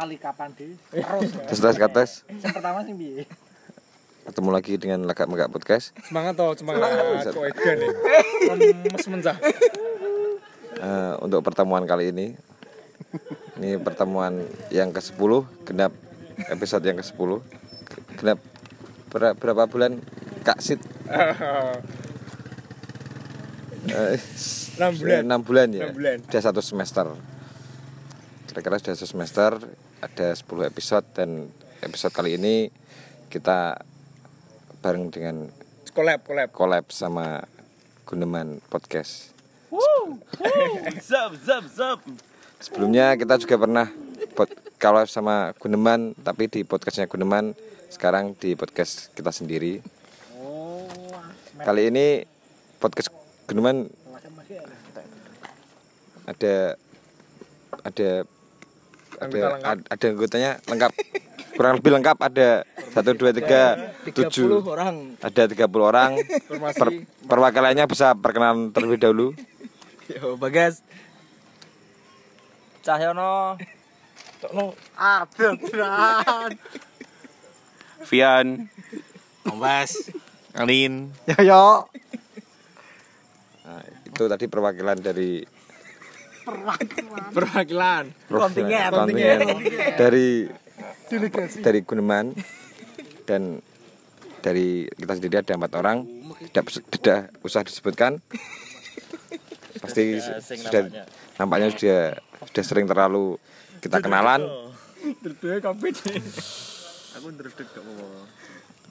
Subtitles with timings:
[0.00, 3.28] lali kapan deh terus tes tes kates yang pertama sih piye
[4.22, 6.88] ketemu lagi dengan lagak megak podcast Semangat toh, semangat.
[7.26, 7.88] Kok edan ya.
[8.54, 9.36] Lemes mencah.
[10.72, 12.26] Eh, untuk pertemuan kali ini
[13.58, 15.18] ini pertemuan yang ke 10
[15.64, 15.92] genap
[16.46, 17.42] episode yang ke 10
[18.16, 18.38] genap
[19.08, 19.98] ber- berapa bulan
[20.40, 20.80] kak Sid
[23.82, 24.16] Eh,
[24.78, 25.20] 6 bulan.
[25.22, 26.16] enam bulan ya Enam bulan.
[26.22, 27.06] sudah satu semester
[28.46, 29.50] kira-kira sudah satu semester
[30.00, 31.52] ada 10 episode dan
[31.84, 32.72] episode kali ini
[33.28, 33.80] kita
[34.80, 35.52] bareng dengan
[35.92, 36.48] Collab, collab.
[36.54, 37.44] collab sama
[38.08, 39.36] Guneman Podcast
[41.04, 41.98] Zap zap zap.
[42.58, 43.86] Sebelumnya kita juga pernah
[44.34, 44.50] pod,
[44.80, 47.54] collab sama Guneman tapi di podcastnya Guneman
[47.92, 49.78] sekarang di podcast kita sendiri.
[51.60, 52.24] Kali ini
[52.80, 53.12] podcast
[53.46, 53.92] Guneman
[56.26, 56.78] ada
[57.84, 58.10] ada
[59.20, 59.68] ada lengkap.
[59.68, 60.92] ad- ada anggotanya lengkap
[61.54, 62.48] kurang lebih lengkap ada
[62.90, 66.78] satu dua tiga tujuh orang ada 30 orang Informasi.
[66.80, 66.88] per,
[67.28, 69.28] perwakilannya bisa perkenalan terlebih dahulu
[70.08, 70.80] yo bagas
[72.80, 73.60] Cahyono
[74.40, 74.72] Tokno.
[74.96, 76.56] Abel Tran
[78.08, 78.72] Vian.
[79.44, 79.92] Ombas.
[80.56, 81.12] Alin.
[81.28, 81.64] yo yo
[83.62, 85.44] nah, itu tadi perwakilan dari
[87.34, 88.04] Perwakilan.
[88.28, 88.90] Kontingen.
[88.90, 89.38] kontingen
[89.98, 90.28] dari
[91.62, 92.34] dari Guneman
[93.26, 93.58] dan
[94.40, 95.98] dari kita sendiri ada empat orang.
[96.50, 98.18] Tidak tidak usah disebutkan.
[99.80, 100.18] Pasti
[100.58, 101.06] sudah
[101.38, 101.72] nampaknya.
[101.72, 102.00] sudah
[102.50, 103.36] sudah sering terlalu
[103.80, 104.44] kita kenalan.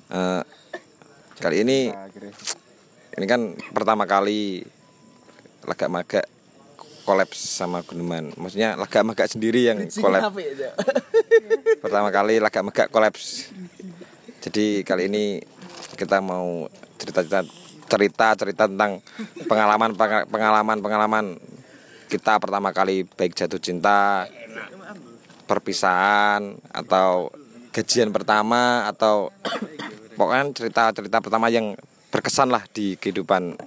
[0.10, 0.42] Eh,
[1.38, 1.94] kali ini
[3.14, 4.66] ini kan pertama kali
[5.64, 6.26] lagak magak
[7.10, 10.30] kolaps sama Guneman maksudnya lagak magak sendiri yang kolaps.
[11.84, 13.50] pertama kali lagak megak kolaps.
[14.46, 15.42] Jadi kali ini
[15.98, 16.70] kita mau
[17.02, 17.42] cerita cerita
[17.90, 19.02] cerita cerita tentang
[19.50, 21.26] pengalaman penga- pengalaman pengalaman
[22.14, 24.30] kita pertama kali baik jatuh cinta
[25.50, 27.34] perpisahan atau
[27.74, 29.34] gajian pertama atau
[30.18, 31.74] pokoknya cerita cerita pertama yang
[32.14, 33.58] berkesan lah di kehidupan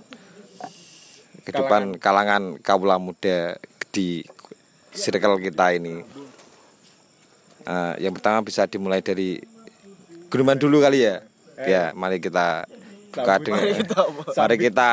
[1.45, 3.59] kehidupan kalangan kaula muda
[3.91, 4.23] di
[4.93, 6.03] circle kita ini
[7.63, 9.39] Eh, yang pertama bisa dimulai dari
[10.33, 11.21] Gunuman dulu kali ya.
[11.63, 12.65] Ya, mari kita
[13.13, 13.63] buka dengan
[14.41, 14.91] mari kita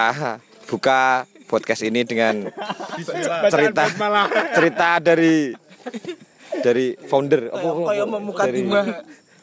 [0.67, 2.51] buka podcast ini dengan
[3.47, 3.87] cerita
[4.51, 5.55] cerita dari
[6.59, 7.71] dari founder apa
[8.43, 8.61] dari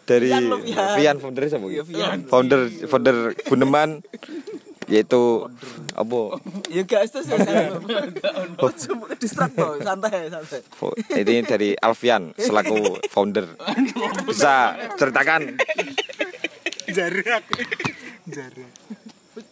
[0.05, 0.95] dari Vian lo, Vian.
[1.01, 1.67] Vian founder siapa?
[1.67, 2.19] Iya, Vian.
[2.29, 3.17] Founder founder
[3.49, 4.05] Guneman
[4.87, 5.47] yaitu
[5.93, 6.39] apa?
[6.75, 7.11] Ya guys
[8.63, 8.71] oh.
[8.71, 10.61] Cuma distrak toh santai santai.
[10.71, 13.47] Fo- ini dari Alfian selaku founder.
[14.25, 15.59] Bisa ceritakan?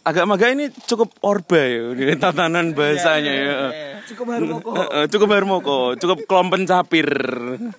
[0.01, 3.55] Agak maga ini cukup orba ya tatanan bahasanya ya.
[4.05, 7.05] cukup baru kok Eh, eh, cukup harmoko, cukup kelompen capir.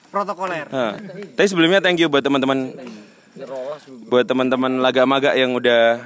[0.10, 0.70] protokoler.
[1.34, 2.78] Tapi sebelumnya thank you buat teman-teman
[4.08, 6.00] buat teman-teman laga-maga yang udah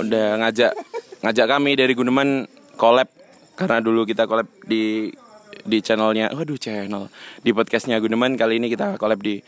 [0.00, 0.72] udah ngajak
[1.20, 2.48] ngajak kami dari Guneman
[2.80, 3.12] collab
[3.54, 5.12] karena dulu kita collab di
[5.60, 7.12] di channelnya waduh channel
[7.44, 9.44] di podcastnya Guneman kali ini kita collab di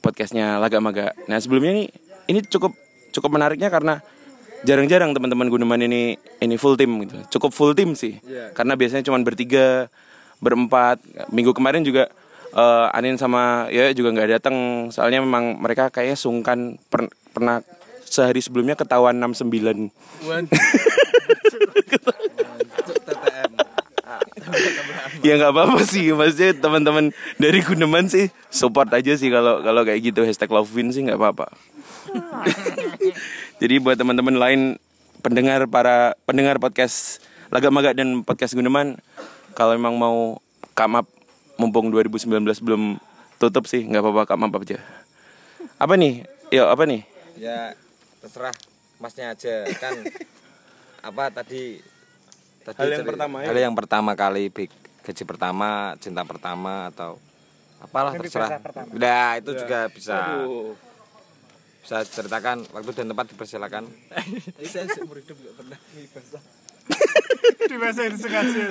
[0.00, 1.12] podcastnya Laga-Maga.
[1.28, 1.84] Nah sebelumnya ini
[2.26, 2.72] ini cukup
[3.12, 4.00] cukup menariknya karena
[4.64, 7.16] jarang-jarang teman-teman Guneman ini ini full tim gitu.
[7.38, 8.18] Cukup full tim sih.
[8.56, 9.92] Karena biasanya cuma bertiga,
[10.40, 11.00] berempat.
[11.30, 12.08] Minggu kemarin juga
[12.54, 14.56] eh, Anin sama ya juga nggak datang.
[14.90, 17.62] Soalnya memang mereka kayaknya sungkan per- pernah
[18.10, 19.94] sehari sebelumnya ketahuan 69.
[25.20, 30.00] ya nggak apa-apa sih maksudnya teman-teman dari Guneman sih support aja sih kalau kalau kayak
[30.10, 31.52] gitu hashtag lovewin sih nggak apa-apa
[33.62, 34.60] jadi buat teman-teman lain
[35.20, 37.20] pendengar para pendengar podcast
[37.52, 38.96] Laga-Maga dan podcast Guneman
[39.52, 40.40] kalau memang mau
[40.72, 41.06] come up
[41.60, 42.24] mumpung 2019
[42.64, 42.96] belum
[43.36, 44.80] tutup sih nggak apa-apa come up aja.
[45.76, 46.24] Apa nih?
[46.48, 47.04] Yuk apa nih?
[47.36, 47.76] Ya
[48.18, 48.56] terserah
[48.96, 49.68] masnya aja.
[49.76, 50.00] Kan
[51.08, 51.84] apa tadi?
[52.60, 53.46] Tadi Hal yang ceri- pertama ya?
[53.46, 54.72] hal yang pertama kali big.
[55.00, 57.16] Gaji pertama cinta pertama atau
[57.78, 58.60] apalah Mimpi terserah.
[58.92, 60.16] nah itu juga bisa.
[60.38, 60.76] Aduh.
[61.80, 63.88] bisa ceritakan waktu dan tempat dipersilakan.
[64.60, 65.78] Saya seumur hidup gak pernah
[66.14, 66.42] basah
[67.62, 68.64] Di bahasa ini sengaja.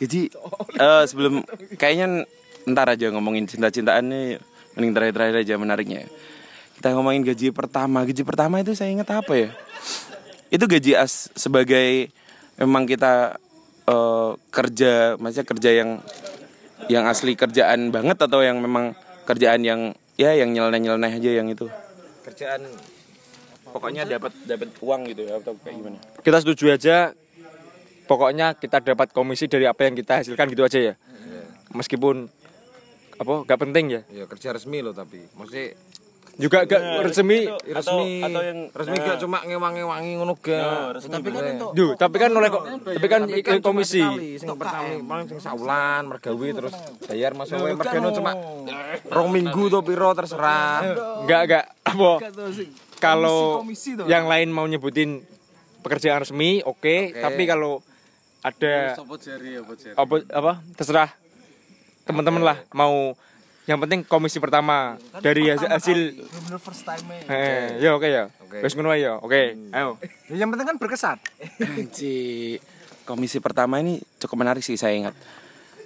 [0.00, 0.30] Jadi
[0.78, 1.44] eh, sebelum
[1.78, 2.26] kayaknya
[2.66, 4.26] ntar aja ngomongin cinta-cintaan nih
[4.74, 6.10] mending terakhir-terakhir aja menariknya.
[6.80, 8.02] Kita ngomongin gaji pertama.
[8.02, 9.50] Gaji pertama itu saya ingat apa ya?
[10.50, 12.10] Itu gaji as sebagai
[12.58, 13.38] memang kita
[13.86, 15.90] eh, kerja, maksudnya kerja yang
[16.88, 18.92] yang asli kerjaan banget atau yang memang
[19.24, 19.80] kerjaan yang
[20.20, 21.66] ya yang nyeleneh-nyeleneh aja yang itu
[22.24, 22.62] kerjaan
[23.72, 26.96] pokoknya dapat dapat uang gitu ya atau kayak gimana Kita setuju aja
[28.04, 30.94] pokoknya kita dapat komisi dari apa yang kita hasilkan gitu aja ya.
[31.72, 32.28] Meskipun
[33.14, 34.00] apa gak penting ya.
[34.10, 35.22] ya kerja resmi loh tapi.
[35.34, 35.78] Maksudnya
[36.34, 37.46] Juga gak resmi.
[37.46, 39.06] Atau- resmi atau yang resmi nah.
[39.06, 43.22] gak cuma ngewang-ngewangi ngono ga Tapi kan itu Duh, tapi kan oleh ko- tapi kan
[43.22, 44.02] cuma komisi.
[44.34, 46.74] sing pertama paling sing saulan mergawe terus
[47.06, 48.34] bayar masuk wae mergano cuma
[49.06, 50.82] rong minggu to piro terserah.
[51.22, 52.12] Enggak enggak apa?
[52.98, 53.62] Kalau
[54.10, 55.22] yang lain mau nyebutin
[55.86, 57.14] pekerjaan resmi oke.
[57.14, 57.78] Tapi kalau
[58.44, 58.72] ada
[59.16, 59.96] jari apa jari?
[59.96, 61.10] apa apa terserah
[62.04, 63.16] teman-teman lah mau
[63.64, 68.60] yang penting komisi pertama dari hasil, hasil bener first time eh ya oke ya Oke.
[68.60, 69.96] wes ngono ae ya oke ayo
[70.28, 71.16] Yang penting kan berkesan.
[71.64, 72.16] Anji,
[73.08, 75.16] komisi pertama ini cukup menarik sih saya ingat.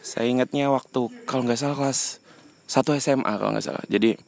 [0.03, 2.19] Saya ingatnya waktu kalau nggak salah kelas
[2.67, 3.85] satu SMA kalau nggak salah.
[3.87, 4.19] Jadi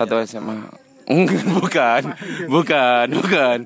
[0.00, 0.56] satu SMA.
[1.10, 2.02] Enggak, bukan,
[2.46, 3.58] bukan, bukan.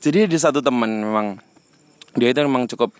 [0.00, 1.26] Jadi ada satu teman memang
[2.18, 2.90] dia itu memang cukup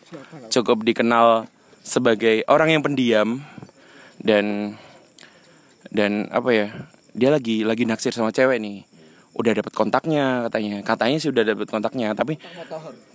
[0.52, 1.50] cukup dikenal
[1.82, 3.42] sebagai orang yang pendiam
[4.20, 4.76] dan
[5.90, 6.66] dan apa ya
[7.16, 8.86] dia lagi lagi naksir sama cewek nih.
[9.30, 10.82] Udah dapat kontaknya katanya.
[10.82, 12.36] Katanya sih udah dapat kontaknya tapi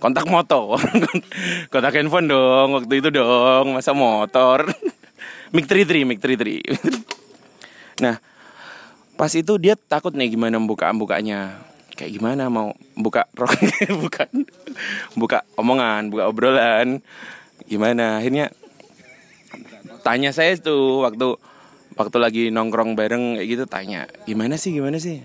[0.00, 0.80] kontak motor.
[1.72, 3.76] Kontak handphone dong waktu itu dong.
[3.76, 4.64] Masa motor?
[5.54, 6.74] Mic 33 mic 33
[8.04, 8.20] nah
[9.16, 11.64] pas itu dia takut nih gimana buka bukanya
[11.96, 13.56] kayak gimana mau buka rok
[14.04, 14.44] bukan
[15.16, 17.00] buka omongan buka obrolan
[17.64, 18.20] gimana?
[18.20, 18.52] Akhirnya
[20.04, 21.34] tanya saya tuh waktu
[21.96, 25.24] waktu lagi nongkrong bareng kayak gitu tanya gimana sih gimana sih?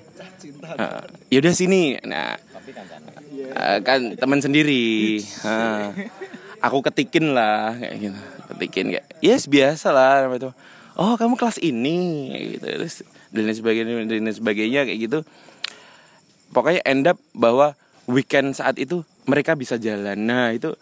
[0.63, 2.00] Uh, yaudah sini.
[2.07, 2.39] Nah
[3.51, 5.19] eh, kan teman sendiri.
[5.44, 5.91] Ah.
[6.63, 8.19] aku ketikin lah kayak gitu.
[8.56, 10.31] Ketikin kayak yes biasa lah.
[10.31, 10.56] Itu.
[10.95, 12.31] Oh kamu kelas ini.
[12.57, 12.65] Gitu.
[12.65, 15.19] Terus dan sebagainya dan sebagainya kayak gitu
[16.51, 17.74] pokoknya end up bahwa
[18.07, 20.18] weekend saat itu mereka bisa jalan.
[20.19, 20.75] Nah itu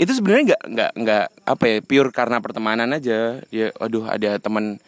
[0.00, 3.40] itu sebenarnya nggak nggak nggak apa ya pure karena pertemanan aja.
[3.52, 4.82] Ya aduh ada teman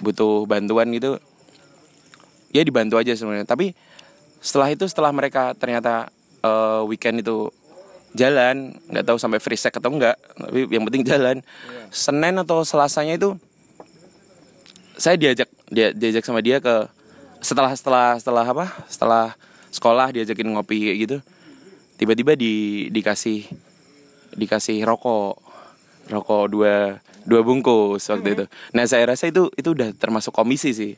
[0.00, 1.16] butuh bantuan gitu.
[2.52, 3.48] Ya dibantu aja sebenarnya.
[3.48, 3.72] Tapi
[4.38, 6.12] setelah itu setelah mereka ternyata
[6.44, 7.50] eh, weekend itu
[8.16, 11.36] jalan nggak tahu sampai free sex atau enggak tapi yang penting jalan.
[11.88, 13.38] Senin atau selasanya itu
[14.98, 16.90] saya diajak dia diajak sama dia ke
[17.40, 18.66] setelah setelah setelah apa?
[18.86, 19.34] Setelah
[19.68, 21.18] sekolah diajakin ngopi kayak gitu
[21.98, 23.46] tiba-tiba di dikasih
[24.34, 25.38] dikasih rokok.
[26.08, 26.96] Rokok dua
[27.28, 28.44] dua bungkus waktu itu.
[28.72, 30.96] Nah saya rasa itu itu udah termasuk komisi sih.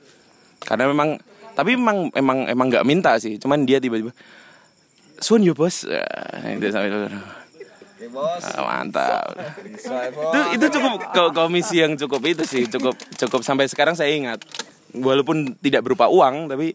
[0.63, 1.19] Karena memang
[1.57, 3.35] tapi memang emang emang nggak minta sih.
[3.37, 4.15] Cuman dia tiba-tiba
[5.21, 6.99] Sun yo bos Ah, itu sampai itu
[8.41, 9.37] Ah, mantap.
[10.17, 12.65] Itu itu cukup ko- komisi yang cukup itu sih.
[12.65, 14.41] Cukup cukup sampai sekarang saya ingat
[14.97, 16.75] walaupun tidak berupa uang tapi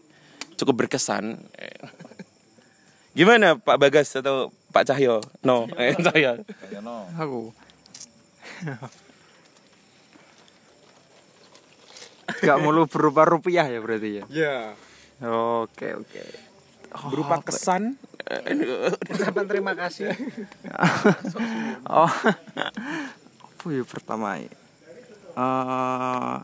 [0.56, 1.36] cukup berkesan.
[3.16, 5.24] Gimana Pak Bagas atau Pak Cahyo?
[5.40, 5.64] No.
[5.80, 6.44] Eh, Cahyo.
[7.16, 7.52] Aku.
[12.44, 14.24] Gak mulu berupa rupiah ya berarti ya?
[14.28, 14.56] Ya
[15.64, 16.22] oke oke.
[17.08, 17.96] Berupa kesan.
[19.08, 20.12] Ucapan terima kasih.
[21.88, 22.12] oh.
[23.40, 24.52] Apa ya pertama ya?
[25.36, 26.36] Eh,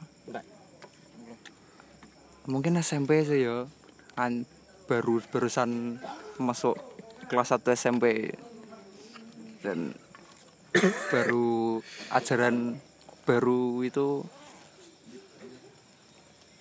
[2.50, 3.66] mungkin SMP sih ya
[4.18, 4.44] kan
[4.90, 6.02] baru barusan
[6.42, 6.74] masuk
[7.30, 8.34] kelas 1 SMP
[9.62, 9.94] dan
[11.14, 11.78] baru
[12.10, 12.76] ajaran
[13.22, 14.26] baru itu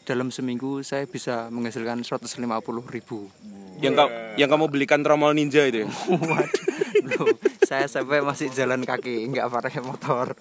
[0.05, 2.45] dalam seminggu saya bisa menghasilkan 150
[2.93, 3.29] ribu
[3.81, 5.88] yang kau yang kamu belikan tromol ninja itu ya
[6.29, 6.71] Waduh,
[7.01, 7.35] belum.
[7.65, 10.38] saya sampai masih jalan kaki, nggak pakai motor.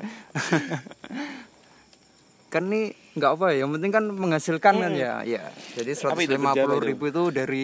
[2.53, 5.51] kan ini nggak apa ya, yang penting kan menghasilkan kan ya, ya.
[5.75, 7.63] Jadi 150 berjalan ribu itu dari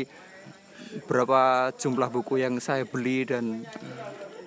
[1.06, 3.62] berapa jumlah buku yang saya beli dan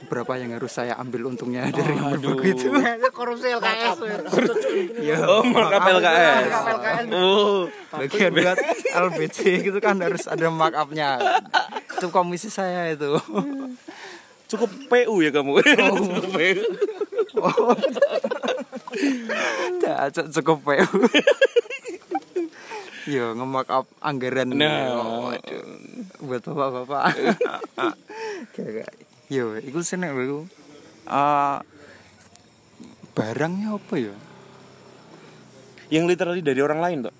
[0.10, 2.68] berapa yang harus saya ambil untungnya dari buku itu.
[3.14, 4.00] Korupsi LKS.
[5.06, 6.52] ya, oh markup LKS
[7.14, 7.70] oh.
[7.94, 8.58] Bagian buat
[8.90, 11.22] LBC gitu kan harus ada markupnya.
[11.96, 13.16] Itu komisi saya itu.
[14.50, 15.62] cukup PU ya kamu?
[15.62, 16.66] Cukup PU
[17.40, 18.59] Ya,
[20.12, 20.88] cu- cukup PU.
[23.10, 25.34] Yo nge-mark up anggaran Nah.
[25.34, 25.64] Waduh.
[26.20, 27.16] buat bapak-bapak.
[29.34, 30.40] Yo iku seneng lho iku.
[31.10, 31.58] Eh,
[33.18, 34.16] barangnya apa ya?
[35.90, 37.16] yang literally dari orang lain tuh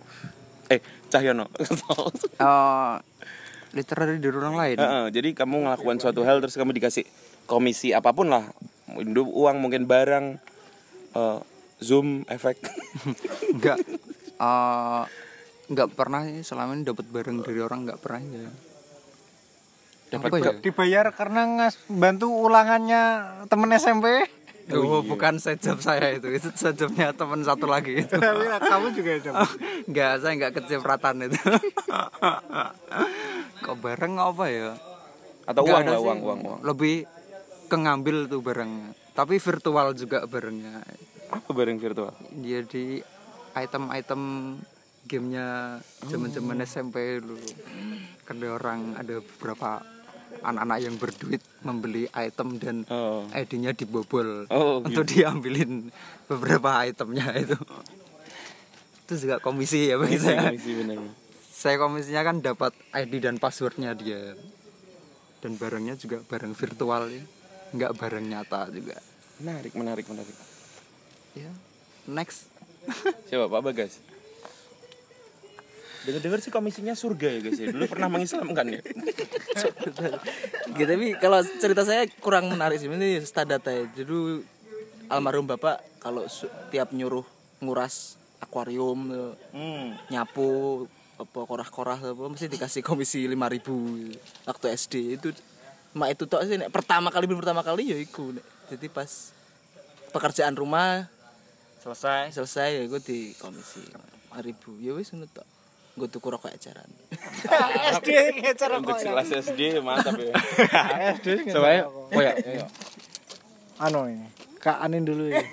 [0.70, 0.78] eh
[1.10, 1.50] Cahyono
[2.38, 2.96] Eh
[3.74, 4.78] literally dari orang lain.
[4.78, 7.02] Heeh, jadi kamu ngelakukan suatu hal terus kamu dikasih
[7.50, 8.46] komisi apa pun lah
[9.26, 10.38] uang mungkin barang
[11.10, 11.40] Eh,
[11.80, 12.60] zoom efek
[13.56, 13.80] Enggak
[15.70, 18.52] enggak pernah sih selama ini dapat barang dari orang enggak pernah ya.
[20.10, 20.52] Dapat Apa ya?
[20.58, 23.02] Dibayar karena ngas bantu ulangannya
[23.46, 24.26] temen SMP.
[24.70, 26.30] Oh, bukan sejam saya itu.
[26.30, 28.18] Itu sejamnya teman satu lagi itu.
[28.18, 29.32] Tapi kamu juga ada.
[29.86, 31.38] Enggak, saya enggak kecipratan itu.
[33.62, 34.74] Kok bareng apa ya?
[35.50, 37.10] atau uang ada lah uang uang uang Lebih
[37.66, 38.94] ke ngambil tuh barangnya.
[39.18, 40.86] Tapi virtual juga barangnya.
[41.30, 43.02] Apa barang virtual Jadi
[43.54, 44.22] item-item
[45.10, 47.42] gamenya zaman-zaman SMP dulu.
[48.26, 49.82] Kan ada orang ada beberapa
[50.46, 55.90] anak-anak yang berduit membeli item dan oh ID-nya dibobol Oh, untuk diambilin
[56.30, 57.58] beberapa itemnya itu.
[59.10, 60.54] Itu juga komisi ya bagi saya.
[60.54, 61.02] Komisi, bener.
[61.50, 64.38] Saya komisinya kan dapat ID dan passwordnya dia.
[65.42, 67.24] Dan barangnya juga barang virtual ya.
[67.74, 68.98] Nggak barang nyata juga.
[69.40, 70.49] menarik menarik menarik
[71.38, 71.52] Ya.
[72.10, 72.50] Next.
[73.28, 74.02] siapa pak bagas
[76.08, 78.82] dengar-dengar sih komisinya surga ya guys ya dulu pernah mengislamkan ya
[80.80, 84.42] gitu tapi kalau cerita saya kurang menarik sih ini standar ya jadi
[85.12, 86.24] almarhum bapak kalau
[86.72, 87.28] tiap nyuruh
[87.60, 90.16] nguras akuarium eh, hmm.
[90.16, 90.88] nyapu
[91.20, 95.36] apa korah-korah apa mesti dikasih komisi 5000 waktu SD itu
[95.92, 98.46] mak itu tok sih nek pertama kali belum pertama kali ya iku nek.
[98.72, 99.36] jadi pas
[100.16, 101.12] pekerjaan rumah
[101.80, 102.36] selesai?
[102.36, 103.82] Selesai ya gue di komisi
[104.36, 105.48] 5000 ya wis ngono tok.
[106.00, 106.88] Gue tuku rokok eceran
[108.00, 110.32] SD ngecer untuk kelas SD mantap ya.
[111.20, 111.84] SD coba ya.
[111.92, 112.68] oh ya ya, ya.
[113.84, 114.28] Anu ini.
[114.60, 115.40] Kak Anin dulu ya.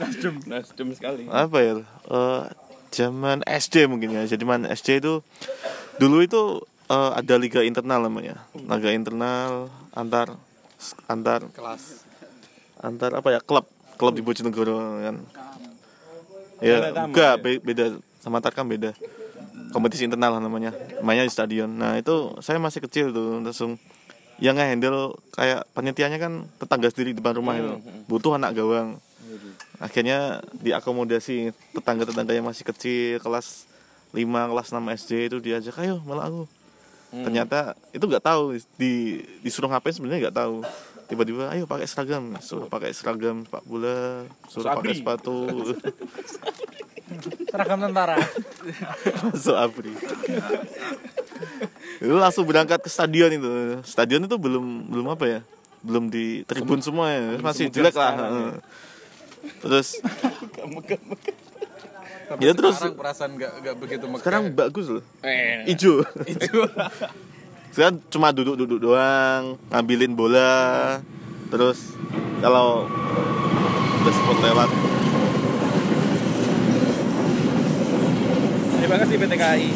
[0.00, 1.24] nasdem nasdem sekali.
[1.28, 2.42] Apa ya eh,
[2.92, 4.28] zaman SD mungkin ya.
[4.28, 5.24] Jadi man SD itu
[5.96, 6.60] dulu itu
[6.92, 8.44] eh, ada liga internal namanya.
[8.52, 10.36] Liga internal antar
[11.08, 12.11] antar Kelas.
[12.82, 13.64] Antar apa ya klub
[13.96, 15.16] klub di Bojonegoro kan.
[16.62, 17.98] Ya enggak be- beda.
[18.18, 18.94] Sama Tarkam beda.
[19.72, 20.70] Kompetisi internal lah namanya
[21.00, 21.70] mainnya di stadion.
[21.70, 23.78] Nah itu saya masih kecil tuh langsung.
[24.42, 27.78] Yang nge-handle kayak panitianya kan tetangga sendiri di depan rumah itu.
[28.10, 28.98] Butuh anak gawang.
[29.78, 33.70] Akhirnya diakomodasi tetangga-tetangga yang masih kecil kelas
[34.10, 36.44] 5 kelas 6 SD itu diajak ayo malah aku.
[37.12, 40.64] Ternyata itu nggak tahu di disuruh ngapain sebenarnya nggak tahu
[41.12, 42.32] tiba-tiba ayo pakai seragam.
[42.40, 45.00] Suruh pakai seragam sepak bola suruh pakai Sabri.
[45.04, 45.36] sepatu.
[47.52, 48.16] Seragam tentara.
[49.28, 49.92] masuk abri.
[52.00, 53.52] Itu langsung berangkat ke stadion itu.
[53.84, 55.40] Stadion itu belum belum apa ya?
[55.84, 57.36] Belum di tribun semua ya?
[57.36, 58.50] Masih jelek lah heeh.
[59.60, 59.88] terus?
[62.40, 62.80] Ya terus?
[62.80, 64.20] sekarang perasaan nggak nggak begitu megah.
[64.24, 65.04] sekarang bagus loh.
[65.20, 65.68] Eh.
[65.68, 66.00] Hijau
[67.72, 71.00] sekarang cuma duduk-duduk doang ngambilin bola.
[71.48, 71.96] Terus
[72.44, 72.84] kalau
[74.04, 74.68] udah spot lewat.
[78.76, 79.68] Terima kasih PT KAI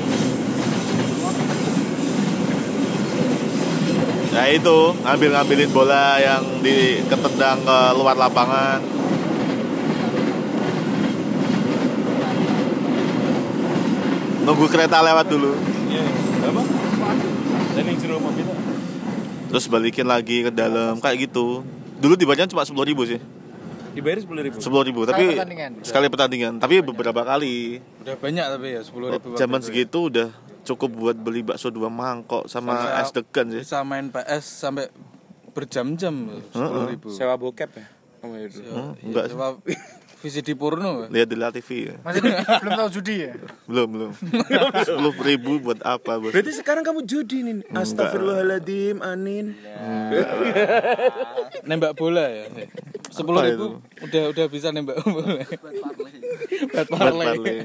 [4.37, 8.85] Nah itu ngambil-ngambilin bola yang di ketendang ke luar lapangan.
[14.45, 15.57] Nunggu kereta lewat dulu,
[15.89, 16.05] Iya,
[16.53, 16.86] apa?
[17.77, 18.47] Dan yang jero mobil.
[19.47, 21.61] terus balikin lagi ke dalam kayak gitu.
[21.97, 23.21] Dulu dibayarnya cuma sepuluh ribu sih,
[23.93, 24.57] Dibayar sepuluh ribu.
[24.59, 25.01] sepuluh ribu.
[25.03, 25.71] Tapi pertandingan.
[25.81, 27.81] sekali pertandingan, tapi beberapa kali.
[28.01, 29.69] udah banyak tapi ya sepuluh ribu waktu Zaman itu ya.
[29.71, 30.29] segitu udah
[30.63, 33.63] cukup buat beli bakso dua mangkok sama Sama- es degan sih.
[33.63, 34.85] bisa main PS sampai
[35.51, 36.15] berjam-jam
[36.51, 37.87] sepuluh ribu Sewa bokep ya.
[38.21, 38.69] Oh, iya, dulu.
[38.69, 39.33] Hmm, enggak sih.
[39.33, 39.47] Coba
[40.17, 41.95] VCD porno Lihat di La TV ya.
[42.01, 42.21] Masih
[42.65, 43.33] belum tahu judi ya?
[43.69, 44.11] Belum belum.
[44.89, 46.33] Sepuluh ribu buat apa bos?
[46.33, 47.69] Berarti sekarang kamu judi nih.
[47.71, 49.53] Astagfirullahaladzim, Anin.
[51.63, 52.47] nembak bola ya
[53.11, 53.67] sepuluh ribu
[54.03, 55.41] udah udah bisa nembak bola
[56.73, 57.27] Buat parlay.
[57.33, 57.59] parlay.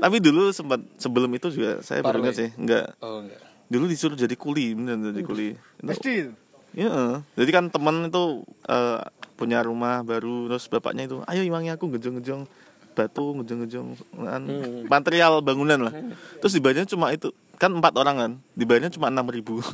[0.00, 2.96] Tapi dulu sempat sebelum itu juga saya baru ingat sih, enggak.
[3.00, 5.54] oh enggak Dulu disuruh jadi kuli, bener jadi kuli.
[5.78, 6.32] SD itu.
[6.70, 9.02] Iya, jadi kan teman itu eh,
[9.34, 12.46] punya rumah baru, terus bapaknya itu, ayo iwangi aku ngejong-ngejong
[12.94, 14.42] batu, ngejong-ngejong kan,
[14.86, 15.94] material bangunan lah.
[16.38, 19.58] Terus dibayarnya cuma itu, kan empat orang kan, dibayarnya cuma enam ribu.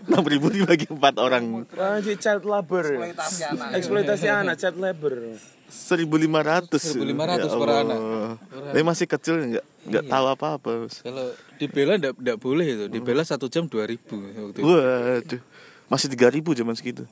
[0.00, 2.88] Enam ribu dibagi empat orang, Wajib child labor.
[2.88, 3.68] Eksploitasi anak.
[3.74, 5.14] Eksploitasi anak, child labor.
[5.70, 6.94] seribu lima ratus.
[6.94, 7.98] 1.500 per anak.
[8.70, 10.70] Tapi masih kecil nggak nggak tahu apa-apa.
[10.86, 11.02] Bos.
[11.04, 15.40] kalau dibela enggak enggak boleh itu dibela satu jam dua ribu waktu itu Waduh,
[15.90, 17.04] masih tiga ribu zaman segitu.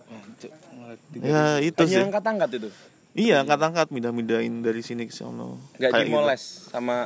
[1.18, 1.98] Ya itu sih.
[1.98, 2.70] Hanya angkat-angkat itu.
[3.18, 5.58] Iya, angkat-angkat mindah-mindahin dari sini ke sono.
[5.74, 6.14] Enggak Kayak gitu.
[6.14, 6.96] dimoles sama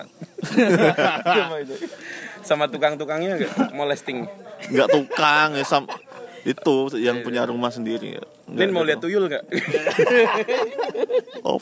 [1.24, 1.74] sama itu.
[2.44, 4.28] Sama tukang-tukangnya enggak molesting.
[4.68, 5.88] Nggak tukang ya sam
[6.42, 8.24] itu yang punya rumah sendiri ya.
[8.50, 8.88] Lin mau gitu.
[8.92, 9.44] lihat tuyul nggak?
[11.46, 11.56] Oh.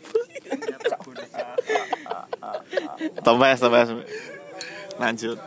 [3.23, 3.83] Tambah tambah
[5.01, 5.39] lanjut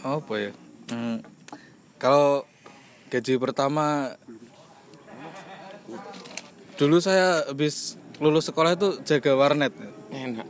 [0.00, 0.50] apa ya
[0.86, 1.18] Hmm,
[1.96, 2.44] kalau
[3.08, 4.16] gaji pertama
[6.76, 9.72] dulu saya habis lulus sekolah itu jaga warnet
[10.12, 10.46] Enak.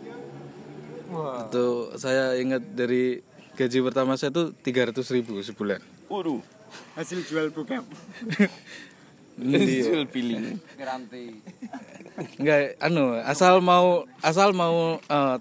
[1.47, 3.23] itu saya ingat dari
[3.55, 6.43] gaji pertama saya itu 300 ribu sebulan Waduh.
[6.99, 7.87] hasil jual bokap
[9.37, 10.57] Jual piling.
[12.41, 15.37] Enggak, anu, asal mau asal mau eh,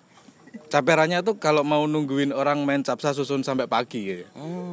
[0.76, 4.26] caperannya tuh kalau mau nungguin orang main capsa susun sampai pagi gitu.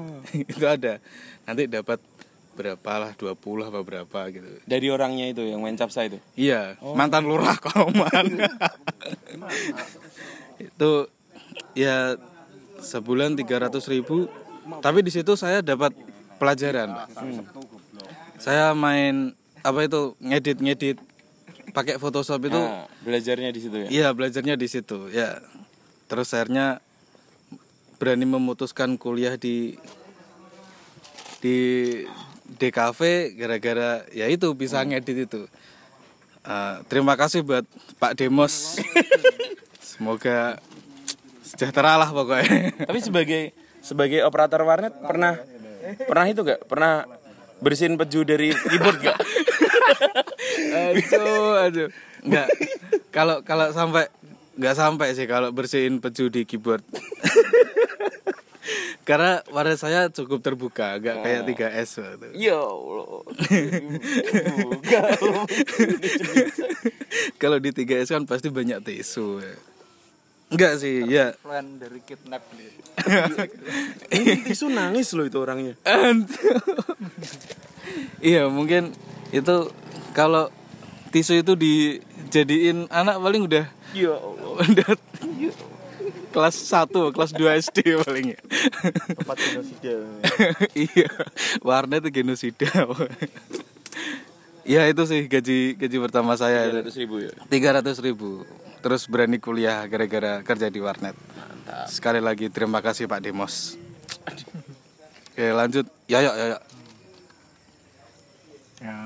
[0.51, 0.99] itu ada.
[1.47, 2.03] Nanti dapat
[2.53, 4.51] berapa lah 20 apa berapa gitu.
[4.67, 6.19] Dari orangnya itu yang main capsa itu.
[6.35, 8.27] Iya, mantan lurah Kauman.
[10.59, 10.91] itu
[11.75, 12.19] ya
[12.83, 14.27] sebulan 300 ribu
[14.83, 15.91] tapi di situ saya dapat
[16.39, 17.09] pelajaran Pak.
[18.39, 20.97] saya main apa itu ngedit ngedit
[21.73, 23.89] pakai Photoshop itu Nah, belajarnya di situ ya.
[23.89, 25.39] iya belajarnya di situ ya
[26.13, 26.85] terus akhirnya
[27.97, 29.81] berani memutuskan kuliah di
[31.41, 31.57] di
[32.61, 33.01] DKV
[33.41, 35.49] gara-gara ya itu bisa ngedit itu.
[36.45, 37.65] Eh, terima kasih buat
[37.97, 38.77] Pak Demos.
[39.81, 40.61] Semoga
[41.41, 42.77] sejahtera lah pokoknya.
[42.85, 43.43] Tapi sebagai
[43.81, 45.41] sebagai operator warnet pernah
[46.05, 46.69] pernah itu gak?
[46.69, 47.09] Pernah
[47.65, 49.17] bersihin peju dari keyboard gak?
[50.77, 51.89] aduh aduh.
[52.21, 52.49] Nggak.
[53.09, 54.13] Kalau kalau sampai
[54.53, 56.85] nggak sampai sih kalau bersihin peju di keyboard
[59.09, 62.39] karena warna saya cukup terbuka nggak kayak 3S waktu.
[62.39, 63.27] Ya Allah.
[67.43, 69.55] kalau di 3S kan pasti banyak tisu ya.
[70.53, 72.71] enggak sih ya Plan dari kidnap nih.
[74.47, 75.75] Tisu nangis loh itu orangnya.
[78.23, 78.95] iya mungkin
[79.35, 79.67] itu
[80.15, 80.47] kalau
[81.11, 84.57] tisu itu dijadiin anak paling udah Ya Allah.
[84.65, 84.91] udah
[86.33, 88.41] kelas 1, kelas 2 SD paling ya.
[89.15, 89.95] tempat genosida
[90.73, 91.11] iya,
[91.61, 92.73] warna itu genosida.
[94.63, 96.79] Iya itu sih gaji gaji pertama saya itu.
[96.87, 97.35] 300 ribu ya.
[97.51, 98.31] 300 ribu
[98.79, 101.19] Terus berani kuliah gara-gara kerja di warnet
[101.91, 103.75] Sekali lagi terima kasih Pak Demos
[105.35, 106.59] Oke lanjut Ya ya ya, ya.
[108.87, 108.97] ya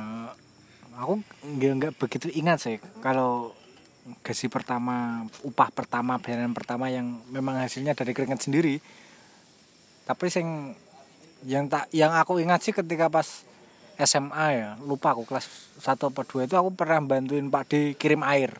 [0.96, 3.55] aku nggak nggak begitu ingat sih kalau
[4.22, 8.78] gaji pertama upah pertama bayaran pertama yang memang hasilnya dari keringat sendiri.
[10.06, 10.74] Tapi sing
[11.46, 13.42] yang tak yang aku ingat sih ketika pas
[13.96, 15.48] SMA ya lupa aku kelas
[15.80, 18.54] 1 apa 2 itu aku pernah bantuin Pak D kirim air.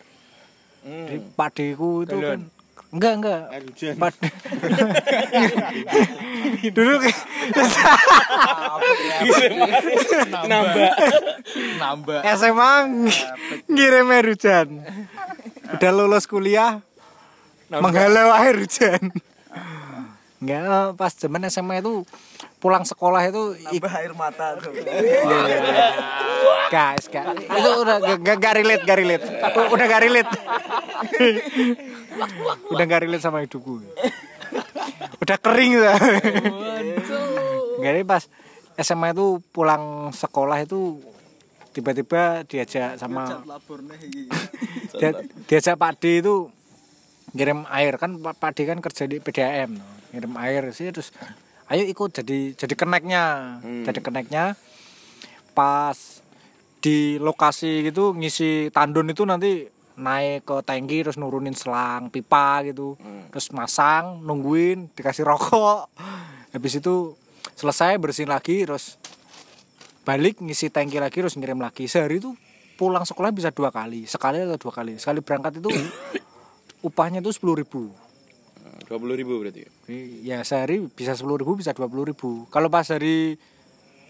[0.87, 2.41] Jadi Pak D ku itu kan
[2.95, 3.43] enggak enggak.
[3.99, 4.23] Pak D.
[6.77, 6.95] Dulu
[10.47, 10.91] Nambah.
[11.83, 12.21] Nambah.
[12.39, 12.73] SMA
[13.69, 14.69] ngirim air hujan.
[15.75, 16.79] Udah lulus kuliah
[17.67, 19.11] menghalau air hujan.
[20.37, 22.05] Enggak, pas zaman SMA itu
[22.61, 24.69] pulang sekolah itu ik- air mata tuh.
[26.75, 27.41] guys, guys.
[27.41, 29.25] Itu udah gak, gak, gak relate, gak relate.
[29.73, 30.31] Udah gak relate.
[32.73, 33.81] udah gak relate sama hidupku.
[35.25, 35.97] Udah kering udah.
[37.81, 38.29] Jadi pas
[38.77, 41.01] SMA itu pulang sekolah itu
[41.77, 43.29] tiba-tiba diajak sama
[45.01, 45.13] dia,
[45.45, 46.49] diajak Pak D itu
[47.37, 48.01] ngirim air.
[48.01, 49.77] Kan Pak D kan kerja di PDAM
[50.17, 51.13] ngirim air sih terus
[51.69, 53.25] ayo ikut jadi jadi keneknya.
[53.61, 54.57] Jadi keneknya
[55.53, 56.25] pas
[56.81, 62.97] di lokasi gitu ngisi tandon itu nanti naik ke tangki terus nurunin selang pipa gitu.
[63.29, 65.93] Terus masang nungguin dikasih rokok.
[66.57, 67.13] Habis itu
[67.53, 68.97] selesai bersihin lagi terus
[70.07, 71.91] balik ngisi tangki lagi terus ngirim lagi.
[71.91, 72.39] Sehari itu
[72.79, 75.03] pulang sekolah bisa dua kali sekali atau dua kali.
[75.03, 75.69] Sekali berangkat itu
[76.87, 77.91] upahnya itu sepuluh ribu.
[78.87, 79.67] 20 ribu berarti.
[80.23, 80.47] ya?
[80.47, 82.47] Sehari bisa sepuluh ribu bisa dua puluh ribu.
[82.55, 83.35] Kalau pas hari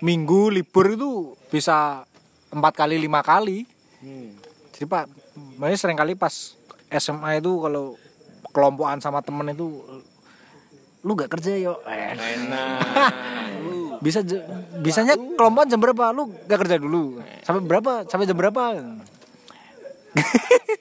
[0.05, 2.05] minggu libur itu bisa
[2.53, 3.65] empat kali lima kali.
[4.77, 5.09] Jadi pak
[5.57, 6.61] makanya sering kali pas
[6.93, 7.97] SMA itu kalau
[8.53, 9.81] kelompokan sama temen itu
[11.07, 11.81] lu gak kerja yo.
[11.89, 12.13] Eh,
[14.07, 14.23] bisa
[14.79, 16.14] bisanya kelompokan jam berapa?
[16.14, 17.19] Lu gak kerja dulu.
[17.42, 18.07] Sampai berapa?
[18.07, 18.62] Sampai jam berapa?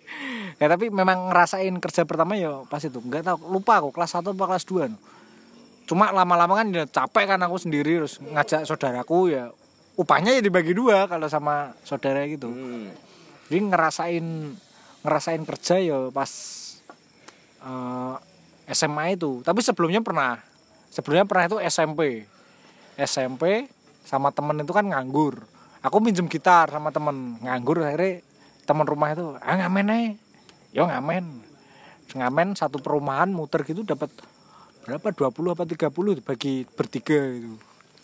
[0.56, 3.04] Ya tapi memang ngerasain kerja pertama ya pas itu.
[3.04, 4.98] Nggak tahu lupa aku kelas 1 apa kelas 2 no.
[5.86, 9.54] cuma lama-lama kan ya capek kan aku sendiri terus ngajak saudaraku ya
[9.94, 12.50] upahnya ya dibagi dua kalau sama saudara gitu.
[13.52, 14.26] Jadi ngerasain
[15.06, 16.32] ngerasain kerja ya pas
[17.62, 18.16] eh,
[18.74, 19.44] SMA itu.
[19.44, 20.42] Tapi sebelumnya pernah.
[20.90, 22.26] Sebelumnya pernah itu SMP
[22.96, 23.68] SMP
[24.08, 25.44] sama temen itu kan nganggur.
[25.86, 28.26] Aku minjem gitar sama temen nganggur akhirnya
[28.66, 30.10] teman rumah itu ah ngamen aja
[30.74, 31.26] yo ngamen.
[32.16, 34.10] Ngamen satu perumahan muter gitu dapat
[34.86, 37.58] berapa 20 apa 30 bagi bertiga gitu.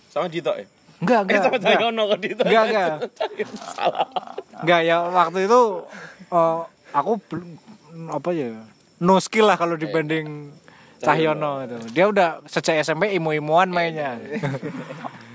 [0.09, 0.65] Sama Dito ya?
[1.01, 2.19] enggak enggak Sama enggak.
[2.21, 2.41] Dito.
[2.45, 2.89] enggak enggak.
[4.61, 5.61] Enggak ya waktu itu
[6.29, 6.59] eh,
[6.93, 7.49] aku belum
[8.13, 8.53] apa ya
[9.01, 10.53] no skill lah kalau dibanding
[11.01, 11.51] Cahyono.
[11.65, 11.77] Itu.
[11.91, 14.17] Dia udah sejak SMP imo-imoan mainnya.
[14.21, 14.37] Gitu.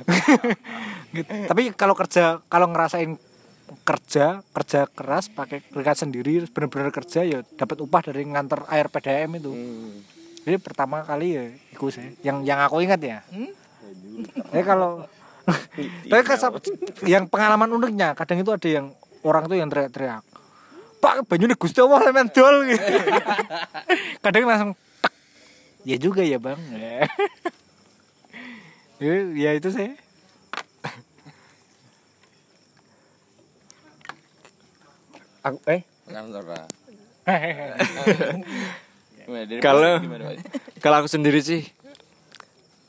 [1.51, 3.19] tapi kalau kerja kalau ngerasain
[3.83, 9.43] kerja kerja keras pakai keringat sendiri bener-bener kerja ya dapat upah dari nganter air PDM
[9.43, 9.53] itu.
[10.47, 12.15] Jadi pertama kali ya itu sih.
[12.23, 13.19] Yang yang aku ingat ya.
[14.55, 15.05] Ya kalau
[16.11, 16.39] tapi kan
[17.07, 18.91] yang pengalaman uniknya kadang itu ada yang
[19.23, 20.27] orang tuh yang teriak-teriak
[21.07, 22.67] pak banyu nih gusti allah lemen dol.
[22.67, 22.83] Gitu.
[24.25, 24.73] kadang langsung.
[25.87, 26.61] Ya juga ya bang.
[28.97, 29.93] Ya, ya itu sih.
[35.45, 35.83] Aku eh?
[39.61, 40.01] Kalau-
[40.81, 41.67] kalau aku sendiri sih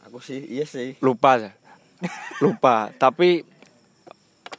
[0.07, 0.95] Aku sih iya sih.
[1.03, 1.51] lupa ya.
[2.39, 2.87] lupa.
[2.95, 3.43] Tapi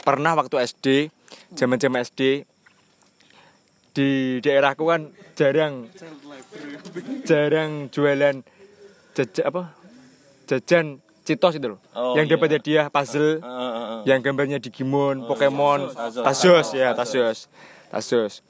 [0.04, 1.08] pernah waktu SD
[1.56, 2.44] zaman zaman SD
[3.98, 5.90] di daerahku kan jarang
[7.26, 8.46] jarang jualan
[9.18, 9.74] jajan apa?
[10.46, 11.82] Jajan citos itu loh.
[11.98, 12.38] Oh, yang iya.
[12.38, 13.42] dapat hadiah puzzle
[14.06, 17.50] yang gambarnya Digimon, Pokemon, Tazos ya Tazos.
[17.90, 18.46] Tazos.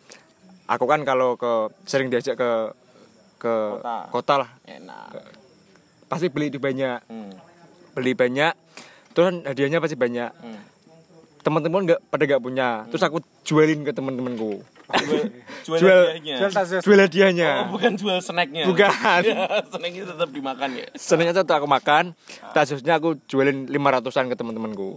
[0.68, 2.50] Aku kan kalau ke sering diajak ke
[3.40, 3.96] ke Kota.
[4.12, 4.50] kota lah.
[4.68, 5.16] Enak.
[6.12, 7.08] pasti beli itu banyak.
[7.08, 7.32] Hmm.
[7.96, 8.52] beli banyak
[9.16, 10.28] terus kan hadiahnya pasti banyak.
[10.28, 10.60] Hmm.
[11.40, 12.84] teman-teman nggak pada nggak punya.
[12.92, 15.28] Terus aku jualin ke teman-temanku Jual,
[15.62, 16.80] jual, Jual- hadiahnya.
[16.80, 18.64] jual hadiahnya Oh, bukan jual snacknya.
[18.64, 19.20] Bukan.
[19.28, 20.86] Ya, snacknya tetap dimakan ya.
[20.94, 22.16] senangnya satu aku makan
[22.50, 24.96] tasosnya aku jualin lima ratusan ke teman-temanku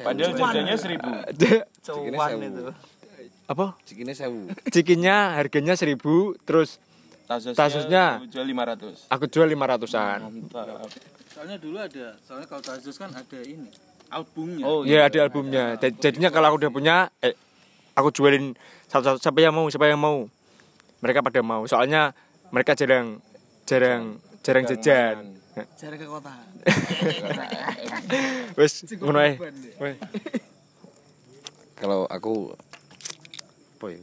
[0.00, 1.10] Padahal jajannya seribu.
[1.84, 2.64] Cuan itu.
[3.44, 4.48] apa Cikine sewu.
[4.66, 6.80] cikinnya harganya seribu terus
[7.24, 8.04] Tasosnya, Tasosnya.
[8.26, 9.04] jual lima ratus.
[9.06, 10.88] aku jual lima ratusan Mantap.
[11.26, 13.68] Soalnya dulu ada, soalnya kalau Tazus kan ada ini
[14.06, 14.62] albumnya.
[14.62, 17.36] Oh ya ada albumnya Ja- jadinya kalau aku udah punya eh
[17.94, 18.54] aku jualin
[18.90, 19.18] satu-satu.
[19.22, 20.26] Siapa yang mau siapa yang mau.
[21.00, 21.62] Mereka pada mau.
[21.66, 22.12] Soalnya
[22.50, 23.22] mereka jarang
[23.64, 25.16] jarang jarang jajan.
[25.54, 26.34] Cari ke kota.
[28.58, 29.38] wes ngono ae.
[31.78, 32.54] Kalau aku
[33.78, 34.00] apa ya?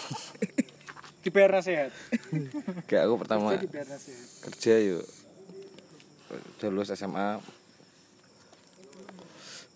[1.22, 1.92] dibayar nasihat.
[2.88, 3.54] Kayak aku pertama
[4.50, 5.04] kerja yuk.
[6.30, 7.59] Udah lulus SMA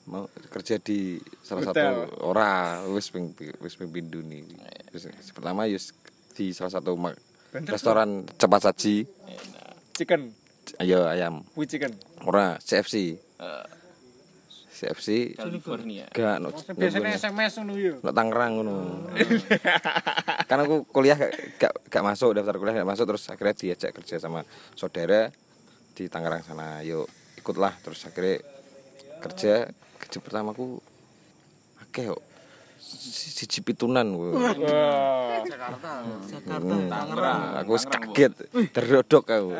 [0.04, 1.80] mau kerja di salah satu
[2.22, 4.44] ora wis ping wis ping pindu nih
[4.92, 5.96] Wis- pertama yus
[6.34, 7.16] di salah satu ma-
[7.54, 9.06] restoran cepat saji.
[9.94, 10.34] Chicken.
[10.76, 11.46] Ayo ayam.
[11.54, 11.94] With chicken.
[12.22, 13.14] Ora CFC
[14.74, 16.10] CFC California.
[16.10, 18.74] gak no, biasanya SMS ngono yo no Tangerang ngono.
[20.50, 24.18] Kan aku kuliah gak, gak, gak masuk daftar kuliah gak masuk terus akhirnya diajak kerja
[24.18, 24.42] sama
[24.74, 25.30] saudara
[25.94, 26.82] di Tangerang sana.
[26.82, 27.06] Yuk
[27.38, 27.70] ikutlah.
[27.86, 28.42] Terus akhirnya
[29.22, 30.78] kerja kerja pertamaku
[31.80, 32.22] akeh kok.
[32.76, 34.36] Si- siji pitunan ku.
[35.44, 35.90] Jakarta.
[36.04, 37.40] Hmm, Tangerang.
[37.58, 38.32] aku wis kaget.
[38.70, 39.50] Terodok aku.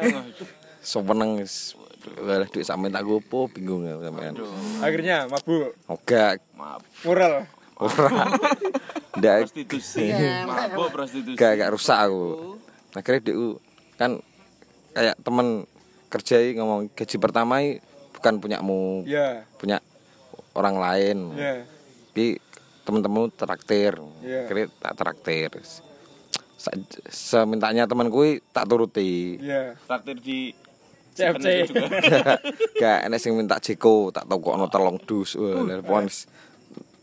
[0.81, 4.37] So meneng wis Walah duit sampe tak gopo bingung aku sampean.
[4.79, 5.73] akhirnya mabuk.
[5.89, 6.85] Oga Maaf.
[7.01, 8.29] mural ora.
[9.17, 9.49] Ndak.
[9.49, 10.13] Prostitusi.
[10.45, 11.35] Mabuk prostitusi.
[11.35, 12.61] gak gak rusak aku.
[12.93, 13.57] Akhirnya dia
[13.97, 14.21] kan
[14.93, 15.65] kayak temen
[16.07, 17.57] kerja i ngomong gaji pertama
[18.13, 19.09] bukan punyamu.
[19.09, 19.81] Ya punya
[20.55, 21.19] orang lain.
[21.37, 21.67] Ya
[22.15, 22.39] tapi
[22.87, 23.99] temen-temen traktir.
[24.23, 24.47] Iya.
[24.47, 25.51] akhirnya tak traktir.
[26.55, 26.79] Sa-
[27.11, 29.35] semintanya temanku i tak turuti.
[29.43, 30.55] Ya Traktir di
[31.19, 31.75] CFC.
[32.83, 35.35] Gak enek sing minta Jeko tak tau kok ono telung dus.
[35.35, 36.07] Wah pon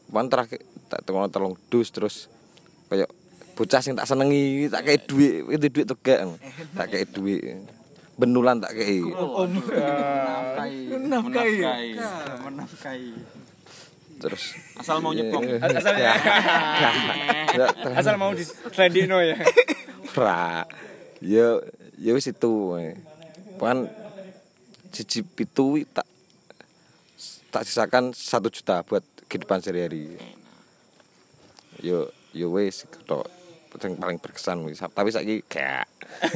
[0.07, 2.31] pon terakhir tak tau ono telung dus terus
[2.87, 3.11] kayak
[3.59, 6.23] bocah sing tak senengi tak kayak duit itu duit tuh gak
[6.71, 7.67] tak kayak duit
[8.21, 9.09] benulan tak kayak
[10.91, 11.97] Menafkahi.
[12.45, 13.11] menafkahi
[14.21, 15.41] terus Asal mau nyepong.
[15.65, 16.13] asalnya
[17.99, 18.45] asal mau di
[19.09, 19.33] no ya.
[20.05, 20.61] Fra.
[21.17, 21.57] Ya
[21.97, 22.53] ya wis itu.
[23.57, 23.89] Kan
[24.93, 26.05] siji pitu tak
[27.49, 30.21] tak sisakan satu juta buat kehidupan sehari-hari.
[31.81, 33.25] Yo yo wis tok
[33.87, 34.61] yang paling berkesan.
[34.69, 35.87] Tapi saiki gak.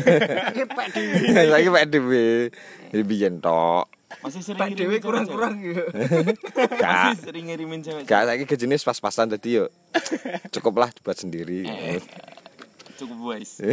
[0.02, 2.50] Saiki Pak Dewi.
[2.90, 3.92] Jadi biyen tok.
[4.22, 5.54] Masih sering Pak Dewi ngirimin kurang-kurang.
[6.82, 7.18] Gak.
[7.18, 8.04] Masih sering ngirimin cewek.
[8.08, 9.66] Gak saiki gajinya pas-pasan dadi yo.
[10.54, 11.68] Cukuplah buat sendiri.
[12.96, 13.60] Cukup boys.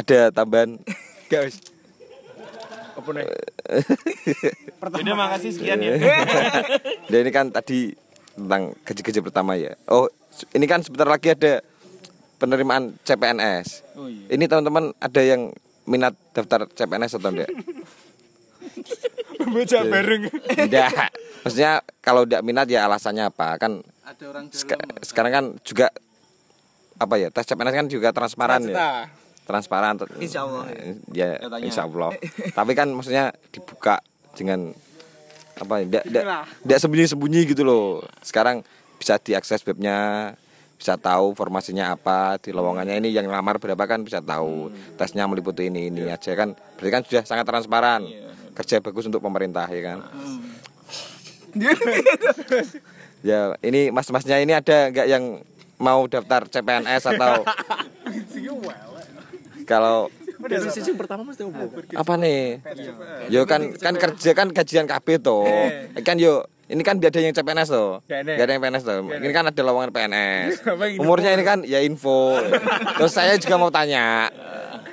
[0.00, 0.82] Ada tambahan
[1.30, 1.62] guys
[2.94, 3.26] Apa nih?
[4.82, 5.98] Udah makasih sekian ya.
[7.10, 7.90] Dan ini kan tadi
[8.34, 9.74] tentang gaji-gaji pertama ya.
[9.90, 10.06] Oh,
[10.50, 11.62] ini kan sebentar lagi ada
[12.36, 13.66] penerimaan CPNS.
[13.94, 14.26] Oh iya.
[14.30, 17.50] Ini teman-teman ada yang minat daftar CPNS atau enggak?
[19.44, 20.22] Baca bareng.
[20.56, 21.10] Enggak.
[21.44, 23.56] Maksudnya kalau enggak minat ya alasannya apa?
[23.56, 25.00] Kan Ada orang seka- dalam.
[25.00, 25.86] sekarang kan juga
[26.96, 27.28] apa ya?
[27.28, 29.08] Tes CPNS kan juga transparan ya.
[29.44, 29.94] Transparan.
[30.18, 30.64] Insya Allah.
[31.12, 32.16] Ya, insya Allah.
[32.50, 34.00] Tapi kan maksudnya dibuka
[34.32, 34.72] dengan
[35.54, 35.84] apa ya?
[35.84, 36.24] Enggak enggak
[36.64, 38.00] enggak sembunyi-sembunyi gitu loh.
[38.24, 38.64] Sekarang
[38.98, 40.32] bisa diakses webnya
[40.74, 44.68] bisa tahu formasinya apa di lowongannya ini yang lamar berapa kan bisa tahu.
[45.00, 46.52] Tesnya meliputi ini ini aja kan.
[46.76, 48.04] Berarti kan sudah sangat transparan.
[48.54, 49.98] Kerja bagus untuk pemerintah ya kan?
[53.24, 55.40] Ya ini mas-masnya ini ada nggak yang
[55.80, 57.40] mau daftar CPNS atau
[59.70, 60.12] kalau
[60.44, 61.64] Dari sisi pertama mesti opo.
[61.74, 62.60] apa nih?
[63.28, 65.44] Yo kan kan kerja kan gajian KB tuh
[66.00, 68.48] kan yo ini kan biar ada yang CPNS tuh Gak ada.
[68.48, 70.64] Yang PNS tuh ini kan ada lowongan PNS
[71.02, 72.40] umurnya ini kan ya info.
[72.96, 74.32] Terus saya juga mau tanya.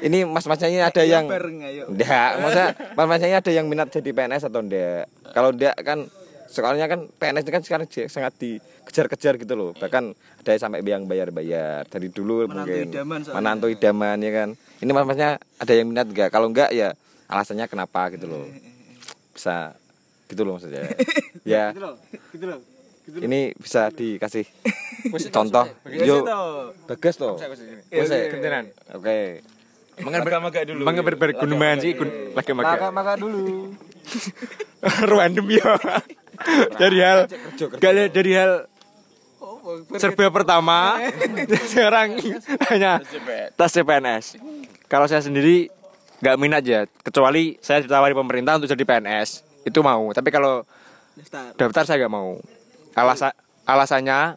[0.02, 1.86] Ini mas-masnya ini ada yang Bareng ayo.
[1.88, 2.64] enggak masa
[2.98, 6.10] mas-masnya ini ada yang minat jadi PNS atau enggak kalau enggak kan
[6.52, 9.72] soalnya kan PNS itu kan sekarang sangat dikejar-kejar gitu loh.
[9.72, 10.04] Bahkan
[10.44, 11.88] ada yang sampai yang bayar-bayar.
[11.88, 13.38] Dari dulu Menantu mungkin idaman soalnya.
[13.40, 14.50] menantu idaman ya kan?
[14.84, 16.92] Ini mas-masnya ada yang minat enggak kalau enggak ya
[17.26, 18.46] alasannya kenapa gitu loh.
[19.32, 19.72] Bisa
[20.28, 20.84] gitu loh maksudnya.
[21.42, 21.74] Ya.
[21.74, 22.60] Gitu loh.
[23.18, 24.46] ini bisa dikasih
[25.34, 25.66] contoh.
[25.90, 26.22] yo.
[26.86, 27.34] bagus tuh
[27.90, 28.70] Iya, gentenan.
[28.94, 29.42] oke.
[30.06, 30.86] Maga-maga dulu.
[30.86, 32.94] Mangga berbar gunuman sih gun lagi maga.
[32.94, 33.74] maka dulu.
[35.10, 35.74] Random ya.
[36.82, 37.26] dari hal
[37.80, 38.52] gak dari hal
[39.98, 40.98] serba pertama
[41.72, 42.18] sekarang
[42.70, 43.02] hanya
[43.56, 44.26] tes CPNS.
[44.90, 45.70] Kalau saya sendiri
[46.22, 50.10] nggak minat ya, kecuali saya ditawari pemerintah untuk jadi PNS itu mau.
[50.14, 50.66] Tapi kalau
[51.18, 51.54] Daftar.
[51.58, 52.38] daftar saya nggak mau.
[52.98, 53.32] Alasa
[53.66, 54.36] alasannya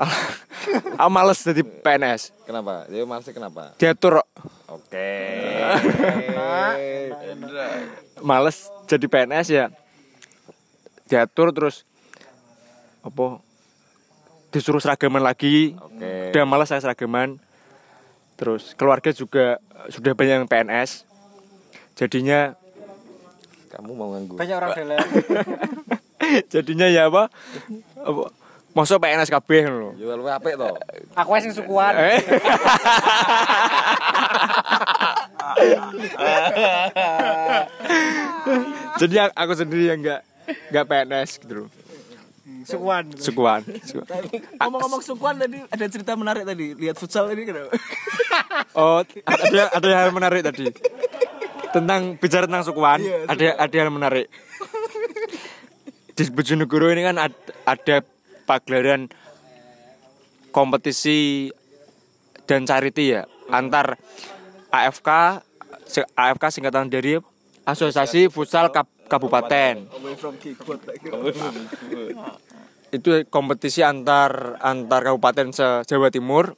[1.00, 2.32] ah males jadi PNS.
[2.48, 4.28] kenapa ya maksudnya kenapa Diatur kok.
[4.72, 5.12] oke
[8.24, 9.66] males jadi PNS ya
[11.10, 11.82] diatur terus
[13.02, 13.42] apa
[14.54, 15.74] disuruh seragaman lagi.
[15.74, 16.30] Oke.
[16.30, 17.42] Udah males saya seragaman.
[18.38, 19.58] Terus keluarga juga
[19.92, 21.04] sudah banyak yang PNS
[21.98, 22.56] jadinya
[23.68, 24.40] kamu mau nganggu.
[24.40, 24.96] Banyak orang dela
[26.52, 27.28] jadinya ya apa
[28.00, 28.22] apa
[28.70, 30.78] masuk PNS kabeh loh jual lu apik toh
[31.18, 31.90] aku sing sukuan.
[31.98, 32.22] Eh.
[39.00, 40.22] Jadi aku sendiri yang nggak
[40.68, 41.70] nggak PNS gitu loh
[42.60, 44.20] sukuan sukuan Sukuan.
[44.60, 46.76] Ngomong-ngomong sukuan tadi ada cerita menarik tadi.
[46.76, 47.72] Lihat futsal ini kenapa?
[48.76, 50.68] Oh, ada ada hal menarik tadi.
[51.70, 54.26] Tentang bicara tentang sukuan, ada ada hal menarik.
[56.12, 58.04] Di Bojonegoro ini kan ad- ada
[58.44, 59.08] pagelaran
[60.50, 61.48] kompetisi
[62.44, 63.96] dan charity ya antar
[64.68, 65.08] AFK
[66.12, 67.16] AFK singkatan dari
[67.64, 69.90] Asosiasi Futsal Kab- kabupaten.
[72.94, 76.54] Itu kompetisi antar antar kabupaten se Jawa Timur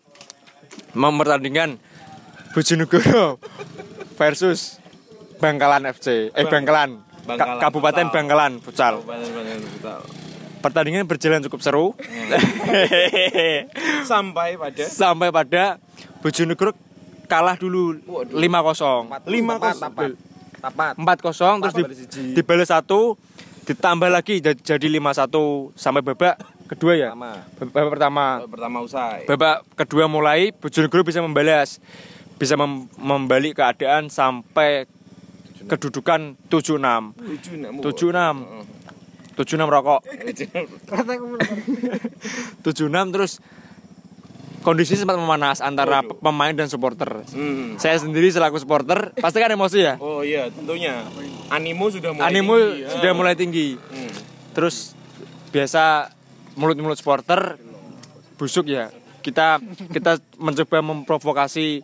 [0.93, 1.81] mempertandingkan
[2.53, 3.41] Bojonegoro
[4.21, 4.77] versus
[5.41, 6.31] Bangkalan FC.
[6.37, 7.01] Eh Bangkalan.
[7.25, 8.07] Bangkalan Ka Kabupaten
[8.61, 9.01] Putal.
[9.03, 10.01] Bangkalan pucal.
[10.62, 11.87] Pertandingan berjalan cukup seru.
[11.99, 12.31] Hmm.
[14.11, 15.83] sampai pada sampai pada
[16.23, 16.77] Bojonegoro
[17.27, 17.99] kalah dulu
[18.31, 18.37] 5-0.
[18.37, 20.32] 5-0.
[20.62, 21.18] Empat.
[21.18, 23.18] Kosong terus di, dibalas satu
[23.62, 26.38] ditambah lagi jadi lima satu sampai babak
[26.70, 27.11] kedua ya?
[27.14, 27.31] Pertama.
[27.59, 28.25] babak pertama.
[28.42, 29.20] Babak pertama usai.
[29.27, 31.83] Babak kedua mulai Bujur Bojonegoro bisa membalas.
[32.38, 34.87] Bisa mem membalik keadaan sampai
[35.66, 37.14] kedudukan tujuh enam.
[37.14, 37.72] Tujuh enam.
[37.83, 38.37] Tujuh enam.
[38.42, 39.70] Oh.
[39.72, 40.01] Rokok.
[42.62, 42.66] 76
[43.14, 43.40] terus
[44.62, 47.75] kondisi sempat memanas antara pemain dan supporter Hmm.
[47.77, 51.03] saya sendiri selaku supporter pasti kan emosi ya Oh iya, tentunya.
[51.48, 52.88] Animo sudah mulai animo tinggi, ya.
[52.90, 54.12] sudah mulai tinggi Hmm.
[54.53, 54.94] terus
[55.48, 56.09] biasa
[56.55, 57.59] mulut-mulut supporter
[58.35, 58.88] busuk ya
[59.20, 61.83] kita kita mencoba memprovokasi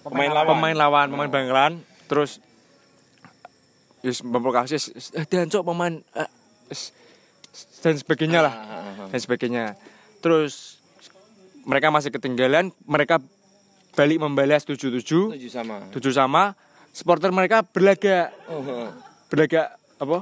[0.00, 0.48] Pemain lawan.
[0.50, 1.72] pemain lawan pemain Bangkalan
[2.06, 2.40] terus
[4.00, 4.78] yes, memprovokasi
[5.12, 6.30] eh, dan cok pemain eh,
[7.78, 8.54] dan sebagainya lah
[9.08, 9.64] dan sebagainya
[10.18, 10.77] terus
[11.68, 13.20] mereka masih ketinggalan mereka
[13.92, 15.84] balik membalas 7-7 Tujuh sama.
[15.92, 16.56] 7 sama.
[16.90, 18.88] Supporter mereka berlagak Oh,
[19.28, 20.18] berlagak apa?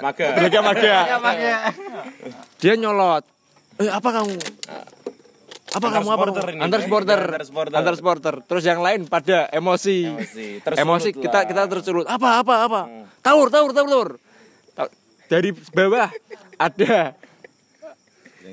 [0.00, 0.26] Maga.
[0.38, 0.96] berlagak maga.
[2.56, 3.26] Dia nyolot.
[3.76, 4.32] Eh apa kamu?
[5.66, 7.20] Apa Antar kamu apa supporter ini, antar supporter.
[7.20, 7.74] Antar supporter.
[7.74, 8.34] antar supporter.
[8.46, 10.08] Terus yang lain pada emosi.
[10.08, 10.46] Emosi.
[10.62, 11.10] Emosi.
[11.10, 11.20] lah.
[11.20, 12.06] kita kita tersulut.
[12.06, 12.80] Apa apa apa?
[13.20, 14.08] Taur taur taur taur
[14.72, 14.92] Ta-
[15.26, 16.08] dari bawah
[16.56, 17.12] ada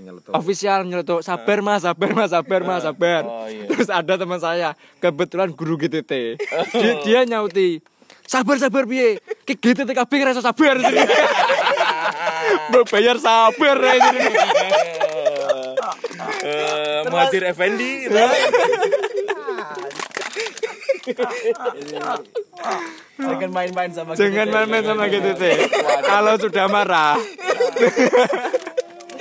[0.02, 0.32] nyeletuk.
[0.34, 3.22] official nyelotok sabar mas sabar mas sabar mas sabar.
[3.28, 3.68] Oh, iya.
[3.70, 6.40] terus ada teman saya kebetulan guru GTT
[6.74, 7.84] dia, dia nyauti
[8.28, 9.20] sabar sabar piye?
[9.44, 10.80] Ke GTT kabeh ngerasa sabar.
[12.92, 14.20] Bayar sabar ya jadi.
[16.44, 18.16] Eh, Muhajir Effendi gitu.
[23.20, 25.44] Jangan main-main sama jangan main-main sama GTT
[26.08, 27.20] kalau sudah marah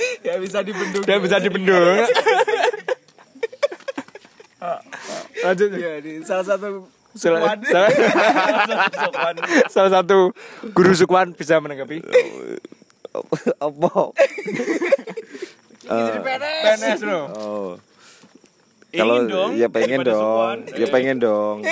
[0.27, 1.03] Ya bisa dibendung.
[1.05, 1.99] dia bisa dibendung
[5.43, 6.87] lanjut Ya, di salah satu
[7.19, 7.91] salah, salah,
[9.67, 10.31] salah satu
[10.71, 11.99] guru sukwan bisa menanggapi
[13.59, 13.91] Apa?
[15.83, 17.73] PNS loh Oh.
[18.93, 20.57] Ingin Kalau ya pengen dong.
[20.77, 21.65] Ya pengen dong.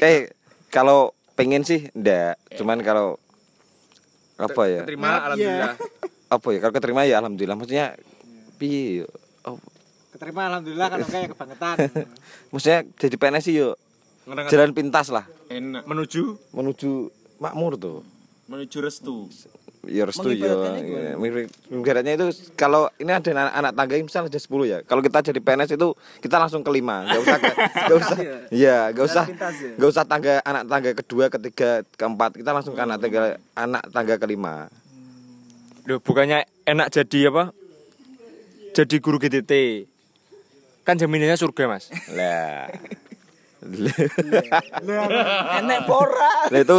[0.00, 0.32] Kayak
[0.72, 2.40] kalau pengen sih enggak.
[2.56, 3.20] Cuman kalau
[4.40, 4.84] apa ya?
[4.88, 5.76] terima alhamdulillah
[6.28, 6.58] Apa ya?
[6.58, 7.54] Kalau keterima ya alhamdulillah.
[7.54, 7.94] Maksudnya
[8.56, 9.08] piye yo?
[9.42, 9.58] Oh,
[10.10, 11.76] Keterima alhamdulillah kan kayak kebangetan.
[12.50, 13.76] maksudnya jadi PNS sih yo
[14.48, 15.84] jalan pintas lah Enak.
[15.84, 16.90] menuju menuju
[17.38, 18.00] makmur tuh.
[18.46, 19.28] Menuju restu.
[19.84, 24.50] Ya restu Ya, mir- Ibaratnya itu kalau ini ada anak, anak tangga misal ada 10
[24.64, 24.78] ya.
[24.82, 28.18] Kalau kita jadi PNS itu kita langsung kelima, enggak usah enggak usah.
[28.50, 29.24] Iya, enggak usah.
[29.28, 29.70] pintas ya?
[29.76, 32.30] Enggak usah tangga anak tangga kedua, ketiga, keempat.
[32.34, 33.22] Kita langsung ke anak tangga
[33.54, 34.66] anak tangga kelima.
[35.86, 37.54] Loh, bukannya enak jadi apa?
[38.74, 39.86] Jadi guru GTT.
[40.82, 41.94] Kan jaminannya surga, Mas.
[42.10, 42.66] Lah.
[45.62, 46.50] enek pora.
[46.50, 46.76] Lah itu.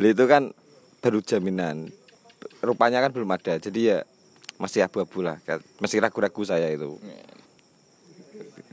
[0.00, 0.42] Lah itu kan
[1.04, 1.92] baru jaminan.
[2.64, 3.60] Rupanya kan belum ada.
[3.60, 4.04] Jadi ya
[4.56, 5.36] masih abu-abu lah.
[5.76, 6.96] Masih ragu-ragu saya itu.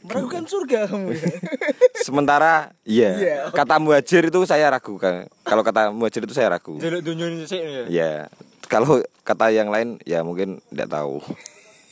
[0.08, 1.12] Meragukan surga kamu.
[1.12, 1.28] ya?
[2.08, 3.38] Sementara iya, Iya.
[3.52, 5.28] kata muhajir itu saya ragu kan.
[5.43, 6.80] Kalau kata muhajir itu saya ragu.
[6.80, 7.84] Jaluk dunia ini sih ya.
[7.91, 8.12] Ya,
[8.65, 11.20] kalau kata yang lain ya mungkin tidak tahu.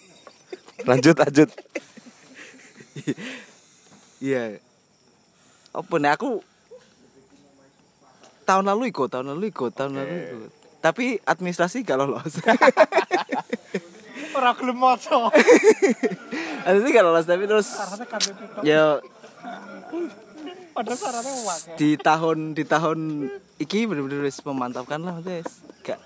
[0.90, 1.50] lanjut lanjut.
[4.24, 4.64] Iya.
[5.76, 6.40] Apa nih aku
[8.46, 10.52] tahun lalu ikut, tahun lalu ikut, tahun lalu ikut.
[10.80, 12.38] Tapi administrasi gak lolos.
[14.36, 15.32] Ora gelem maca.
[16.66, 17.70] administrasi gak lolos tapi terus
[18.66, 18.98] ya
[20.76, 21.60] wae.
[21.78, 23.30] di tahun di tahun
[23.62, 25.62] iki bener-bener wis memantapkan lah guys.
[25.86, 26.02] Gak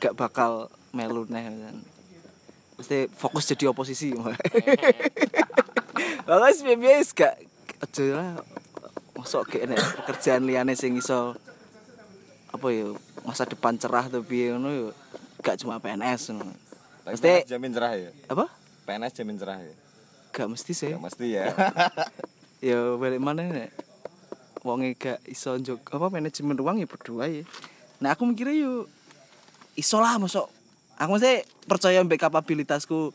[0.00, 1.76] gak bakal melu neh kan.
[2.80, 4.16] Mesti fokus jadi oposisi.
[6.26, 7.34] Bagus biaya gak
[7.84, 8.32] aja lah.
[9.14, 11.36] Masuk kayak nek pekerjaan liane sing iso
[12.48, 12.96] apa ya
[13.28, 14.88] masa depan cerah piye ngono ya
[15.44, 16.67] gak cuma PNS ngono.
[17.14, 18.10] Mesti jamin cerah ya.
[18.28, 18.46] apa?
[18.84, 19.74] PNS jamin cerah ya.
[20.32, 20.90] Gak mesti sih.
[20.92, 21.44] Ya mesti ya.
[22.68, 23.70] ya balik mana nek
[24.66, 27.46] wonge gak iso njog apa manajemen ruang ya berdua ya
[28.02, 28.90] nah aku mikirnya yo
[29.78, 30.50] iso lah masuk
[30.98, 33.14] aku mesti percaya mbek kapabilitasku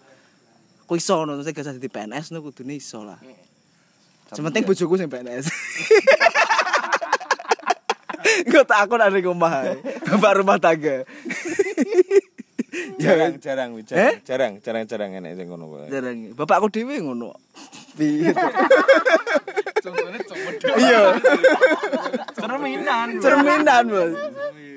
[0.87, 3.19] aku iso ngono mesti gak dadi PNS no kudune iso lah
[4.33, 5.45] Sementing bojoku sing PNS.
[8.49, 9.77] Gue tak aku ada rumah,
[10.09, 11.05] bapak rumah tangga.
[13.03, 14.17] jarang jarang Wi, Eh?
[14.25, 15.87] jarang jarang jarang jarang enek sing ngono kuwi.
[15.93, 16.17] Jarang.
[16.33, 17.37] Bapakku dhewe ngono.
[17.97, 18.33] Piye?
[20.73, 21.01] Iya.
[22.33, 23.07] Cerminan.
[23.21, 24.13] Cerminan, Bos.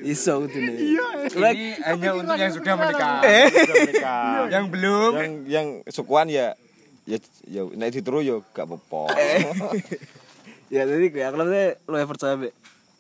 [0.05, 0.73] Iso kudune.
[0.77, 3.19] Ini hanya untuk yang sudah menikah.
[3.25, 3.49] Eh.
[3.51, 4.47] Menikah.
[4.53, 5.11] yang belum.
[5.17, 6.53] Yang yang sukuan ya
[7.07, 9.15] ya ya nek dituru ya gak apa-apa.
[10.75, 12.51] ya jadi gue aku lebih lo percaya be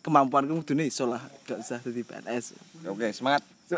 [0.06, 1.18] kemampuanku kudune iso lah
[1.50, 2.54] gak usah jadi PNS
[2.86, 3.42] Oke, semangat.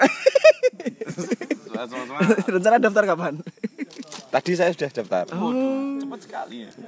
[2.52, 3.40] rencana daftar kapan
[4.28, 5.24] Tadi saya sudah daftar.
[5.32, 6.70] Cepat sekali ya.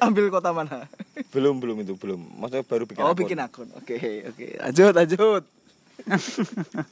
[0.00, 0.88] ambil kota mana
[1.30, 2.18] Belum belum itu belum.
[2.40, 3.20] Maksudnya baru bikin oh akun.
[3.22, 3.94] bikin akun oke
[4.32, 5.42] oke lanjut lanjut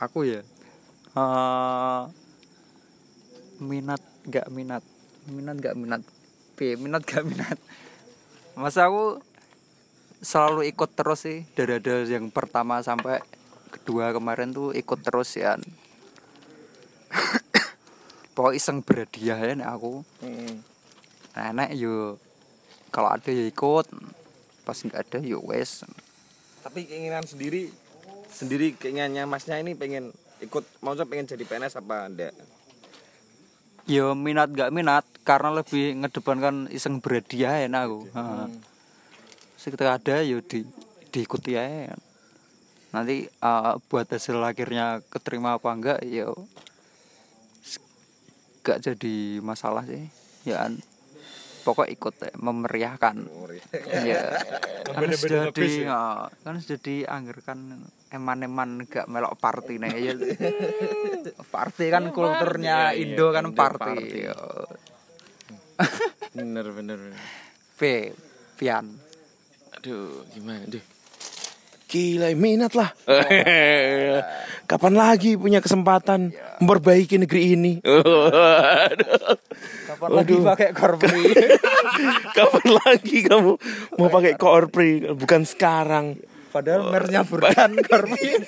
[0.00, 0.40] Aku ya.
[1.12, 2.02] eh
[3.60, 4.80] minat gak minat.
[5.28, 6.00] Minat gak minat.
[6.56, 7.60] Piye, minat gak minat.
[8.56, 9.20] Masa aku
[10.20, 13.24] selalu ikut terus sih dari ada yang pertama sampai
[13.72, 15.56] kedua kemarin tuh ikut terus ya.
[18.36, 20.04] Pokoknya iseng berhadiah ya nek aku.
[21.34, 22.20] Nah, enak yo
[22.92, 23.88] kalau ada ya ikut.
[24.64, 25.82] Pas nggak ada yo wes.
[26.60, 27.72] Tapi keinginan sendiri
[28.30, 30.14] sendiri keinginannya Masnya ini pengen
[30.44, 32.32] ikut maksudnya pengen jadi PNS apa enggak?
[33.88, 38.00] Ya minat gak minat karena lebih ngedepankan iseng berhadiah enak aku.
[38.12, 38.46] Heeh.
[39.60, 40.64] Seketika ada ya di
[41.12, 41.92] diikuti aja.
[42.90, 46.32] nanti eh, buat hasil akhirnya keterima apa enggak ya
[48.64, 50.08] gak jadi masalah sih.
[50.48, 50.80] Ya kan
[51.60, 53.16] pokok ikut ya, memeriahkan.
[54.04, 54.40] Ya.
[54.96, 57.58] Kan sudah di ya, kan sudah dianggarkan
[58.10, 60.14] eman-eman gak melok party nih ya.
[61.46, 64.34] Party kan kulturnya Indo kan party, ya.
[66.34, 66.98] bener bener
[67.78, 67.80] V
[68.58, 69.09] Vian
[69.80, 70.60] aduh gimana?
[70.68, 70.84] Deh
[71.90, 72.94] Gila minat lah.
[74.70, 76.30] Kapan lagi punya kesempatan
[76.62, 77.72] Memperbaiki negeri ini?
[78.86, 79.34] Aduh.
[79.90, 81.34] kapan lagi pakai korpri
[82.38, 83.52] Kapan lagi kamu
[83.98, 86.14] Mau pakai korpri Bukan sekarang.
[86.54, 88.38] Padahal mernya burkan korpri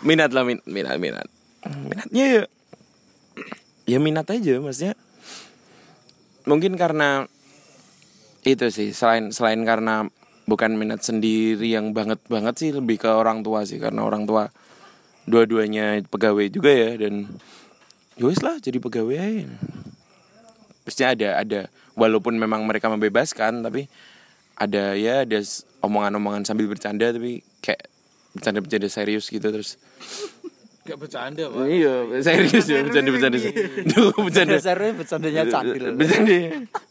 [0.00, 1.28] minat lah min minat minat.
[1.64, 2.42] Minatnya ya
[3.84, 4.96] ya minat aja maksudnya.
[6.48, 7.28] Mungkin karena
[8.44, 10.04] itu sih selain selain karena
[10.44, 14.52] bukan minat sendiri yang banget banget sih lebih ke orang tua sih karena orang tua
[15.24, 17.24] dua-duanya pegawai juga ya dan
[18.20, 19.48] yowes lah jadi pegawai aja.
[20.84, 21.60] Maksudnya ada ada
[21.96, 23.88] walaupun memang mereka membebaskan tapi
[24.54, 25.40] ada ya ada
[25.80, 27.88] omongan-omongan sambil bercanda tapi kayak
[28.36, 29.80] bercanda-bercanda serius gitu terus
[30.84, 31.64] Gak bercanda, Pak.
[31.64, 33.38] iya serius ya bercanda-bercanda
[33.88, 34.60] Duh, bercanda.
[34.60, 36.36] Dasarnya bercandanya candil bercanda.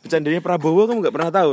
[0.01, 1.51] Bercandanya Prabowo kamu nggak pernah tahu?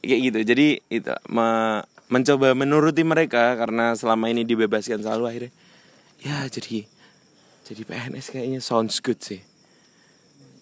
[0.00, 0.38] Kayak gitu.
[0.42, 5.52] Jadi itu me- mencoba menuruti mereka karena selama ini dibebaskan selalu akhirnya
[6.20, 6.82] ya jadi
[7.62, 9.38] jadi PNS kayaknya sounds good sih.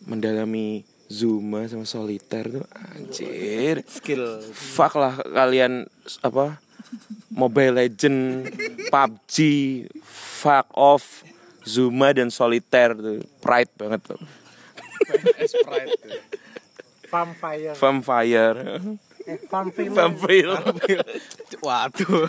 [0.04, 3.80] Mendalami Zuma sama soliter tuh anjir.
[3.88, 4.44] Skill.
[4.52, 5.88] Fuck lah kalian
[6.20, 6.60] apa
[7.30, 8.48] Mobile Legend
[8.90, 9.36] PUBG
[10.02, 11.22] fuck off
[11.68, 13.22] Zuma dan soliter tuh.
[13.44, 14.20] Pride banget tuh.
[15.46, 16.00] Sprite.
[17.08, 18.56] vampire vampire
[19.48, 21.04] vampire vampire
[21.64, 22.28] Waduh.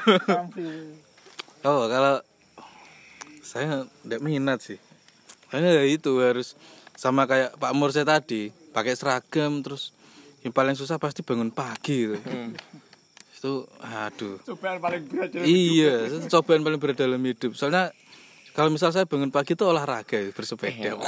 [1.67, 2.23] Oh, kalau
[3.43, 4.79] saya tidak minat sih.
[5.51, 6.55] Hanya ya itu harus
[6.95, 9.91] sama kayak Pak Murse tadi, pakai seragam terus
[10.39, 12.19] yang paling susah pasti bangun pagi itu.
[13.39, 14.35] Itu aduh.
[14.43, 17.55] cobaan paling berat Iya, itu cobaan paling berat dalam hidup.
[17.55, 17.95] Soalnya
[18.51, 20.91] kalau misal saya bangun pagi itu olahraga ya, bersepeda.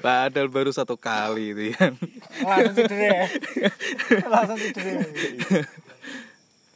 [0.00, 1.92] Padahal baru satu kali itu ya.
[2.40, 3.28] langsung cedera
[4.32, 5.04] langsung cedera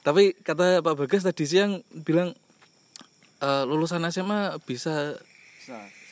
[0.05, 2.37] Tapi kata Pak Bagas tadi siang bilang
[3.41, 5.17] eh, lulusan SMA bisa,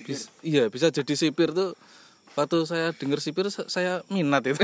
[0.08, 1.76] bis- iya bisa jadi sipir tuh.
[2.32, 4.56] Waktu saya dengar sipir sa- saya minat itu.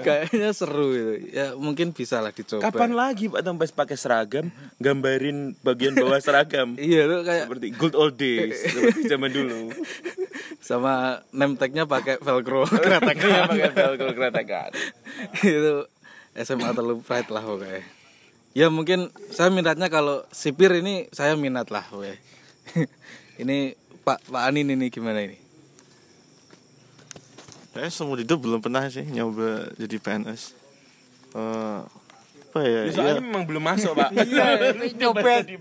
[0.00, 1.14] Kayaknya seru itu.
[1.30, 2.64] Ya mungkin bisa lah dicoba.
[2.64, 7.94] kapan lagi Pak Tompes pakai seragam gambarin bagian bawah seragam Iya tuh kayak seperti good
[7.94, 9.70] old days seperti zaman dulu
[10.58, 10.94] sama
[11.30, 13.28] name tag-nya pakai velcro Iya, pakai
[13.70, 14.70] velcro keretakan
[15.40, 15.74] itu
[16.34, 17.82] SMA terlalu pride lah pokoknya.
[18.52, 22.18] Ya mungkin saya minatnya kalau sipir ini saya minat lah pokoknya.
[23.36, 23.74] ini
[24.04, 25.40] Pak Pak Anin ini gimana ini?
[27.72, 30.52] Saya seumur hidup belum pernah sih nyoba jadi PNS.
[31.34, 31.80] Eh,
[32.54, 32.86] apa ya?
[32.94, 34.14] soalnya ya memang belum masuk Pak
[35.00, 35.58] nyopet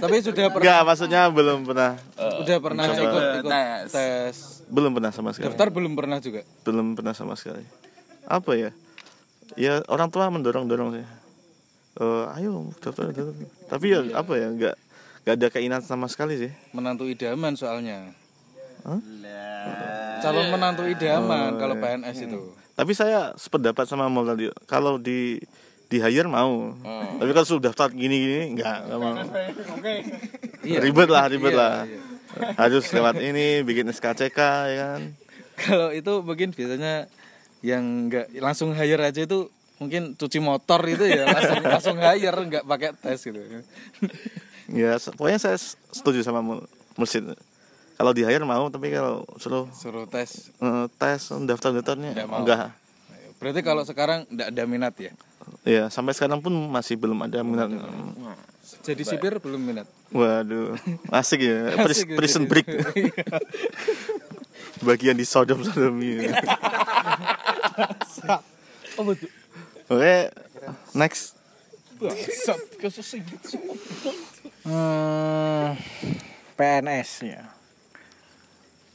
[0.00, 1.92] Tapi sudah pernah enggak, maksudnya belum pernah.
[2.16, 2.96] sudah pernah Coba.
[2.96, 3.90] ikut ikut Tes.
[3.92, 4.36] tes.
[4.72, 5.52] Belum pernah sama sekali.
[5.52, 6.40] Daftar belum pernah juga.
[6.64, 7.66] Belum pernah sama sekali.
[8.24, 8.70] Apa ya?
[9.58, 11.06] Ya orang tua mendorong-dorong sih.
[11.98, 13.34] Eh, ayo daftar, daftar.
[13.68, 14.48] Tapi ya apa ya?
[14.48, 14.76] Enggak
[15.28, 16.48] enggak ada keinginan sama sekali sih.
[16.72, 18.16] Menantu idaman soalnya.
[18.80, 18.96] Hah?
[20.24, 22.00] Calon menantu idaman Oh, kalau iya.
[22.00, 22.40] PNS itu.
[22.72, 24.48] Tapi saya sependapat sama Mal tadi.
[24.64, 25.36] Kalau di
[25.92, 26.72] di hire mau.
[27.20, 29.14] Tapi kalau sudah daftar gini-gini enggak, enggak mau.
[30.64, 31.76] Ribet lah, ribet Iya, lah.
[32.56, 34.40] Harus lewat ini bikin SKCK
[34.72, 35.12] ya kan.
[35.60, 37.04] Kalau itu mungkin biasanya
[37.60, 42.64] yang enggak langsung hire aja itu mungkin cuci motor itu ya langsung langsung hire nggak
[42.64, 43.44] pakai tes gitu.
[44.68, 45.56] Ya, pokoknya saya
[45.90, 46.42] setuju sama
[46.94, 47.24] Mursid.
[47.94, 50.52] Kalau di hire mau, tapi kalau suruh Suruh tes.
[50.54, 52.38] eh, tes daftar-daftarnya Nggak mau.
[52.40, 52.70] enggak.
[53.38, 55.10] Berarti kalau sekarang enggak ada minat ya?
[55.64, 57.68] Ya, sampai sekarang pun masih belum ada minat.
[58.84, 59.86] Jadi sipir belum minat.
[60.08, 60.76] Waduh,
[61.10, 61.72] asik ya.
[61.82, 62.66] Asik ya, prison jadi- break.
[64.78, 66.22] Bagian di sodom-sodom gitu.
[69.88, 70.14] Oke,
[70.94, 71.34] next.
[74.66, 75.78] Hmm,
[76.54, 77.42] PNS ya.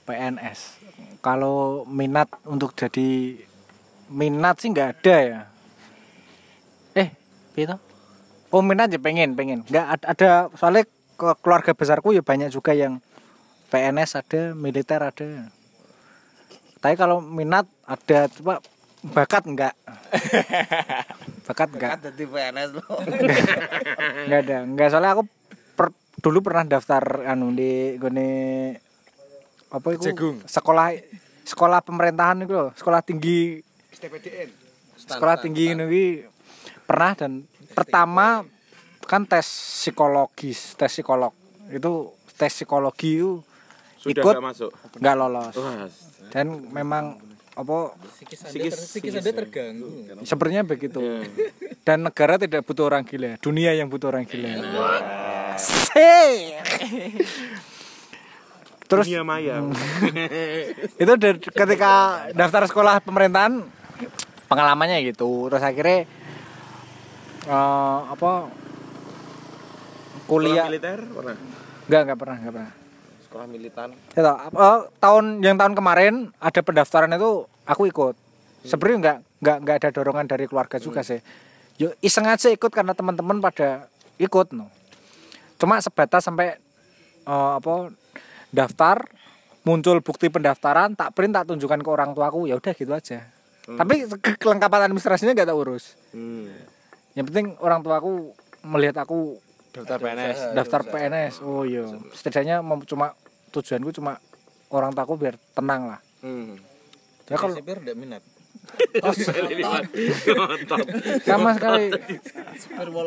[0.03, 0.59] PNS.
[1.23, 3.39] Kalau minat untuk jadi
[4.11, 5.41] minat sih nggak ada ya.
[6.93, 7.09] Eh,
[7.55, 7.79] gitu.
[8.51, 9.63] Oh minat ya pengen, pengen.
[9.65, 10.83] Nggak ad- ada soalnya
[11.15, 12.99] ke- keluarga besarku ya banyak juga yang
[13.71, 15.29] PNS ada, militer ada.
[16.77, 18.59] tapi kalau minat ada coba
[19.01, 19.71] bakat enggak
[21.47, 22.83] bakat enggak Dadi PNS lo.
[24.27, 25.23] enggak ada enggak soalnya aku
[26.23, 28.31] dulu pernah daftar anu di gone
[29.67, 30.15] apa itu
[30.47, 30.95] sekolah
[31.43, 33.59] sekolah pemerintahan itu loh sekolah tinggi.
[34.95, 36.23] Sekolah tinggi ini
[36.87, 37.43] pernah dan
[37.75, 38.47] pertama
[39.03, 39.43] kan tes
[39.83, 41.35] psikologis tes psikolog.
[41.67, 43.43] Itu tes psikologi itu
[43.99, 44.71] Sudah ikut gak masuk.
[44.99, 45.55] nggak lolos.
[46.31, 47.19] Dan memang
[47.53, 50.23] apa Psikis psikis Anda terganggu.
[50.23, 50.99] sebenarnya begitu.
[51.83, 54.49] Dan negara tidak butuh orang gila dunia yang butuh orang gila.
[58.89, 59.57] terus dunia maya.
[61.01, 61.93] itu dari ketika
[62.35, 63.63] daftar sekolah pemerintahan
[64.45, 66.05] pengalamannya gitu terus akhirnya
[67.47, 68.31] eh, apa
[70.23, 71.35] Sekolah kuliah militer pernah.
[71.89, 72.71] enggak enggak pernah enggak pernah
[73.27, 78.15] sekolah militan Ya toh, eh, tahun yang tahun kemarin ada pendaftaran itu aku ikut.
[78.63, 81.17] Sebenarnya enggak enggak enggak ada dorongan dari keluarga juga sih.
[81.81, 83.89] Yo iseng aja ikut karena teman-teman pada
[84.21, 84.69] ikut no.
[85.63, 86.59] Cuma sebatas sampai
[87.23, 87.95] eh, apa
[88.51, 89.07] daftar
[89.63, 93.31] muncul bukti pendaftaran tak print tak tunjukkan ke orang tuaku ya udah gitu aja.
[93.63, 95.95] Tapi ke- kelengkapan administrasinya enggak tak urus.
[96.11, 96.51] Hmm.
[97.15, 98.35] Yang penting orang tuaku
[98.67, 99.39] melihat aku
[99.71, 101.33] daftar PNS daftar PNS.
[101.39, 101.87] Oh iya.
[102.11, 103.15] Setidaknya cuma
[103.55, 104.19] tujuanku cuma
[104.67, 105.99] orang tuaku biar tenang lah.
[106.19, 106.59] Hmm.
[107.31, 108.23] Ya kalau Sipir ndak minat.
[111.23, 111.91] Sama sekali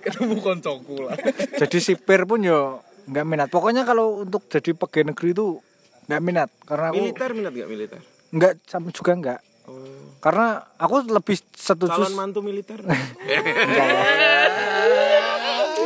[0.02, 1.16] Ketemu koncoku lah.
[1.58, 2.80] jadi sipir pun yo
[3.10, 3.48] nggak minat.
[3.50, 5.58] Pokoknya kalau untuk jadi pegawai negeri itu
[6.06, 7.98] nggak minat karena aku Militer minat gak militer?
[8.30, 9.40] nggak sama juga nggak.
[10.20, 12.82] Karena aku lebih setuju Calon mantu militer.
[12.84, 13.86] Enggak.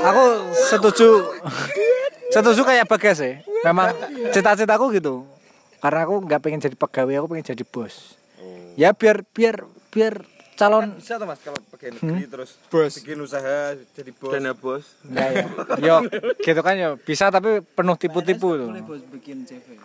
[0.04, 0.24] Aku
[0.68, 1.08] setuju
[2.34, 3.34] setuju kayak bagas sih.
[3.62, 3.94] Memang
[4.32, 5.24] cita-citaku gitu.
[5.84, 8.16] Karena aku nggak pengen jadi pegawai, aku pengen jadi bos.
[8.72, 10.24] Ya biar biar biar
[10.56, 12.96] calon bisa tuh mas kalau pegawai negeri terus bos.
[13.04, 14.96] bikin usaha jadi bos Dana bos.
[15.04, 15.44] Enggak ya.
[15.84, 15.96] Yo,
[16.40, 16.96] gitu kan yo.
[17.04, 18.72] Bisa tapi penuh tipu-tipu tuh.
[19.12, 19.76] bikin CV.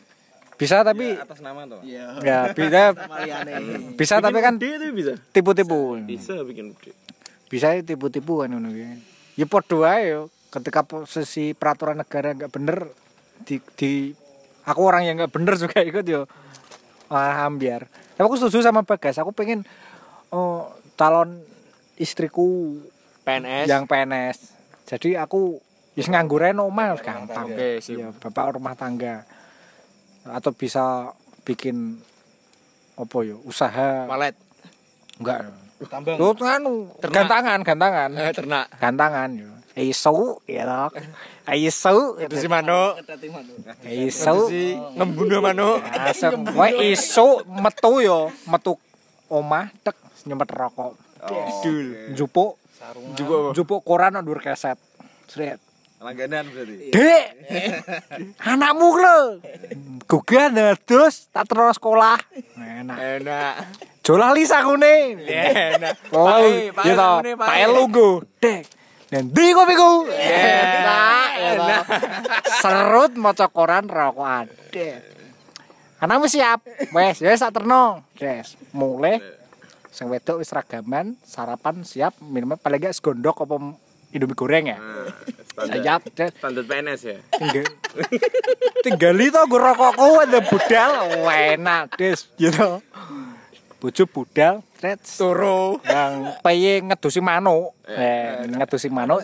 [0.56, 2.16] Bisa tapi atas nama tuh Iya.
[2.24, 2.96] ya bisa
[4.00, 4.56] bisa tapi kan
[4.96, 5.20] bisa.
[5.36, 6.00] tipu-tipu.
[6.08, 6.96] Bisa bikin gede.
[7.52, 8.88] Bisa tipu-tipu kan ngono ki.
[9.36, 10.32] Ya wae yo.
[10.48, 12.88] Ketika posisi peraturan negara nggak bener
[13.44, 14.16] di, di
[14.70, 16.30] aku orang yang nggak bener juga ikut yo.
[17.10, 17.90] Wah, ambiar.
[17.90, 19.18] Tapi aku setuju sama Bagas.
[19.18, 19.66] Aku pengen
[20.30, 21.42] oh, calon
[21.98, 22.78] istriku
[23.26, 24.38] PNS yang PNS.
[24.86, 25.58] Jadi aku
[25.98, 27.50] wis ngangguran omah gampang.
[27.50, 27.98] Oke, sip.
[27.98, 29.26] Ya, bapak rumah tangga.
[30.30, 31.98] Atau bisa bikin
[32.94, 34.06] apa yo, usaha.
[34.06, 34.38] walet
[35.18, 35.50] Enggak.
[35.80, 36.20] Tambang.
[36.20, 38.10] Tuh anu, gantangan, gantangan.
[38.20, 39.59] eh, ternak Gantangan yo.
[39.78, 40.90] Isu ya toh.
[41.54, 42.98] Isu itu si mano.
[43.86, 44.36] Isu
[44.98, 46.46] ngembunuh manuk Asem.
[46.58, 48.78] Wae isu metu yo, metu
[49.30, 49.96] omah tek
[50.26, 50.94] nyempet rokok.
[51.62, 52.16] Dul.
[52.18, 52.58] Jupuk.
[53.14, 53.54] Jupuk.
[53.54, 54.80] Jupuk koran ndur keset.
[55.30, 55.60] Sret.
[56.00, 57.26] langganan berarti Dek.
[58.40, 59.18] Anakmu lho.
[60.08, 60.48] Gugah
[60.88, 62.16] terus tak terus sekolah.
[62.56, 62.98] Enak.
[62.98, 63.54] enak
[64.00, 65.20] Jolah lisa kune.
[65.28, 67.48] enak Oh, Pae, pae sakune, pae.
[67.52, 68.24] Pae lugu.
[68.40, 68.79] Dek.
[69.10, 70.06] Dan kopiku.
[70.10, 71.30] Enak.
[71.36, 71.84] enak.
[72.62, 74.46] Serut maca koran rokokan.
[74.70, 75.02] Dek.
[76.00, 76.62] Anakmu siap.
[76.94, 78.06] Wes, wes sak terno.
[78.16, 78.54] Des.
[78.72, 79.18] Mulai
[79.90, 83.58] sing wedok wis ragaman, sarapan siap, minimal paling gak segondok apa
[84.10, 84.78] Indomie goreng ya.
[85.58, 86.30] Siap, Des.
[86.38, 87.18] Standar PNS ya.
[87.34, 87.66] Tinggal
[88.86, 90.92] tinggal itu gue rokokku ada budal
[91.28, 92.80] enak des gitu
[93.80, 97.76] bojo budal tret turu yang paye ngedusi manuk.
[97.84, 99.20] Eh ngedusi manuk.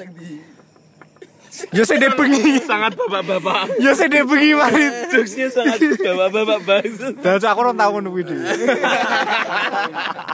[1.72, 2.60] Yo sing dia bengi.
[2.60, 3.80] Sangat bapak-bapak.
[3.80, 7.16] yo sing dia bengi mari Jokesnya sangat bapak-bapak banget.
[7.24, 8.24] dan aku orang tahu ngono kuwi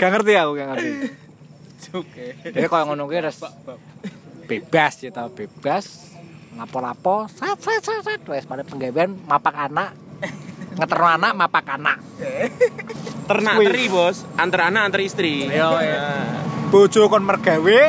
[0.01, 0.91] gak ngerti aku gak ngerti.
[2.49, 3.37] Jadi kalau ngono kuwi res
[4.49, 6.11] bebas ya tau bebas
[6.57, 9.95] lapo-lapo sat sat sat sat wes pada penggawean mapak anak
[10.81, 11.97] ngeterno anak mapak anak.
[13.29, 14.25] Ternak teri bos.
[14.33, 15.45] Antar anak antar istri.
[15.45, 15.77] Yo,
[16.73, 17.79] bojo kon mergawe.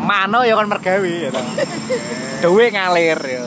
[0.00, 1.30] Mano ya kon mergawe ya
[2.74, 3.44] ngalir ya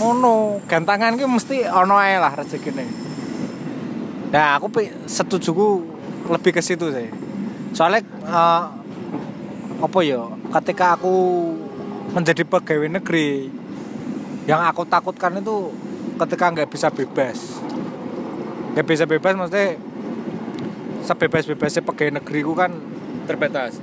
[0.00, 2.82] ngono gantangan ki mesti ono ae lah rezekine
[4.32, 4.72] nah aku
[5.04, 5.84] setujuku
[6.32, 7.12] lebih ke situ sih.
[7.76, 8.62] Soalnya eh,
[9.82, 10.24] apa ya
[10.60, 11.14] ketika aku
[12.16, 13.52] menjadi pegawai negeri
[14.48, 15.68] yang aku takutkan itu
[16.16, 17.60] ketika nggak bisa bebas
[18.72, 19.76] nggak bisa bebas maksudnya
[21.02, 22.72] sebebas-bebasnya pegawai negeri ku kan
[23.26, 23.82] terbatas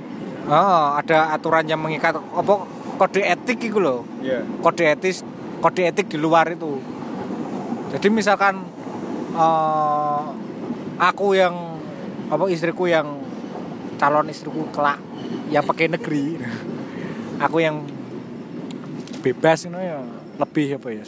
[0.50, 2.54] Oh, ada aturan yang mengikat apa
[2.96, 4.02] kode etik gitu loh.
[4.18, 4.42] Iya.
[4.64, 5.22] Kode etis,
[5.60, 6.80] kode etik di luar itu.
[7.92, 8.64] Jadi misalkan
[9.36, 10.22] eh,
[10.98, 11.54] aku yang
[12.30, 13.20] apa istriku yang
[13.98, 14.96] calon istriku kelak
[15.50, 16.38] yang pakai negeri
[17.44, 17.82] aku yang
[19.20, 19.98] bebas itu ya
[20.38, 21.04] lebih apa ya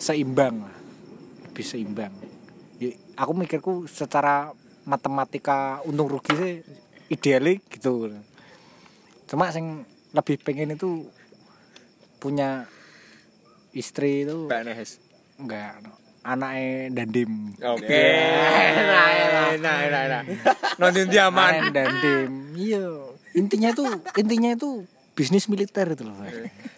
[0.00, 0.76] seimbang lah
[1.46, 2.31] lebih seimbang ya,
[3.16, 4.52] aku mikirku secara
[4.82, 6.54] matematika untung rugi sih
[7.12, 8.10] idealnya gitu.
[9.28, 11.08] Cuma yang lebih pengen itu
[12.20, 12.68] punya
[13.72, 15.00] istri itu PNS
[15.40, 15.92] enggak no.
[16.22, 17.56] anaknya dandim.
[17.58, 18.04] Oke.
[18.78, 19.46] Enak enak.
[19.58, 20.22] Enak enak enak.
[20.78, 22.30] Nonton diaman dandim.
[22.54, 22.86] Iya.
[23.34, 23.84] Intinya itu
[24.20, 24.86] intinya itu
[25.16, 26.30] bisnis militer itu loh Pak.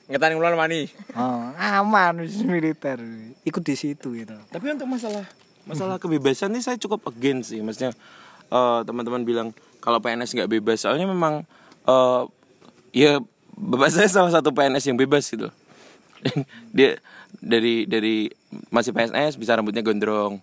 [0.08, 0.88] ngetani ulan mani.
[1.12, 2.98] Oh, aman bisnis militer.
[3.44, 4.36] Ikut di situ gitu.
[4.48, 5.26] Tapi untuk masalah
[5.64, 7.60] masalah kebebasan ini saya cukup against sih.
[7.60, 7.92] Maksudnya
[8.52, 9.48] eh, teman-teman bilang
[9.80, 11.44] kalau PNS nggak bebas, soalnya memang
[11.84, 12.22] eh,
[12.94, 13.20] ya
[13.54, 15.48] bapak saya salah satu PNS yang bebas gitu.
[16.76, 16.96] Dia
[17.40, 18.30] dari dari
[18.70, 20.40] masih PNS bisa rambutnya gondrong.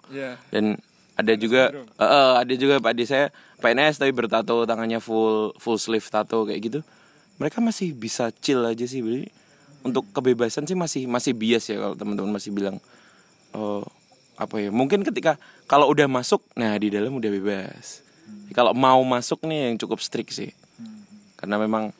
[0.51, 0.77] Dan
[1.15, 3.29] ada juga eh, eh, ada juga Pak Adi saya
[3.61, 6.79] PNS tapi bertato tangannya full full sleeve tato kayak gitu.
[7.37, 9.29] Mereka masih bisa chill aja sih, Bri.
[9.81, 12.77] Untuk kebebasan sih masih masih bias ya kalau teman-teman masih bilang
[13.57, 13.81] oh
[14.41, 14.73] apa ya?
[14.73, 15.37] Mungkin ketika
[15.69, 18.01] kalau udah masuk nah di dalam udah bebas.
[18.51, 20.51] Kalau mau masuk nih yang cukup strict sih.
[21.37, 21.93] Karena memang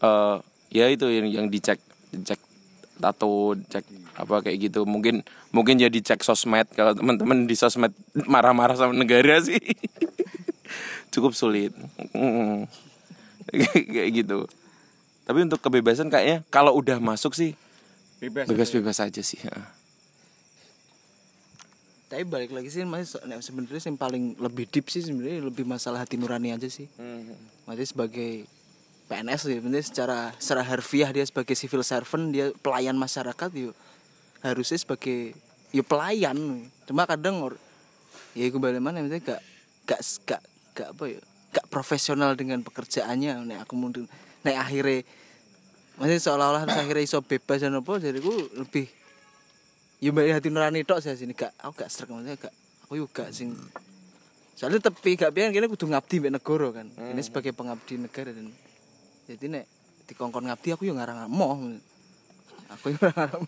[0.00, 0.36] eh
[0.72, 1.78] ya itu yang yang dicek
[2.10, 2.40] dicek
[2.96, 3.84] tato cek
[4.16, 4.88] apa kayak gitu.
[4.88, 5.20] Mungkin
[5.52, 6.66] mungkin jadi cek sosmed.
[6.72, 7.92] Kalau teman-teman di sosmed
[8.26, 9.60] marah-marah sama negara sih.
[11.12, 11.72] Cukup sulit.
[13.94, 14.50] Kayak gitu.
[15.22, 17.54] Tapi untuk kebebasan kayaknya kalau udah masuk sih
[18.18, 19.22] bebas-bebas aja.
[19.22, 19.38] sih.
[22.06, 26.06] Tapi balik lagi sih mas nek sebenarnya yang paling lebih deep sih sebenarnya lebih masalah
[26.06, 26.86] hati nurani aja sih.
[27.66, 28.32] Maksudnya sebagai
[29.10, 33.74] PNS sih sebenarnya secara secara harfiah dia sebagai civil servant dia pelayan masyarakat yuk.
[34.38, 35.34] Harusnya sebagai
[35.74, 36.70] yuk pelayan.
[36.86, 37.58] Cuma kadang or,
[38.38, 39.42] ya kembali mana maksudnya gak
[39.86, 40.42] gak gak
[40.78, 41.20] gak apa ya
[41.58, 43.50] gak profesional dengan pekerjaannya.
[43.50, 44.06] Nek aku mungkin
[44.46, 45.02] nek akhirnya
[45.98, 48.86] maksudnya seolah-olah akhirnya iso bebas dan apa jadi aku lebih
[49.96, 51.32] ya mbak hati nurani tok saya sini.
[51.32, 53.56] Gak aku gak serak maksudnya gak aku juga sing
[54.56, 56.86] soalnya tapi gak pengen kini kudu ngabdi mbak negara kan.
[56.92, 58.52] Ini sebagai pengabdi negara dan
[59.26, 59.64] jadi nek
[60.06, 61.58] dikongkon ngabdi aku yo ngarang moh
[62.70, 63.42] aku yo ngarang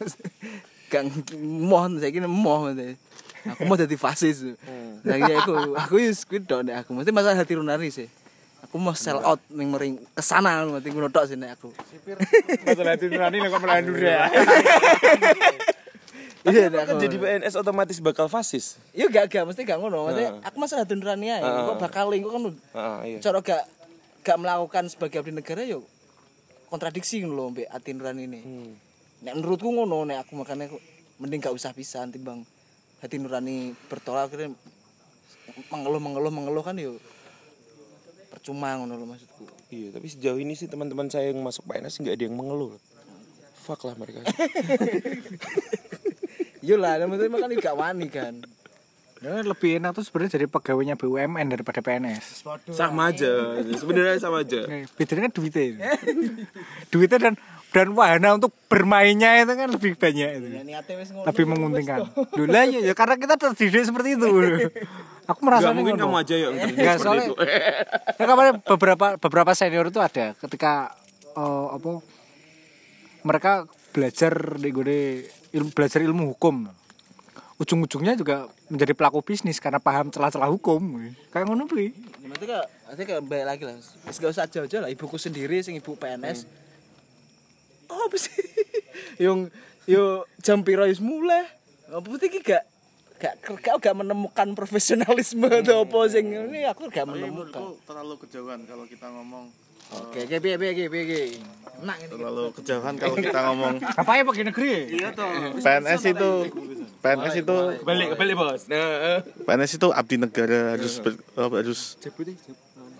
[0.89, 1.05] gak
[1.39, 2.73] moh saya kira moh
[3.49, 4.43] aku mau jadi fasis.
[5.07, 6.99] Nah iya aku aku yo squid dok nek aku.
[6.99, 8.09] Mesti masalah hati nurani sih.
[8.67, 11.71] Aku mau sell out ning mering ke sana mati ngono tok sih nek aku.
[12.67, 14.27] Masalah hati nurani kok melandur ya
[16.47, 20.07] iya kan jadi PNS otomatis bakal fasis Iya gak gak mesti gak ngono.
[20.07, 21.43] Maksudnya aku masalah nurani ae.
[21.43, 22.43] Kok bakal kok kan
[23.03, 23.19] iya.
[23.19, 23.63] cara gak
[24.23, 25.83] gak melakukan sebagai abdi negara yo
[26.69, 28.41] kontradiksi ngono lho mbek ati nurani ini.
[29.25, 30.79] Nek menurutku ngono nek aku makanya aku
[31.19, 32.47] mending gak usah pisan timbang
[33.03, 34.55] hati nurani bertolak akhirnya
[35.75, 37.01] mengeluh mengeluh mengeluh kan yo
[38.29, 39.45] percuma ngono lho maksudku.
[39.69, 42.77] Iya, tapi sejauh ini sih teman-teman saya yang masuk PNS nggak ada yang mengeluh.
[43.65, 44.23] Fuck lah mereka.
[46.63, 48.35] Iya lah, maksudnya makan gak wani kan.
[49.19, 52.47] Ya, lebih enak tuh sebenarnya jadi pegawainya BUMN daripada PNS.
[52.71, 54.63] sama aja, sebenarnya sama aja.
[54.95, 55.91] Bedanya kan duitnya.
[56.95, 57.35] duitnya dan
[57.69, 60.47] dan wahana untuk bermainnya itu kan lebih banyak itu.
[61.27, 62.15] Lebih menguntungkan.
[62.31, 64.27] Dulu ya, ya karena kita terdidik seperti itu.
[65.27, 67.37] Aku merasa Gak mungkin kamu aja yang terdidik Enggak, seperti soalnya itu.
[68.17, 70.95] ya, kemarin beberapa beberapa senior itu ada ketika
[71.35, 71.91] eh, apa
[73.27, 73.53] mereka
[73.91, 74.33] belajar
[74.63, 75.03] di gue
[75.53, 76.69] ilmu belajar ilmu hukum
[77.59, 81.91] ujung-ujungnya juga menjadi pelaku bisnis karena paham celah-celah hukum kayak ngono kuwi
[82.29, 83.75] Nanti kak, nanti kak balik lagi lah.
[83.81, 84.91] Wis gak usah jauh-jauh lah.
[84.93, 86.45] Ibuku sendiri, sing ibu PNS.
[87.89, 88.37] Oh apa sih?
[89.25, 89.49] yung
[89.89, 91.49] yo jam piro wis mulai.
[91.89, 92.69] Apa sih iki gak
[93.17, 93.35] gak
[93.65, 97.81] gak gak menemukan profesionalisme atau apa sing ini aku gak menemukan.
[97.89, 99.49] Terlalu kejauhan kalau kita ngomong
[99.89, 101.23] Oke, oke, piye piye piye piye.
[101.79, 102.11] Enak ini.
[102.11, 105.31] terlalu kejauhan kalau kita ngomong apa ya pakai negeri Iya toh.
[105.63, 106.31] PNS itu
[106.99, 108.67] PNS itu Balik, balik bos.
[108.67, 111.95] Nah, PNS itu abdi negara harus ber- apa, harus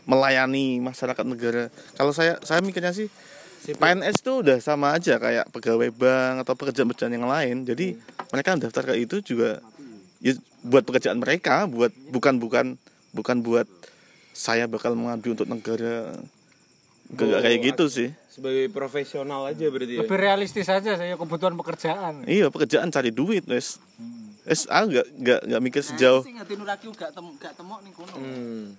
[0.07, 1.75] melayani masyarakat negara.
[1.99, 3.11] Kalau saya saya mikirnya sih
[3.67, 7.67] PNS itu udah sama aja kayak pegawai bank atau pekerjaan-pekerjaan yang lain.
[7.67, 7.99] Jadi
[8.31, 9.59] mereka daftar ke itu juga
[10.23, 12.79] ya, buat pekerjaan mereka, buat bukan bukan
[13.11, 13.67] bukan buat
[14.31, 16.15] saya bakal mengabdi untuk negara.
[17.09, 18.09] Gak kayak gitu sih.
[18.29, 20.01] sebagai profesional aja berarti ya.
[20.05, 23.83] lebih realistis aja saya kebutuhan pekerjaan Iya pekerjaan cari duit, wes.
[24.47, 27.81] Wes, aku gak, gak, gak mikir sejauh Sing hati nurani ku gak tem gak temok
[27.83, 28.15] ning kono.
[28.15, 28.77] Hmm.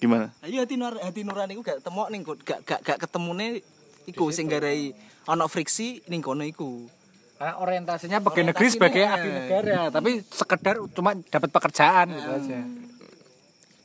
[0.00, 0.32] gimana.
[0.46, 3.60] Ayo hati nur hati nurani gak temok ning gak gak gak ketemune
[4.08, 4.94] iku sing garai
[5.28, 6.86] ana friksi ning kono iku.
[7.34, 12.58] Karena orientasinya pegawai negeri sebagai abdi negara, tapi sekedar cuma dapat pekerjaan gitu aja.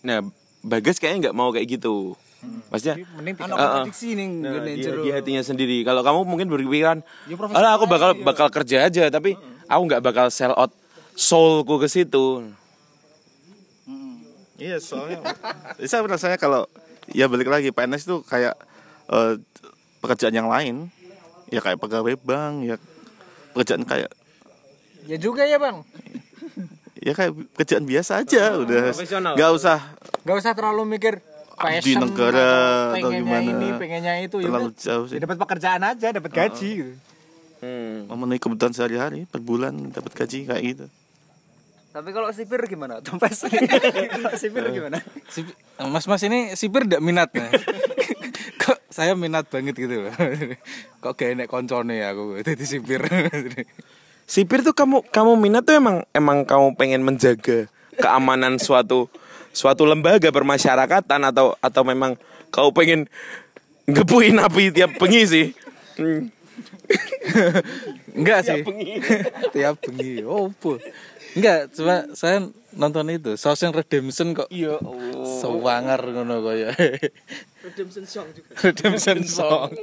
[0.05, 0.21] Nah,
[0.59, 2.19] Bagas kayaknya nggak mau kayak gitu.
[2.39, 3.73] Maksudnya Mending Anak Heeh.
[3.83, 5.01] prediksi nih Nah, gini di, jero.
[5.01, 5.83] di hatinya sendiri.
[5.83, 7.35] Kalau kamu mungkin berpikiran, Ya,
[7.69, 9.35] aku bakal aja, bakal kerja aja, tapi
[9.65, 10.71] aku nggak bakal sell out
[11.13, 12.47] soulku ke situ.
[14.55, 15.23] Iya soalnya
[15.87, 16.67] saya rasanya kalau
[17.07, 18.59] ya balik lagi PNS itu kayak
[19.07, 19.39] eh,
[19.99, 20.91] pekerjaan yang lain
[21.47, 22.75] ya kayak pegawai bank ya
[23.51, 24.11] pekerjaan kayak
[25.07, 25.81] Ya juga ya bang,
[27.01, 29.33] ya kayak pekerjaan biasa aja udah profesional.
[29.33, 29.79] nggak usah
[30.21, 31.17] nggak usah terlalu mikir
[31.59, 32.49] Abdi passion negara
[32.93, 33.43] atau gimana.
[33.43, 34.79] ini, pengennya itu, ya terlalu udah.
[34.79, 36.69] jauh Ya sih dapat pekerjaan aja, dapat gaji.
[36.73, 36.93] gitu.
[37.59, 38.07] Hmm.
[38.07, 40.85] memenuhi kebutuhan sehari-hari per bulan dapat gaji kayak gitu
[41.89, 43.01] Tapi kalau sipir gimana?
[43.01, 43.43] Tumpes.
[43.43, 45.03] Kalau sipir gimana?
[45.27, 45.51] Sip-
[45.81, 47.49] Mas-mas ini sipir tidak minat nah.
[48.61, 50.13] Kok saya minat banget gitu loh.
[51.01, 53.03] Kok gak enek koncone ya aku jadi sipir.
[54.23, 57.65] Sipir tuh kamu kamu minat tuh emang emang kamu pengen menjaga
[57.97, 59.09] keamanan suatu
[59.51, 62.15] suatu lembaga permasyarakatan atau atau memang
[62.49, 63.09] kau pengen
[63.89, 65.45] ngepuin api tiap bengi sih?
[65.97, 66.29] Hmm.
[68.17, 68.61] Enggak sih.
[69.53, 70.25] Tiap bengi.
[70.27, 70.77] Opo.
[71.37, 74.81] Enggak, cuma saya nonton itu Shawshank Redemption kok Iya.
[75.41, 76.73] sewangar ngono kaya.
[77.65, 78.53] Redemption Song juga.
[78.57, 79.73] Redemption Song.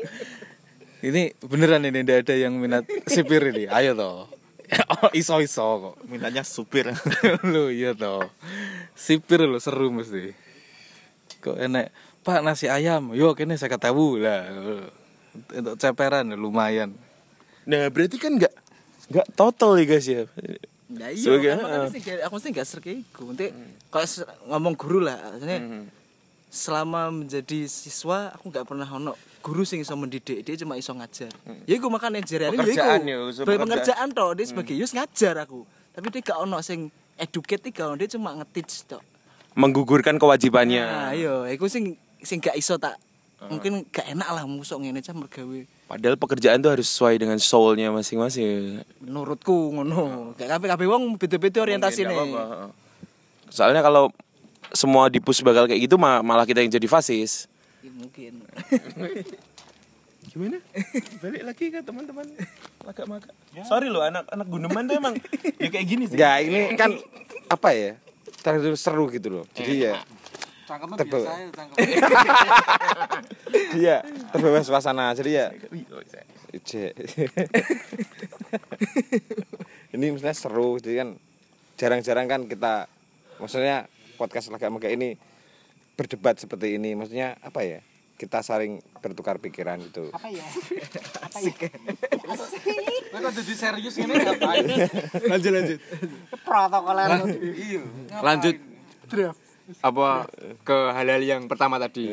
[1.07, 3.71] Ini beneran ini ndak ada yang minat sipir ini.
[3.71, 4.27] Ayo toh.
[4.97, 5.97] Oh, iso iso kok.
[6.05, 6.91] mintanya supir
[7.53, 8.27] lu iya toh.
[8.93, 10.33] Sipir lo seru mesti.
[11.39, 14.43] Kok enek Pak nasi ayam, yo kene saya ketahu lah.
[15.53, 16.97] Untuk ceperan lumayan.
[17.65, 18.51] Nah berarti kan nggak
[19.07, 20.23] nggak total ya guys ya.
[20.89, 23.31] Nah iya, Sebagai- kan sih kayak- aku mesti gak serke iku.
[23.31, 23.51] Nanti
[23.87, 25.59] kalau se- ngomong guru lah, maksudnya
[26.49, 29.13] selama menjadi siswa aku nggak pernah ono
[29.47, 31.31] guru sing iso mendidik, dia cuma iso ngajar.
[31.71, 33.27] Ya iku makanya jari Pekerjaan ya, iku.
[33.31, 33.63] Sebagai pekerjaan.
[33.63, 35.63] pengerjaan toh, dia sebagai yus ngajar aku.
[35.95, 39.03] Tapi dia gak ono sing educate iki gak ono, dia cuma nge-teach tok.
[39.55, 40.83] Menggugurkan kewajibannya.
[40.83, 42.99] Nah, iya, iku sing sing gak iso tak
[43.47, 45.61] mungkin gak enak lah musuk ngene cah mergawe.
[45.87, 48.83] Padahal pekerjaan tuh harus sesuai dengan soulnya masing-masing.
[48.99, 50.35] Menurutku ngono.
[50.35, 52.11] Gak kabeh-kabeh wong beda-beda orientasine.
[52.11, 52.75] Apa-apa.
[53.55, 54.11] Soalnya kalau
[54.75, 57.47] semua dipus bakal kayak gitu ma- malah kita yang jadi fasis.
[57.97, 58.33] Ya, mungkin.
[60.29, 60.59] Gimana?
[61.25, 62.29] Balik lagi ke teman-teman
[62.85, 63.33] maga-maga.
[63.65, 65.17] Sorry loh anak anak guneman tuh emang
[65.57, 66.21] ya kayak gini sih.
[66.21, 66.93] Enggak, ini kan
[67.49, 67.97] apa ya?
[68.45, 69.45] Terlalu seru gitu loh.
[69.57, 69.97] Jadi ya
[70.67, 71.25] Cangkemnya Terbawa.
[71.25, 71.47] biasa ya,
[73.73, 73.97] dia
[74.35, 75.15] terbawa suasana.
[75.17, 75.47] Jadi ya
[76.53, 76.93] Ije.
[79.97, 81.09] ini misalnya seru jadi kan
[81.81, 82.91] jarang-jarang kan kita
[83.41, 83.89] maksudnya
[84.21, 85.17] podcast lega mega ini
[85.97, 87.81] berdebat seperti ini maksudnya apa ya?
[88.17, 90.09] Kita saling bertukar pikiran gitu.
[90.13, 90.41] Apa ya?
[93.13, 94.13] Kowe kok jadi serius ini?
[94.13, 94.65] Ngapain?
[95.33, 95.79] lanjut lanjut.
[96.45, 97.09] Protokoler.
[98.25, 98.57] lanjut.
[99.85, 100.31] Apa
[100.65, 102.09] ke hal-hal yang pertama tadi?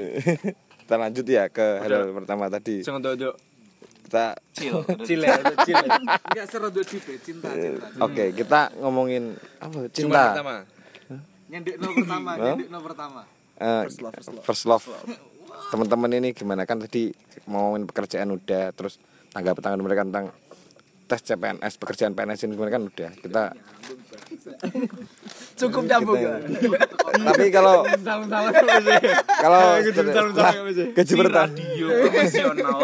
[0.83, 2.83] Kita lanjut ya ke hal pertama tadi.
[2.83, 3.31] Jangan dodo
[4.13, 5.25] kita cile cile
[6.29, 7.89] Enggak seru do cipe, cinta, cinta.
[7.97, 9.89] oke kita ngomongin apa?
[9.89, 10.21] Cuma cinta.
[10.37, 10.55] pertama.
[11.49, 13.21] Nyendek no pertama, nyendek no pertama.
[13.61, 13.83] Eh,
[14.41, 14.85] first love
[15.69, 16.65] teman-teman ini gimana?
[16.65, 17.13] Kan tadi
[17.49, 18.97] mau ngomongin pekerjaan udah terus
[19.33, 20.25] tanggapan tanggapan mereka tentang
[21.09, 22.71] tes CPNS pekerjaan PNS ini gimana?
[22.73, 23.43] Kan udah kita
[25.53, 26.17] Cukup nyambung.
[26.17, 26.41] Ya.
[27.13, 27.85] tapi kalau
[29.37, 30.53] kalau setelah
[30.97, 31.49] gaji pertama
[32.09, 32.79] profesional.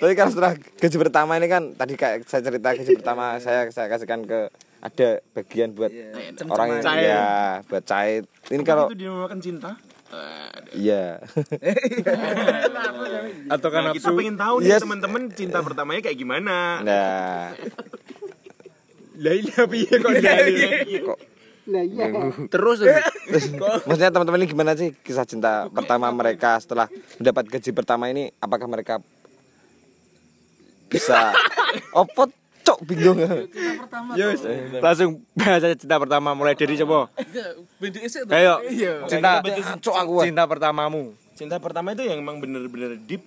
[0.00, 3.86] tapi kalau setelah gaji pertama ini kan tadi kayak saya cerita gaji pertama saya saya
[3.92, 4.48] kasihkan ke
[4.84, 5.92] ada bagian buat
[6.48, 7.24] orang yang ya
[7.68, 8.28] buat cair.
[8.52, 9.70] Ini kalau itu dinamakan cinta.
[10.74, 11.22] Iya.
[13.54, 14.82] Atau kan Nah, kita pengen tahu nih Yes.
[14.82, 16.80] teman-teman cinta pertamanya kayak gimana.
[16.82, 17.54] nah.
[19.14, 20.10] Lah iya piye kok.
[20.10, 21.18] Dari kok
[22.50, 22.78] Terus.
[23.88, 28.28] Maksudnya teman-teman ini gimana sih kisah cinta pertama mereka setelah mendapat gaji pertama ini?
[28.36, 29.00] Apakah mereka
[30.90, 31.32] bisa
[32.02, 32.28] opot
[32.74, 33.18] cok bingung
[34.18, 34.42] Yus,
[34.82, 37.06] langsung bahas aja cinta pertama mulai dari coba.
[38.34, 38.54] Ayo,
[39.06, 39.38] cinta
[39.78, 41.14] cok aku cinta pertamamu.
[41.34, 43.22] Cinta pertama itu yang emang bener-bener deep,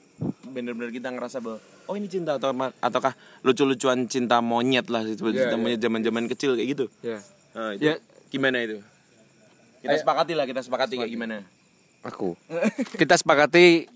[0.47, 5.47] bener-bener kita ngerasa bahwa oh ini cinta atau ataukah lucu-lucuan cinta monyet lah itu Iya,
[5.47, 6.85] cinta monyet zaman-zaman kecil kayak gitu.
[7.03, 7.19] Ya.
[7.51, 7.95] Nah, itu Ya.
[8.31, 8.79] gimana itu?
[9.83, 11.43] Kita sepakati lah, kita sepakati kayak gimana.
[12.07, 12.39] Aku
[12.95, 13.91] Kita sepakati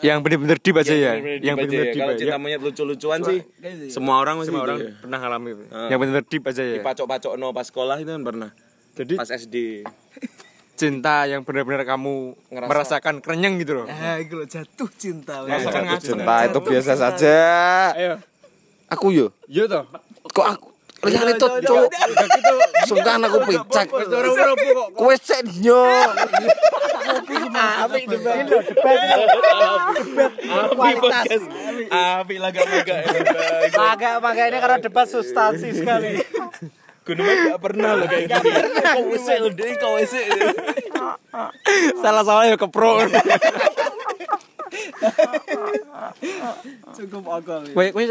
[0.00, 1.12] yang benar-benar deep aja ya.
[1.14, 1.90] bener-bener Yang deep aja benar-benar ya.
[1.90, 1.98] deep.
[1.98, 2.18] Kalau ya.
[2.18, 3.38] cinta monyet lucu-lucuan sih,
[3.88, 4.90] semua orang masih Semua orang ya.
[4.96, 5.50] pernah ngalami.
[5.68, 5.88] Ah.
[5.88, 6.74] Yang benar-benar deep aja ya.
[6.78, 8.50] Dipacok-pacok no pas sekolah itu kan pernah.
[8.94, 9.56] Jadi Pas SD.
[10.76, 13.86] cinta yang benar-benar kamu Ngerasa- merasakan kerenyang gitu loh.
[13.86, 15.40] Ah, iku lho jatuh cinta.
[15.42, 17.36] Rasakan jatuh cinta itu biasa saja
[17.92, 18.20] Ayo.
[18.86, 19.88] aku yo Yo toh.
[20.26, 20.68] kok aku
[21.04, 21.86] lihat itu cuk.
[22.86, 23.86] sungkan aku picak
[24.96, 25.84] kowe sik yo
[31.86, 32.96] Api laga-laga.
[33.72, 36.20] Agak makanya ini karena debat substansi sekali.
[37.06, 38.50] Gunawan gak pernah loh kayak gini.
[38.82, 40.26] Kau wesel deh, kau wesel.
[42.02, 43.06] Salah salah ya kepro.
[46.98, 47.70] Cukup agak.
[47.70, 48.04] Kowe kowe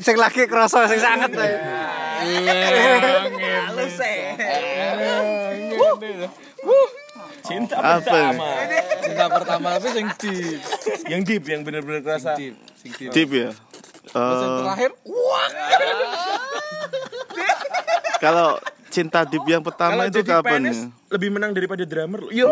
[0.00, 1.54] Sing lagi kerasa sing sangat ae.
[7.42, 7.98] Cinta Apa?
[7.98, 8.48] pertama.
[9.00, 10.34] Cinta pertama tapi sing di
[11.08, 12.36] Yang deep, yang bener-bener kerasa.
[12.36, 12.54] sing
[12.94, 13.50] di Deep ya.
[14.02, 14.90] Terus yang Eh, terakhir
[18.18, 18.48] kalau
[18.90, 20.74] cinta deep yang pertama itu kapan ya?
[21.10, 22.28] lebih menang daripada drummer.
[22.30, 22.48] Yo.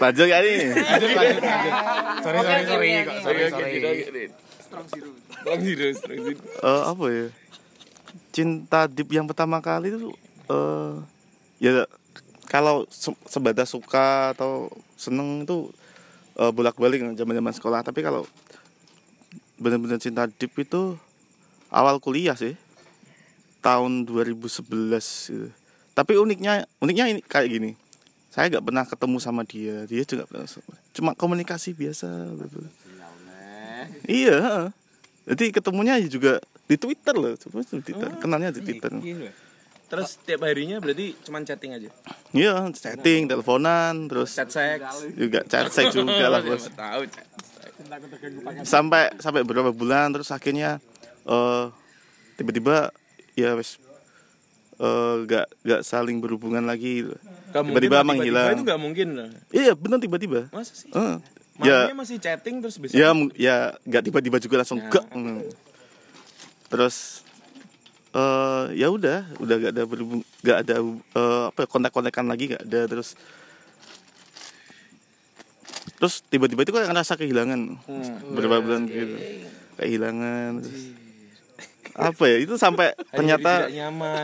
[0.00, 0.74] Lanjut ya ini.
[2.20, 3.16] Sorry sorry sorry kok.
[3.22, 4.24] Sorry sorry.
[4.60, 4.86] Strong
[5.60, 6.38] zero, strong zero.
[6.40, 7.26] Eh, apa ya?
[8.34, 10.10] Cinta deep yang pertama kali itu
[10.50, 10.92] eh
[11.62, 11.86] ya
[12.50, 15.70] kalau se- sebatas suka atau seneng itu
[16.36, 18.26] eh, bolak-balik zaman-zaman sekolah, tapi kalau
[19.56, 20.98] benar-benar cinta deep itu
[21.70, 22.58] awal kuliah sih.
[23.64, 24.68] Tahun 2011
[25.32, 25.48] gitu.
[25.96, 27.70] Tapi uniknya uniknya ini kayak gini.
[28.28, 30.44] Saya nggak pernah ketemu sama dia, dia juga pernah
[30.92, 32.10] cuma komunikasi biasa
[32.44, 32.60] gitu.
[34.04, 34.68] Iya.
[35.24, 38.10] Jadi ketemunya juga di Twitter loh, cuma di Twitter.
[38.20, 38.92] Kenalnya di Twitter.
[39.84, 41.88] Terus tiap harinya berarti cuman chatting aja.
[42.34, 45.14] Iya, chatting, teleponan, terus Chat seks.
[45.14, 46.66] juga chat seks juga lah bos.
[46.74, 47.02] Tahu.
[48.66, 50.82] Sampai sampai beberapa bulan terus akhirnya
[51.28, 51.64] eh
[52.34, 52.90] tiba-tiba
[53.34, 53.78] ya wes
[54.74, 57.06] eh gak gak saling berhubungan lagi.
[57.06, 58.50] Mungkin Tiba-tiba menghilang.
[58.52, 59.30] Itu gak mungkin lah.
[59.48, 60.50] Iya, benar tiba-tiba.
[60.50, 60.90] Masa sih?
[60.90, 62.98] Ya Malamnya masih chatting terus besok.
[62.98, 64.90] ya ya nggak tiba-tiba juga langsung Ya.
[64.90, 65.46] gak Mm.
[66.66, 67.22] terus
[68.10, 72.66] eh ya udah udah gak ada berhubung gak ada eh, apa ya, kontak-kontakan lagi gak
[72.66, 73.14] ada terus
[75.94, 77.78] terus tiba-tiba itu kan ngerasa kehilangan
[78.28, 79.14] beberapa bulan gitu
[79.78, 80.82] kehilangan terus
[81.92, 83.68] apa ya itu sampai ternyata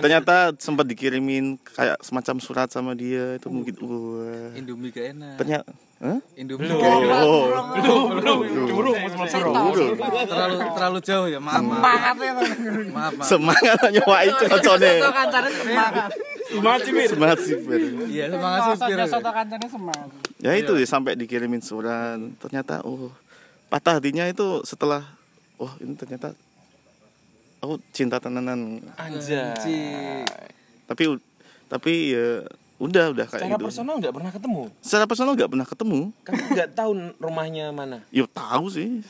[0.01, 5.37] ternyata sempat dikirimin kayak semacam surat sama dia itu mungkin wah Indomie gak enak.
[5.37, 6.17] ternyata Hah?
[6.33, 7.53] Indomie Oh,
[10.25, 11.37] terlalu terlalu jauh ya.
[11.37, 11.61] Maaf.
[11.61, 12.17] Maaf.
[12.17, 13.13] Maaf.
[13.21, 13.29] maaf.
[13.29, 14.93] semangat nyewai cocone
[16.51, 17.07] Semangat sih, Mir.
[17.07, 17.55] semangat sih.
[18.11, 18.99] Iya, semangat sih Pir.
[19.07, 20.09] kancane semangat.
[20.41, 23.13] ya itu ya sampai dikirimin surat ternyata oh
[23.69, 25.05] patah hatinya itu setelah
[25.61, 26.33] oh ini ternyata
[27.61, 30.25] aku cinta tenanan Anjay.
[30.85, 31.03] tapi
[31.67, 32.45] tapi ya
[32.77, 34.63] udah udah kayak Secara gitu personal gak pernah ketemu.
[34.81, 36.91] secara personal nggak pernah ketemu Kamu gak tahu
[37.21, 38.01] rumahnya mana.
[38.09, 39.05] yo tahu sih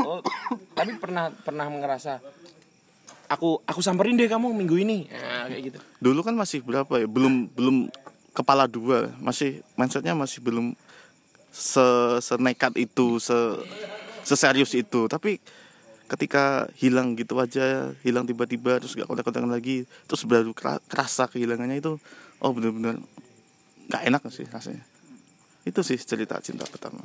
[0.00, 0.24] Oh,
[0.72, 2.24] tapi pernah pernah ngerasa
[3.28, 4.98] aku aku samperin deh kamu minggu ini.
[5.06, 5.78] Nah, kayak gitu.
[6.00, 7.76] dulu kan masih berapa ya belum belum
[8.32, 10.72] kepala dua masih mindsetnya masih belum
[11.50, 11.84] se
[12.18, 13.36] senekat itu se
[14.22, 15.38] seserius itu tapi
[16.10, 21.78] ketika hilang gitu aja hilang tiba-tiba terus gak kontak-kontakan lagi terus baru kera- kerasa kehilangannya
[21.78, 22.02] itu
[22.42, 22.98] oh bener-bener
[23.86, 24.82] nggak enak sih rasanya
[25.62, 26.98] itu sih cerita cinta pertama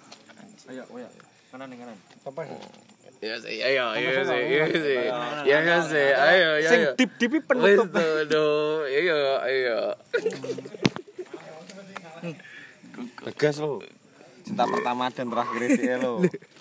[3.24, 5.01] Ya sih, ayo, ayo sih, ayo sih.
[5.47, 6.70] Ya kan sih, ayo, ayo.
[6.70, 6.91] Sing ayo.
[6.93, 7.89] Wes penutup.
[8.28, 8.45] do,
[8.86, 9.80] ayo, ayo.
[13.26, 13.82] Tegas lo.
[14.45, 16.22] Cinta pertama dan terakhir sih lo.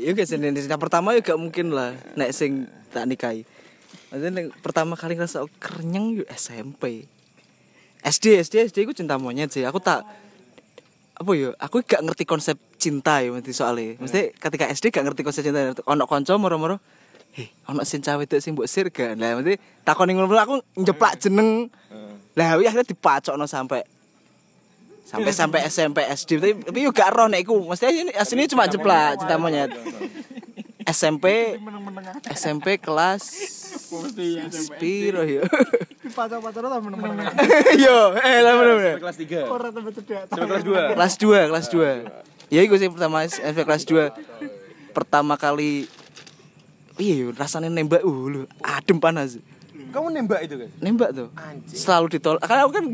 [0.00, 3.44] Iya guys, ini cinta pertama ya gak mungkin lah nek sing tak nikahi.
[4.08, 7.04] Maksudnya pertama kali ngerasa oh, kerenyang yo SMP.
[8.00, 9.68] SD, SD, SD aku cinta monyet sih.
[9.68, 10.00] Aku tak
[11.12, 14.00] apa ya, aku gak ngerti konsep cinta ya mesti soalnya.
[14.00, 15.76] Mesti ketika SD gak ngerti konsep cinta.
[15.84, 16.80] Ono kanca moro-moro
[17.32, 19.16] Heh, ono sing cawe itu sing mbok sir gak?
[19.16, 21.68] Lah mesti takoni ngono aku njeplak jeneng.
[22.32, 23.84] Lah ya akhirnya dipacokno sampai
[25.12, 28.64] sampai sampai SMP SD tapi, tapi yo gak roh nek iku mesti ini aslinya cuma
[28.64, 29.68] jeplak cinta monyet
[30.82, 31.60] SMP
[32.32, 33.22] SMP kelas
[34.50, 35.44] Spiro yo
[36.12, 37.24] Pacar-pacar ta meneng-meneng.
[37.84, 39.48] yo eh lah bener bener Kelas 3.
[39.48, 40.28] Ora tambah cedak.
[40.28, 40.92] Sampai kelas 2.
[40.92, 44.12] kelas 2 kelas 2 ya iku sih pertama SMP kelas 2
[44.92, 45.88] pertama kali
[46.96, 49.40] iya yo rasanya nembak uh lu adem panas
[49.88, 50.68] Kamu nembak itu kan?
[50.78, 51.28] nembak tuh
[51.66, 52.86] selalu ditolak karena aku kan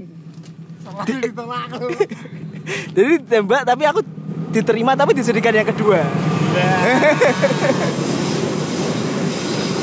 [2.97, 4.01] jadi tembak tapi aku
[4.53, 6.01] diterima tapi disediakan yang kedua.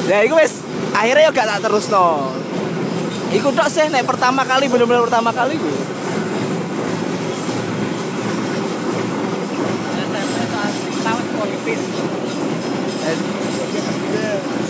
[0.05, 0.61] Ya itu wes
[0.93, 2.29] akhirnya ya gak tak terus no
[3.33, 5.75] Iku tok sih nek pertama kali bener-bener pertama kali gue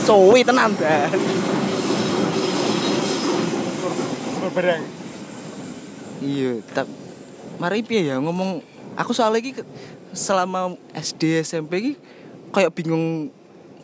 [0.06, 1.10] Suwi tenan dan.
[4.54, 4.95] Barang.
[6.26, 6.90] Iya, tak
[7.62, 8.66] mari ya ngomong
[8.98, 9.68] aku soalnya iki ke-
[10.12, 11.94] selama SD SMP iki
[12.50, 13.30] kayak bingung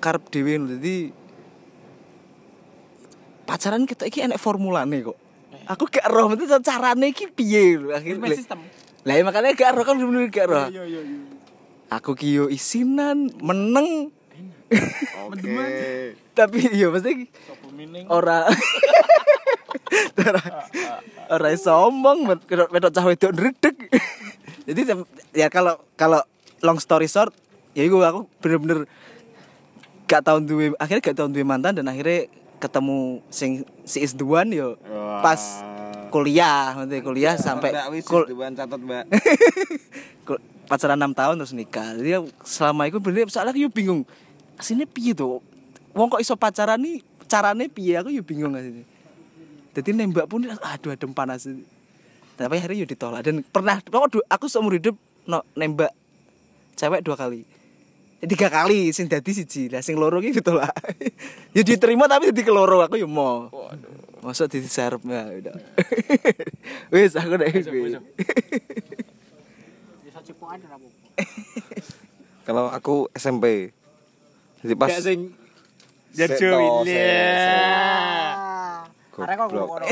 [0.02, 0.66] karep dhewe lho.
[0.74, 1.14] Dadi
[3.46, 5.18] pacaran kita iki enek formulane kok.
[5.70, 8.34] Aku gak roh mesti carane iki piye lho akhirnya.
[8.34, 8.60] sistem.
[9.06, 10.66] Lah ya makanya gak roh kan bener gak roh.
[11.92, 14.10] Aku ki yo isinan meneng
[15.28, 16.16] Oke.
[16.32, 17.28] tapi yo mesti
[18.08, 18.48] ora
[20.20, 20.42] ora
[21.32, 23.76] ora sombong met- wedok wedok cah wedok ndredeg.
[24.68, 24.82] Jadi
[25.34, 26.22] ya kalau kalau
[26.62, 27.34] long story short
[27.74, 28.86] ya iku aku bener-bener
[30.06, 32.28] gak tau duwe akhirnya gak tau duwe mantan dan akhirnya
[32.62, 34.78] ketemu sing si is the one yo
[35.26, 35.40] pas
[36.14, 37.72] kuliah nanti kuliah sampai
[38.06, 39.06] kul- catat mbak.
[40.72, 42.00] Pacaran 6 tahun terus nikah.
[42.00, 44.08] Jadi selama itu bener soalnya aku bingung
[44.56, 45.44] aslinya piye tuh
[45.92, 47.04] wong kok iso pacaran nih?
[47.28, 48.00] Carane piye?
[48.00, 48.88] Aku yo bingung aslinya
[49.72, 51.48] jadi nembak pun aduh adem panas
[52.42, 53.22] tapi akhirnya yo ditolak.
[53.22, 54.98] Dan pernah pokok du- aku seumur hidup
[55.30, 55.94] no, nembak
[56.74, 57.46] cewek dua kali.
[58.22, 59.70] Eh, tiga kali sing dadi siji.
[59.70, 60.74] Lah sing loro iki ditolak.
[61.52, 63.52] Ya diterima tapi jadi keloro aku yo mau.
[64.24, 65.56] Masa di serep ya udah.
[66.96, 68.00] Wis aku udah kuwi.
[72.48, 73.76] kalau aku SMP
[74.62, 75.34] jadi pas Gak sing
[76.12, 76.84] Jarjo
[79.22, 79.86] Arek kok ngono.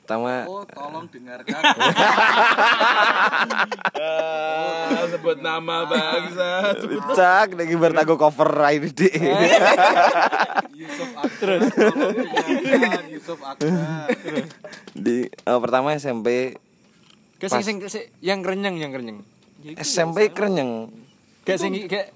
[0.00, 1.60] Pertama Oh, tolong dengarkan.
[3.92, 6.72] Ah, sebut nama bangsa.
[7.12, 9.08] Cak, lagi bertago cover ini di.
[10.74, 11.58] Yusuf Akbar.
[13.06, 14.08] Yusuf Akbar.
[14.94, 16.56] di eh, pertama SMP
[17.36, 19.22] Gak sing sing sing- yang kerenyeng yang kerenyeng.
[19.76, 20.88] SMP kerenyeng
[21.42, 22.10] Gak sing gak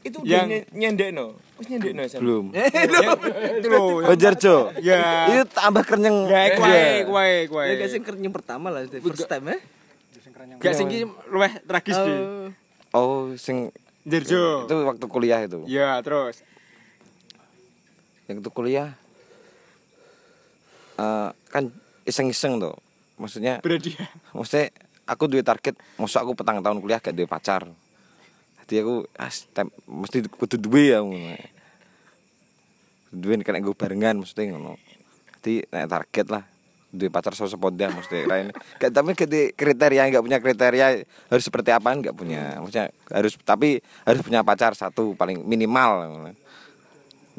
[0.00, 1.36] Itu Yang- nyendekno.
[1.60, 2.20] Wis nyendekno SMP.
[2.20, 2.44] belum.
[2.56, 3.82] itu lho.
[4.02, 4.72] Oh Jarjo.
[4.80, 5.28] Ya.
[5.28, 6.24] Itu tambah kerenyeng.
[6.24, 7.04] Ya kuwe Iya.
[7.04, 7.64] kuwe kuwe.
[7.76, 8.00] Ya sing
[8.32, 9.56] pertama lah, first time ya.
[10.56, 12.14] Gak sing ki luweh tragis di.
[12.90, 13.68] Oh, sing
[14.02, 14.64] Jarjo.
[14.64, 15.60] itu waktu kuliah itu.
[15.64, 16.40] Ya, terus.
[18.24, 18.96] Yang itu kuliah
[20.96, 21.64] eh kan
[22.04, 22.76] iseng-iseng tuh.
[23.16, 24.08] Maksudnya Berarti ya.
[24.32, 24.72] maksudnya
[25.04, 27.68] aku duwe target masa aku petang tahun kuliah gak duwe pacar
[28.70, 31.34] jadi aku as tem- mesti kudu duwe ya ngono.
[33.10, 34.78] Duwe kena gue barengan mesti ngono.
[35.42, 36.46] Jadi nek target lah
[36.94, 38.50] duwe pacar so seponda mesti lain
[38.82, 39.14] tapi
[39.54, 42.62] kriteria gak punya kriteria harus seperti apa gak punya.
[42.62, 46.06] Maksudnya harus tapi harus punya pacar satu paling minimal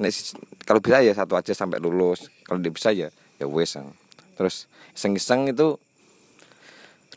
[0.03, 0.11] nek
[0.67, 2.27] kalau bisa ya satu aja sampai lulus.
[2.43, 3.07] Kalau dia bisa ya
[3.39, 3.79] ya wes
[4.35, 4.67] terus
[4.99, 5.79] iseng-iseng itu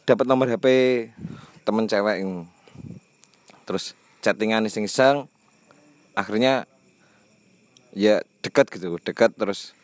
[0.06, 0.66] dapat nomor HP
[1.66, 2.46] temen cewek yang
[3.64, 5.28] terus chattingan iseng-iseng
[6.14, 6.64] akhirnya
[7.92, 9.76] ya dekat gitu dekat terus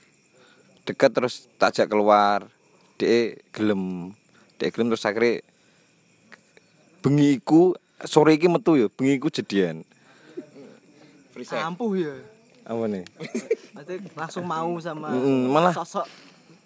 [0.82, 2.48] dekat terus tak ajak keluar
[2.96, 4.16] dia gelem
[4.56, 5.44] dia gelem terus akhirnya
[7.00, 9.84] bengi iku sore iki metu ya bengi iku jadian.
[11.60, 12.12] Ampuh ya.
[12.60, 13.04] apa nih?
[14.12, 16.04] Langsung mau sama Mm, malah- sosok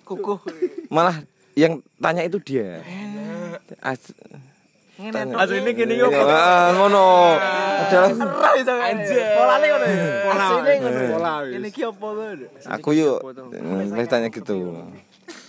[0.03, 0.43] kukuh.
[0.91, 1.23] malah
[1.55, 2.83] yang tanya itu dia
[4.95, 6.07] As- Ngene Asli ini gini yo.
[6.07, 7.35] Ngono.
[7.35, 10.07] Adalah Polane ngono ya.
[10.31, 11.01] Asline ngono.
[11.19, 12.47] Pola Ini ki opo to?
[12.71, 14.55] aku yuk mm, tanya gitu.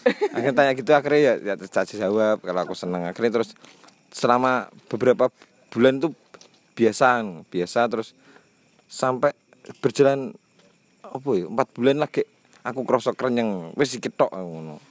[0.06, 3.06] akhirnya tanya gitu akhirnya ya, ya tak jawab kalau aku seneng.
[3.06, 3.54] Akhirnya terus
[4.10, 5.30] selama beberapa
[5.70, 6.18] bulan tuh
[6.74, 7.22] biasa
[7.54, 8.18] biasa terus
[8.90, 9.38] sampai
[9.78, 10.34] berjalan
[11.06, 12.26] apa ya empat bulan lagi
[12.66, 13.78] aku kerosok kerenyeng.
[13.78, 14.82] Wis iki tok ngono.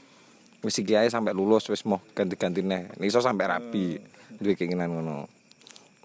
[0.63, 2.87] Wis iki ae sampai lulus wis mau ganti-ganti neh.
[3.03, 3.99] Iso sampai rapi
[4.41, 5.27] duwe keinginan ngono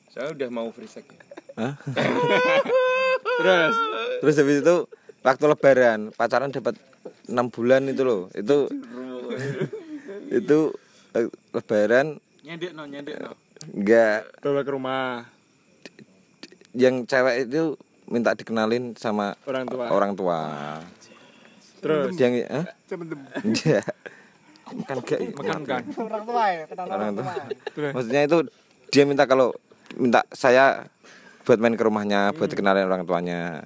[0.10, 1.06] Saya udah mau free sex.
[1.54, 1.78] Hah?
[3.40, 3.76] Terus
[4.20, 4.76] Terus habis itu
[5.22, 6.76] waktu lebaran pacaran dapat
[7.30, 8.22] enam bulan itu loh.
[8.34, 8.68] Itu
[10.34, 10.60] itu
[11.14, 13.38] eh, lebaran Nyendek no, nyendek no.
[13.76, 15.30] enggak bawa ke rumah
[16.74, 17.78] yang cewek itu
[18.10, 19.86] minta dikenalin sama orang tua.
[19.94, 20.40] orang tua.
[21.80, 22.66] Terus Yang eh?
[24.70, 24.86] Iya.
[24.86, 25.84] Kan enggak makan kan.
[26.96, 27.34] orang tua.
[27.94, 28.38] Maksudnya itu
[28.90, 29.54] dia minta kalau
[29.98, 30.86] minta saya
[31.46, 33.66] buat main ke rumahnya, buat dikenalin orang tuanya.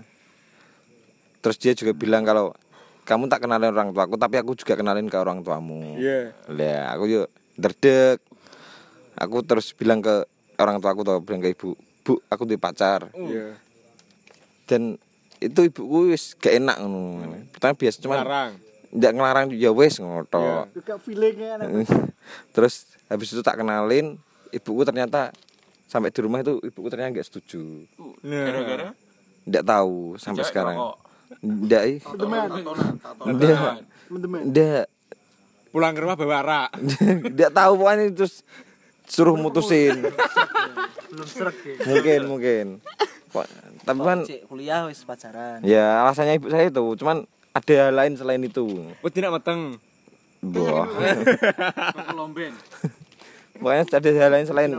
[1.43, 2.55] Terus dia juga bilang kalau
[3.03, 5.99] kamu tak kenalin orang tuaku, tapi aku juga kenalin ke orang tuamu.
[5.99, 6.31] Iya.
[6.47, 7.27] Lah, aku yuk
[7.59, 8.23] derdek.
[9.19, 10.23] Aku terus bilang ke
[10.55, 11.75] orang tua aku tuh bilang ke ibu,
[12.07, 13.59] "Bu, aku di pacar." Iya.
[14.63, 14.95] Dan
[15.43, 17.51] itu ibuku wis gak enak ngono.
[17.51, 18.51] Pertama biasa cuman Larang.
[18.93, 20.69] Ndak ngelarang ya wis ngono tok.
[20.77, 21.57] Juga feelingnya
[22.53, 24.21] Terus habis itu tak kenalin,
[24.53, 25.33] ibuku ternyata
[25.89, 27.89] sampai di rumah itu ibuku ternyata nggak setuju.
[28.21, 28.93] Gara-gara?
[29.49, 30.77] Nggak tahu sampai sekarang.
[31.41, 32.05] nggak
[33.25, 33.57] nggak
[34.45, 34.85] nggak
[35.73, 36.69] Pulang ke rumah bawa arak.
[37.33, 38.45] nggak tahu pokoknya terus
[39.09, 40.05] suruh mutusin.
[41.81, 42.65] Mungkin mungkin.
[43.33, 43.49] Kok-
[43.83, 45.59] tapi kan kuliah wis pacaran.
[45.59, 48.65] ya alasannya ibu saya itu cuman ada hal lain selain itu
[49.05, 49.77] Oh tidak mateng.
[50.43, 50.89] Wah.
[53.53, 54.71] Pokoknya ada hal lain selain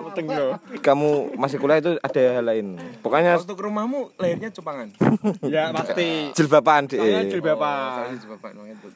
[0.83, 2.77] kamu masih kuliah itu ada hal lain.
[3.01, 4.91] Pokoknya Waktu ke rumahmu lahirnya cupangan.
[5.55, 6.35] Ya pasti.
[6.35, 7.31] jilbaban deh.
[7.31, 8.19] Jilbaban.
[8.19, 8.89] Bapak emang itu.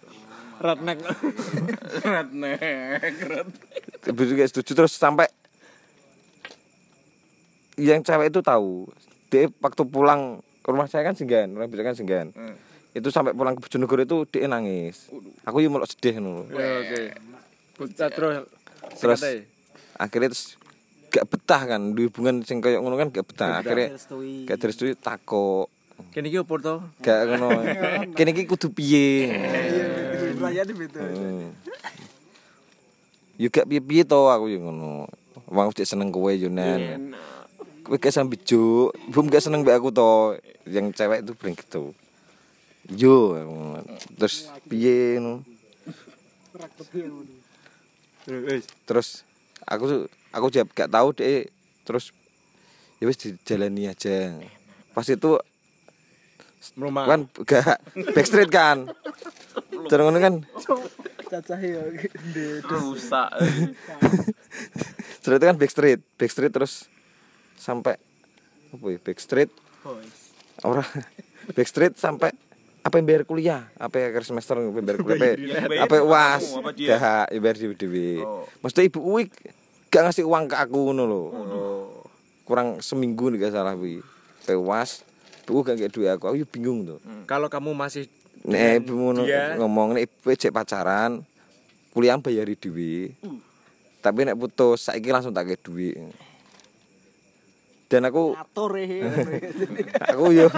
[0.59, 0.99] Redneck.
[2.03, 3.14] Redneck.
[4.11, 5.31] Ibu juga setuju terus sampai
[7.79, 8.91] yang cewek itu tahu.
[9.31, 12.26] Dia waktu pulang ke rumah saya kan senggan, orang bisa kan senggan.
[12.99, 15.07] Itu sampai pulang ke Bojonegoro itu dia nangis.
[15.46, 16.51] Aku yo melok sedih ngono.
[16.51, 17.14] Oke.
[17.78, 18.36] Bocah terus.
[18.99, 19.20] Terus
[19.94, 20.59] akhirnya terus
[21.09, 23.62] gak betah kan di hubungan sing kayak ngono kan gak betah.
[23.62, 23.94] Akhirnya
[24.51, 25.70] gak direstui takok.
[26.14, 26.82] Kene iki opo to?
[27.03, 27.49] Gak ngono.
[28.16, 29.30] Kene iki kudu piye?
[30.38, 31.03] Rayane beda.
[31.03, 31.51] Hmm.
[33.38, 35.07] Yo gak piye-piye to aku yo ngono.
[35.46, 37.14] Wong cek seneng kowe yo nan.
[37.86, 40.38] Kowe gak sampe juk, bum gak seneng mbek aku to.
[40.66, 41.94] Yang cewek itu bring gitu.
[42.89, 43.84] Yo, ngono.
[44.16, 45.45] terus piye ngono.
[48.89, 49.28] Terus
[49.68, 51.49] aku aku jawab gak tahu deh.
[51.84, 52.16] Terus
[52.97, 54.32] ya wis dijalani aja.
[54.97, 55.36] Pas itu
[56.74, 57.05] Melumah.
[57.05, 57.78] kan gak
[58.16, 58.89] backstreet kan.
[59.89, 60.34] Terus ngono kan
[61.28, 61.84] Cacah yo.
[62.64, 63.28] Rusak.
[65.20, 66.89] Terus itu kan backstreet, backstreet terus
[67.61, 68.01] sampai
[68.72, 69.51] apa ya backstreet
[70.64, 70.89] orang
[71.57, 72.32] backstreet sampai
[72.89, 73.62] apa yang bayar kuliah?
[73.76, 75.36] Apa yang semester bayar kuliah?
[75.61, 76.97] Apa apa uas Apa dia?
[76.97, 78.49] gak ya bayar dewi Oh.
[78.59, 79.28] maksudnya ibu uik
[79.86, 81.26] gak ngasih uang ke aku ngono loh
[82.43, 84.01] kurang seminggu nih gak salah wi
[84.43, 85.05] pewas
[85.45, 86.24] ibu gak kayak duit aku.
[86.26, 88.09] Aku bingung tuh Kalau kamu masih
[88.41, 91.20] nek ibu dia- ngomong nek ibu cek pacaran
[91.91, 93.12] kuliah bayari dewi
[93.99, 95.99] tapi nek putus saiki langsung tak kayak duit
[97.89, 98.84] dan aku Atur e.
[100.12, 100.47] aku yo.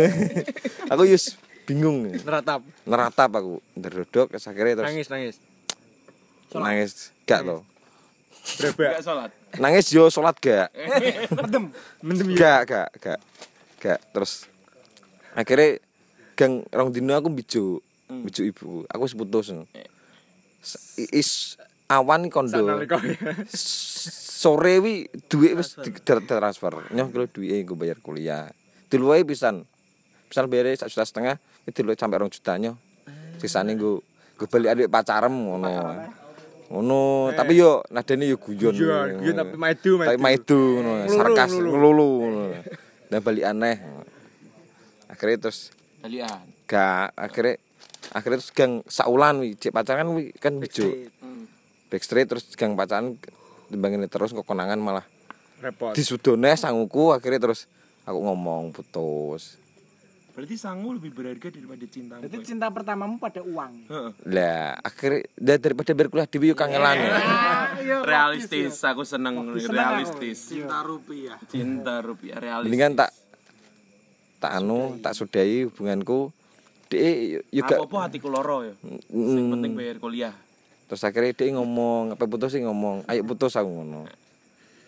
[0.92, 1.16] Aku yo
[1.64, 2.10] bingung.
[2.10, 3.62] Neratap, neratap aku.
[3.74, 5.36] Nderdok terus akhirnya terus nangis nangis.
[6.52, 6.92] nangis.
[7.24, 7.58] Gak to
[8.76, 9.30] Gak sholat.
[9.56, 10.68] nangis yo sholat gak.
[12.02, 12.34] Mendem.
[12.34, 13.20] Gak gak gak.
[13.78, 13.98] Gak.
[14.12, 14.50] Terus
[15.32, 15.78] akhirnya
[16.34, 17.80] gang rong dino aku bijuk
[18.10, 19.54] bijuk ibu aku wis putus
[20.60, 21.30] S- is
[21.90, 22.86] awan kondo
[23.50, 25.74] sore wi duit wis
[26.24, 26.72] transfer.
[26.94, 28.48] nyoh kilo duit gue bayar kuliah.
[28.88, 29.66] Diluai pisan.
[30.30, 31.36] Pisan bayar sak juta setengah
[31.66, 32.78] itu diluai sampai rong juta nyoh
[33.40, 34.04] sisane gue
[34.36, 35.68] gue balik adik pacarem ngono.
[36.70, 38.72] Ngono tapi yo nadane yo guyon.
[38.76, 40.20] Guyon, tapi maidu, tapi maidu.
[40.22, 42.42] maidu ngono sarkas ngelulu ngono.
[43.10, 43.76] Dan balik aneh.
[45.10, 46.40] Akhirnya terus Kalian.
[46.64, 47.58] gak akhirnya
[48.14, 50.86] akhirnya terus gang saulan wi cek pacaran wi kan bijo
[51.90, 53.18] backstreet terus gang pacaran
[53.66, 55.04] timbangin terus kok konangan malah
[55.58, 55.92] Repot.
[55.92, 57.66] disudone sanguku akhirnya terus
[58.02, 59.58] aku ngomong putus
[60.30, 62.22] Berarti sangu lebih berharga daripada cintamu.
[62.22, 62.46] Itu Boy.
[62.46, 63.72] cinta pertamamu pada uang.
[63.84, 64.10] Heeh.
[64.30, 66.96] lah akhirnya da- daripada berkuliah di yuk kangelan
[68.00, 70.38] Realistis, aku seneng realistis.
[70.48, 71.36] Cinta rupiah.
[71.44, 72.70] Cinta rupiah realistis.
[72.70, 73.10] mendingan tak
[74.38, 76.32] tak anu tak sudahi hubunganku
[76.88, 78.74] dia juga Apa-apa hatiku loro ya.
[79.10, 79.50] Yang Mm.
[79.52, 80.34] penting bayar kuliah.
[80.90, 84.10] Terus akhirnya dia ngomong apa putus sih ngomong ayo putus aku ngono.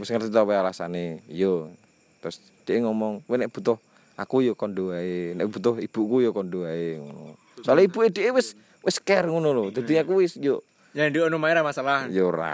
[0.03, 1.71] Wis ngerti tau apa alasane yo
[2.19, 3.79] terus dia ngomong kowe nek butuh
[4.19, 7.39] aku yo kondo ae nek butuh ibuku yo kondo ae ngono.
[7.63, 9.65] Soalnya ibu dia wis wis care ngono lho.
[9.71, 12.11] Dadi aku wis yo Yang di ono maera masalah.
[12.11, 12.51] yo ora.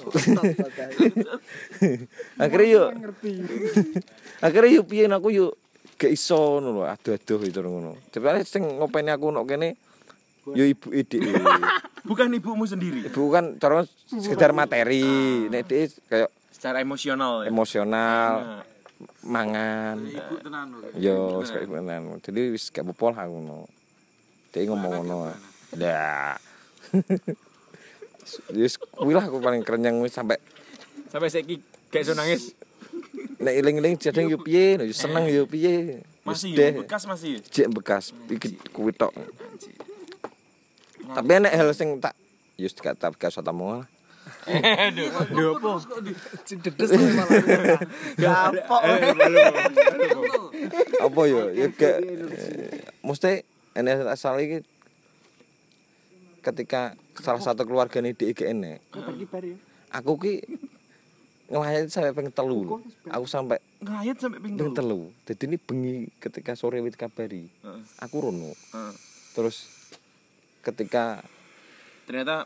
[2.40, 2.82] Akhirnya yo
[4.40, 5.52] akhirnya yo piye aku yo
[6.00, 8.00] gak iso ngono lho aduh-aduh itu ngono.
[8.08, 9.76] Tapi sing ngopeni aku nok kene
[10.56, 11.20] yo ibu ide
[12.00, 13.04] Bukan ibumu sendiri.
[13.06, 15.04] ibu kan cara sekedar materi.
[15.48, 17.48] Nek dia kayak Secara emosional ya.
[17.48, 18.62] emosional Nah,
[19.24, 19.96] mangan.
[20.04, 20.66] Ibu tenan
[20.96, 22.02] yo wis kayak tenan.
[22.20, 23.68] jadi wis gak aku ngono.
[24.52, 25.32] Dia ngomong ngono.
[25.76, 26.34] ya
[28.54, 30.38] Wis kuwi lah aku paling kerenyang wis sampai
[31.10, 31.58] Sampai saiki
[31.90, 32.54] gak iso nangis.
[33.40, 34.76] nek eling-eling jadeng yo piye?
[34.76, 36.04] Yo seneng yo piye?
[36.26, 37.40] Masih bekas masih.
[37.48, 39.14] Jek bekas iki kuwi tok
[41.10, 42.14] tapi nek hal sing tak
[42.54, 43.86] yo gak tak gak usah tamu lah.
[45.32, 45.70] Lho apa?
[48.16, 48.80] Gapok.
[51.00, 51.40] apa yo?
[51.52, 53.42] Ya gak eh, mesti
[53.72, 54.60] enek asal iki
[56.40, 59.56] ketika salah satu keluarga nih di IGN nih Kibar-kibar ya.
[59.92, 60.34] aku ki
[61.50, 62.78] ngelayat sampai pengen telu.
[63.10, 65.10] Aku sampai Ngayat sampai pengen telu?
[65.26, 67.50] jadi ini bengi ketika sore wit kabari.
[67.98, 68.52] Aku rono.
[68.52, 68.92] Heeh.
[69.30, 69.66] terus
[70.60, 71.24] ketika
[72.04, 72.42] Ternyata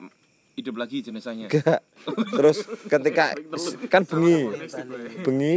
[0.54, 1.48] hidup lagi jenazahnya.
[1.48, 1.80] gak
[2.36, 3.32] terus ketika
[3.92, 4.52] kan bengi.
[5.24, 5.54] Bengi.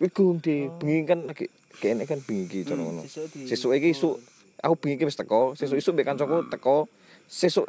[0.00, 0.70] Iku di.
[0.80, 1.50] Bengi kan lagi
[1.82, 3.02] kene kan bengi iki cara ngono.
[3.48, 4.16] sesuk iki isuk
[4.62, 5.58] aku bengi iki wis teko.
[5.58, 6.86] Sesuk isuk mbek kancaku teko.
[7.26, 7.66] Sesuk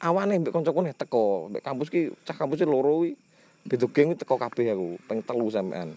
[0.00, 1.52] awane mbek kancaku nih teko.
[1.52, 3.12] Mbek kampus ki cah kampus loro kuwi.
[3.68, 5.92] Beda geng teko kabeh aku ping telu sampean.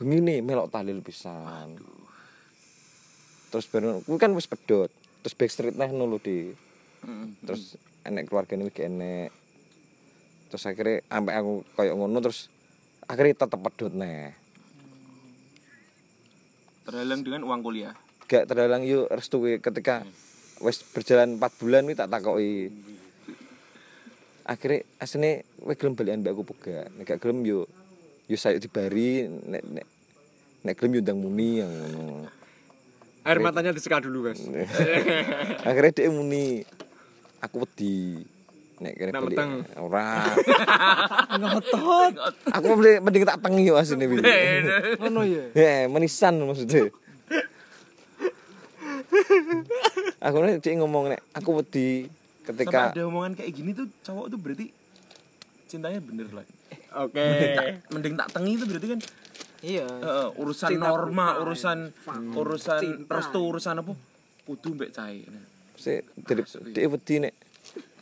[0.00, 1.76] Bengi nih melok tahlil pisan.
[3.52, 4.88] Terus baru kuwi kan wis pedot
[5.22, 6.54] terus backstreet neh ngono lho
[7.42, 9.30] terus enek keluargane iki enek.
[10.50, 12.50] Terus akhirnya sampai aku kayak ngono terus
[13.06, 14.34] akhirnya tetep pedot nih
[16.86, 17.94] Terhalang dengan uang kuliah.
[18.26, 20.02] gak terhalang yuk restu ketika
[20.58, 22.74] wis berjalan 4 bulan kuwi tak takoki.
[24.46, 27.66] Akhirnya asline kowe gelem balikan mbak aku pega nek gak gelem yo
[28.30, 29.26] yo sayo dibari.
[29.26, 29.86] Nek nek
[30.62, 32.30] nek gelem yo ndang muni yang ngono.
[33.26, 34.38] Air matanya diseka dulu, Mas.
[35.66, 36.62] akhirnya dia muni
[37.46, 38.20] aku wedi
[38.76, 39.50] nek kene meteng.
[39.80, 40.28] ora
[41.40, 42.12] ngotot
[42.52, 44.20] aku mending mending tak tengi yo asline kuwi
[45.00, 45.44] Ngono ya.
[45.56, 46.92] Ya, menisan maksudnya.
[50.20, 52.10] aku nih dia ngomong nek aku wedi
[52.44, 54.66] Sampai ketika ada omongan kayak gini tuh cowok tuh berarti
[55.66, 56.46] cintanya bener lah.
[57.02, 57.18] Oke.
[57.18, 59.00] Mending tak, mending tak tengi itu berarti kan
[59.64, 59.86] Iya.
[59.88, 61.90] eh, urusan Cinta norma, urusan
[62.36, 63.92] urusan restu, urusan apa?
[64.46, 65.26] Kudu mbek cai.
[65.76, 66.42] Si dari
[66.72, 67.34] dia wedi nek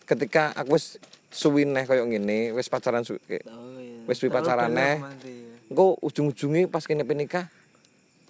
[0.06, 0.96] ketika aku wis
[1.28, 3.46] suwi neh koyo ngene wis pacaran su kayak-
[4.06, 5.02] wis suwi pacaran neh
[5.66, 7.50] engko ujung-ujunge pas kene nikah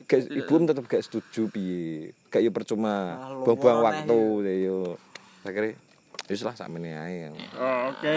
[0.09, 4.79] gak, ibu tetep gak setuju piye gak yo percuma Ah, buang-buang waktu ya yo
[5.45, 5.77] akhirnya
[6.25, 7.29] wis lah sakmene ae
[7.85, 8.17] Oke.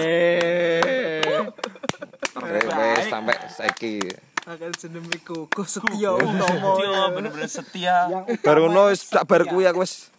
[2.38, 4.00] akhirnya wis sampai saiki.
[4.48, 6.80] Akan sedemi kuku setia utomo.
[6.80, 8.08] Dia bener-bener setia.
[8.40, 10.16] baru wis sak bar kuwi aku wis wis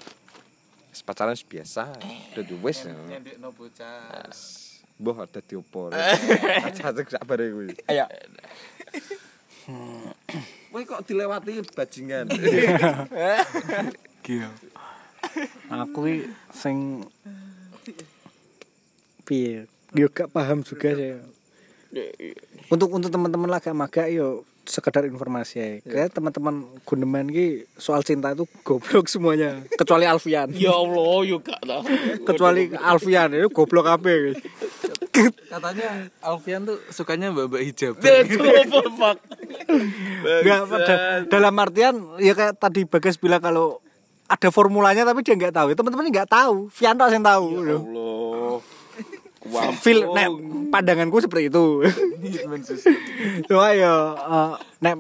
[1.09, 1.89] pacaran biasa
[2.37, 2.93] udah wis ya.
[2.93, 4.29] Nyendikno bocah.
[5.01, 5.89] Mbah ada diopo.
[5.89, 7.73] Acak sak bare kuwi.
[7.89, 8.05] Ayo.
[10.69, 12.29] Kowe kok dilewati bajingan.
[14.29, 14.53] Iya.
[15.73, 17.01] Aku ki sing
[19.25, 19.65] piye?
[19.97, 21.25] Yo gak paham juga saya.
[22.69, 25.69] Untuk untuk teman-teman lah gak maga yo sekedar informasi ya.
[25.81, 30.53] Kayak teman-teman Guneman ki soal cinta itu goblok semuanya kecuali Alfian.
[30.53, 31.83] Ya Allah, yo gak tau.
[32.29, 34.37] kecuali Alfian itu goblok kabeh.
[35.49, 37.97] Katanya Alfian tuh sukanya mbak-mbak hijab.
[39.01, 39.19] fuck.
[40.23, 40.95] Enggak pada
[41.27, 43.81] dalam artian ya kayak tadi Bagas bilang kalau
[44.29, 45.67] ada formulanya tapi dia nggak tahu.
[45.73, 46.69] Teman-teman nggak tahu.
[46.69, 47.45] Fianto yang tahu.
[47.65, 48.78] Allah.
[49.77, 50.29] Feel nek
[50.69, 51.87] pandanganku seperti itu.
[53.49, 54.95] Cuma ya eh, nek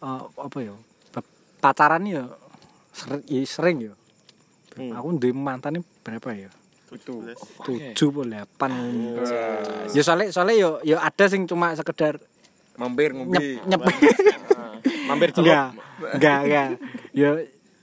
[0.00, 0.74] eh, apa ya?
[1.10, 1.26] pa-
[1.60, 2.30] Pacaran ya
[2.92, 3.94] sering, ya sering ya.
[4.92, 6.50] Aku ndek mantan berapa ya?
[7.66, 8.70] tujuh puluh delapan.
[9.90, 12.22] Ya soalnya soalnya yo yo ada sing cuma sekedar
[12.76, 13.80] Mampir nyep nyep
[15.08, 15.28] Mampir.
[15.42, 15.66] enggak
[16.14, 16.68] enggak enggak.
[17.10, 17.28] Yo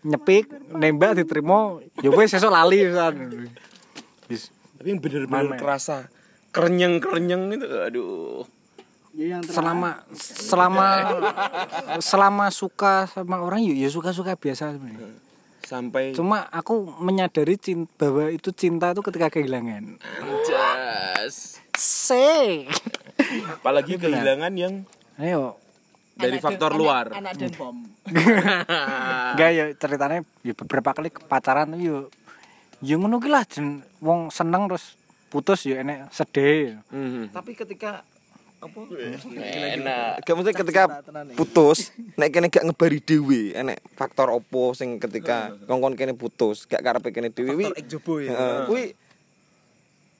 [0.03, 1.81] nyepik nembak diterima.
[1.99, 3.15] Yo wis sesuk lali pisan.
[4.83, 6.11] Tapi yang bener-bener kerasa
[6.51, 8.43] kerenyeng-kerenyeng itu aduh.
[9.47, 10.87] selama selama
[12.03, 15.23] selama suka sama orang ya suka suka biasa sebenarnya
[15.63, 19.95] Sampai cuma aku menyadari cinta, bahwa itu cinta itu ketika kehilangan
[20.43, 21.63] jas.
[21.79, 22.67] sih
[23.47, 24.83] Apalagi kehilangan yang
[25.15, 25.63] ayo
[26.13, 27.09] dari faktor luar.
[27.13, 27.77] Anak dan bom.
[29.33, 31.97] Enggak ya ceritanya ya beberapa kali pacaran tuh yo
[32.83, 34.99] ya ngono ki lah jen wong seneng terus
[35.31, 36.77] putus ya enek sedih.
[37.31, 38.03] Tapi ketika
[38.59, 38.79] apa?
[39.75, 40.23] Enak.
[40.23, 40.83] Gak maksudnya ketika
[41.33, 46.79] putus, nek kene gak ngebari dhewe, enek faktor opo sing ketika kongkon kene putus, gak
[46.79, 47.65] karepe kene dhewe wi.
[47.65, 48.29] Faktor ekjobo ya.
[48.29, 48.83] Heeh, kuwi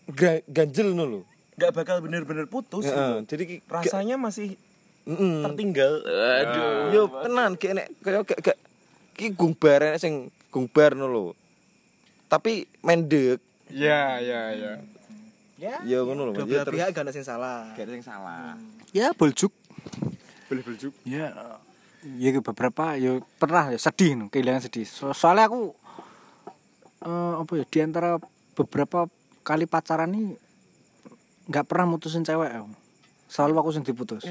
[0.10, 1.22] ga- ganjel no lho.
[1.56, 2.84] Gak bakal bener-bener putus.
[2.84, 3.38] Heeh, gitu.
[3.38, 4.58] jadi Rasanya masih
[5.06, 5.46] Mm-mm.
[5.46, 6.04] tertinggal.
[6.04, 6.92] Aduh.
[6.92, 8.58] Yo tenan ki enek kaya gak gak
[9.14, 10.14] ki gungbar enek sing
[10.50, 11.26] gungbar no lho.
[12.34, 13.38] Tapi mendek
[13.70, 14.74] Ya ya ya.
[15.86, 16.34] ya ngono lho.
[16.34, 17.60] Dua Ya terus pihak gak ada yang salah.
[17.78, 18.58] gak ada yang salah.
[18.90, 19.54] Ya boljuk.
[20.50, 20.94] Boleh boljuk.
[21.06, 21.30] Ya
[22.04, 24.84] ya beberapa ya pernah ya sedih no, kehilangan sedih.
[24.84, 25.78] So- soalnya aku
[27.06, 28.18] eh, apa ya di antara
[28.58, 29.06] beberapa
[29.46, 30.34] kali pacaran nih
[31.48, 32.74] nggak pernah mutusin cewek aku.
[33.30, 34.26] Selalu aku sing diputus.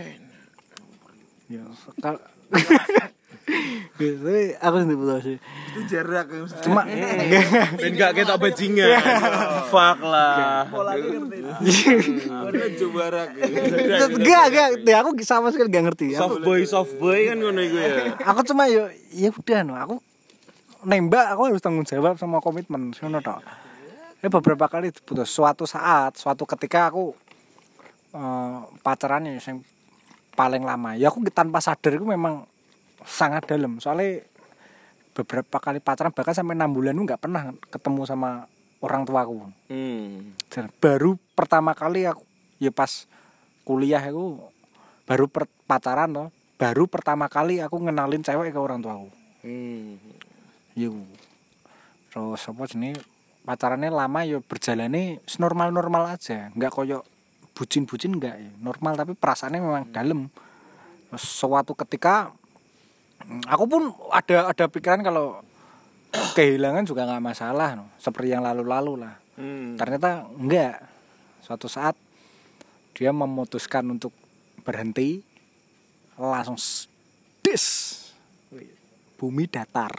[1.46, 2.22] Ya, sekal-
[3.43, 5.36] Tapi aku sendiri putus sih.
[5.74, 7.74] Itu jarak yang Cuma enggak.
[7.78, 8.89] Dan gak ketok bajingan.
[9.70, 10.66] Fuck lah.
[10.70, 13.28] Waduh jarak.
[14.10, 14.69] Enggak, enggak.
[14.86, 16.14] Ya, aku sama sekali enggak ngerti.
[16.14, 18.14] Aku, Soft boy, soft boy kan ngono iku ya.
[18.23, 19.97] aku cuma yo ya udah no, aku
[20.82, 23.43] nembak aku harus tanggung jawab sama komitmen ngono tok.
[24.23, 27.14] Ya beberapa kali putus suatu saat, suatu ketika aku
[28.14, 29.62] eh, pacaran ya yang
[30.39, 30.94] paling lama.
[30.94, 32.47] Ya aku tanpa sadar itu memang
[33.04, 33.78] sangat dalam.
[33.78, 34.24] Soalnya
[35.12, 38.48] beberapa kali pacaran bahkan sampai enam bulan nggak pernah ketemu sama
[38.80, 39.52] orang tuaku.
[39.68, 40.32] Hmm.
[40.48, 42.24] Dan baru pertama kali aku
[42.62, 43.10] ya pas
[43.66, 44.38] kuliah aku
[45.06, 49.10] baru per- pacaran loh baru pertama kali aku ngenalin cewek ke orang tuaku
[49.42, 49.98] Hmm.
[50.78, 50.94] yuk
[52.14, 52.94] terus apa sini
[53.42, 57.02] pacarannya lama ya berjalannya normal normal aja nggak koyo
[57.50, 60.30] bucin bucin nggak ya normal tapi perasaannya memang dalam
[61.12, 62.32] Terus suatu ketika
[63.46, 65.40] aku pun ada ada pikiran kalau
[66.36, 67.88] kehilangan juga nggak masalah no.
[67.96, 69.14] seperti yang lalu-lalu lah.
[69.32, 69.80] Hmm.
[69.80, 70.76] ternyata enggak.
[71.42, 71.96] Suatu saat
[72.92, 74.12] dia memutuskan untuk
[74.62, 75.24] berhenti
[76.20, 76.60] langsung
[77.40, 77.64] dis
[79.16, 79.90] bumi datar.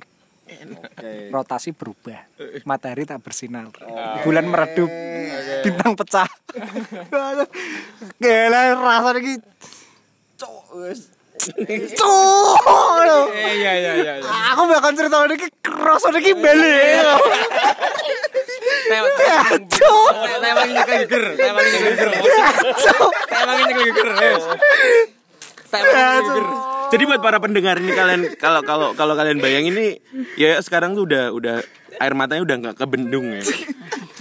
[1.33, 2.29] Rotasi berubah.
[2.69, 3.73] Matahari tak bersinar.
[4.21, 4.91] Bulan meredup.
[5.65, 6.29] Bintang pecah.
[8.21, 9.49] Gila rasanya gitu
[11.97, 12.57] Cuk.
[13.33, 14.13] Iya iya iya.
[14.53, 17.03] Aku bakal cerita ini rasanya iki balik.
[19.67, 20.13] Cuk.
[20.43, 22.09] Emang ini keger, emang ini keger.
[23.33, 24.09] Emang ini keger.
[26.93, 29.97] Jadi buat para pendengar ini kalian kalau kalau kalau kalian bayangin ini
[30.37, 31.65] ya sekarang tuh udah udah
[31.97, 33.41] air matanya udah nggak kebendung ya.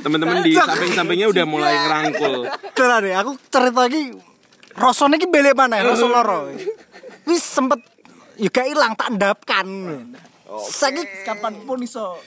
[0.00, 2.48] Teman-teman di samping-sampingnya udah mulai ngerangkul.
[2.72, 4.16] Coba deh, aku cerita lagi.
[4.72, 5.84] Rasanya iki balik mana?
[5.84, 6.48] Rasa loro.
[7.28, 7.80] Wis sempet
[8.36, 9.66] juga hilang tak endapkan.
[10.68, 12.18] Saiki Kapan pun iso.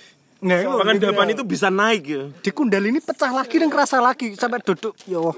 [0.46, 2.24] Nah, itu Pengendapan itu bisa naik ya.
[2.30, 5.34] di kundal ini pecah lagi dan kerasa lagi sampai duduk yo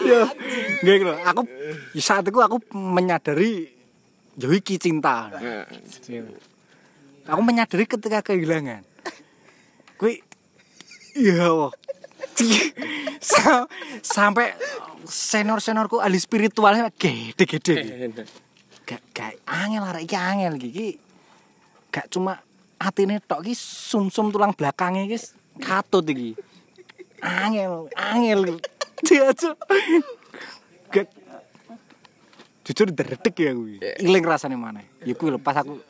[0.00, 0.18] yo
[0.80, 1.42] nggak gitu aku
[1.92, 3.68] di saat itu aku menyadari
[4.40, 5.28] yo iki cinta.
[7.28, 8.86] Aku menyadari ketika kehilangan.
[10.00, 10.24] Gue
[11.12, 11.74] iya wah
[13.20, 13.68] Sa-
[14.00, 14.56] sampai
[15.04, 17.74] senior seniorku ahli spiritualnya gede gede
[18.88, 20.88] gak gak angel arek iki angel iki
[21.94, 22.40] gak cuma
[22.80, 25.18] atine tok iki sumsum tulang belakangnya iki
[25.60, 26.34] katut iki.
[27.20, 28.58] Angel angel.
[29.04, 29.30] Dia
[30.90, 31.06] gak.
[32.60, 35.82] Jujur deretek ya kuwi iling rasanya mana ya kuwi lho pas aku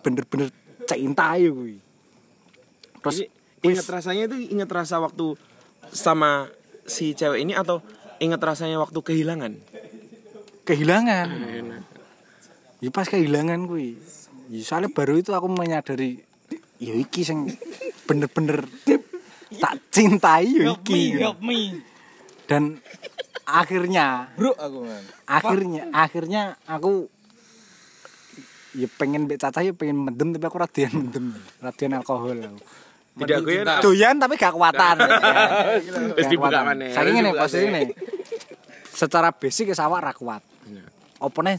[0.00, 0.48] bener-bener
[0.88, 1.76] cinta ya kuwi
[3.04, 3.28] terus
[3.60, 5.36] ingat rasanya itu ingat rasa waktu
[5.92, 6.50] sama
[6.86, 7.82] si cewek ini atau
[8.22, 9.52] ingat rasanya waktu kehilangan?
[10.66, 11.28] kehilangan.
[12.82, 13.96] Ya pas kehilangan kuwi.
[14.50, 16.22] Ya soalnya baru itu aku menyadari
[16.76, 17.48] ya iki sing
[18.04, 18.68] bener-bener
[19.62, 21.16] tak cintai ya iki
[22.46, 22.78] dan
[23.46, 25.02] akhirnya Bro aku man.
[25.26, 27.08] akhirnya akhirnya aku
[28.76, 31.26] ya pengen mbek caca ya pengen mendem tapi aku radian mendem
[31.64, 32.60] radian alkohol aku
[33.16, 34.96] Tidak gue doyan tapi gak kuatan
[36.20, 36.92] Wis dibuka maneh.
[36.92, 37.82] saking ini Dibuka posisi ini.
[38.92, 40.44] Secara basic ya sawah ra kuat.
[41.20, 41.56] Opone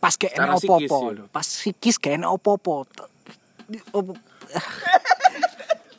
[0.00, 1.24] pas gak enak psikis opo-opo ya.
[1.28, 2.88] pas psikis gak enak opo-opo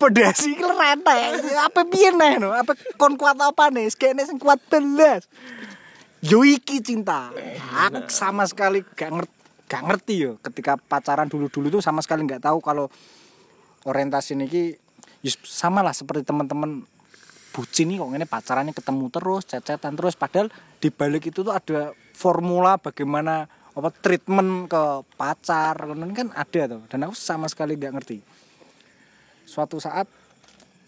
[0.01, 1.13] pedasi iki rente
[1.61, 2.49] apa piye neh no?
[2.49, 3.85] Apa kon kuat apa nih?
[3.93, 5.29] Kene sing kuat belas.
[6.25, 7.29] Yo iki cinta.
[7.85, 9.39] Aku sama sekali gak ngerti
[9.71, 12.91] gak ngerti yo ketika pacaran dulu-dulu tuh sama sekali nggak tahu kalau
[13.85, 14.77] orientasi niki
[15.25, 16.85] yus, sama lah seperti teman-teman
[17.51, 20.15] bucin nih kok ini pacarannya ketemu terus cecetan terus.
[20.15, 20.47] Padahal
[20.79, 24.83] di balik itu tuh ada formula bagaimana apa treatment ke
[25.15, 25.75] pacar.
[25.75, 28.17] Kan kan ada tuh dan aku sama sekali nggak ngerti.
[29.45, 30.07] Suatu saat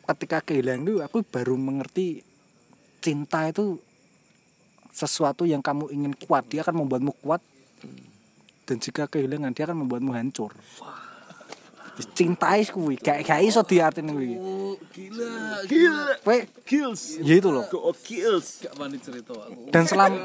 [0.03, 2.23] ketika kehilangan itu aku baru mengerti
[3.03, 3.79] cinta itu
[4.93, 6.47] sesuatu yang kamu ingin kuat.
[6.47, 7.43] Dia akan membuatmu kuat.
[8.63, 10.55] Dan jika kehilangan dia akan membuatmu hancur
[11.93, 14.33] cintai kuwi gak gak iso diartin kuwi
[14.93, 15.61] Gila.
[15.69, 16.05] gila.
[16.25, 17.21] kowe Kills.
[17.21, 17.65] ya itu loh.
[17.81, 18.61] Oh, kills.
[18.65, 19.69] Gak wani cerita aku.
[19.69, 20.17] dan selama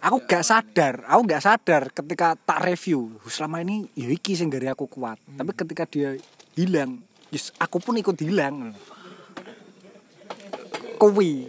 [0.00, 3.16] aku gak sadar aku gak sadar ketika tak review.
[3.28, 5.16] Selama ini ya iki sing dari aku kuat.
[5.36, 6.16] Tapi ketika dia
[6.56, 7.00] hilang
[7.32, 8.72] yes, aku pun ikut hilang.
[10.96, 11.48] Kuwi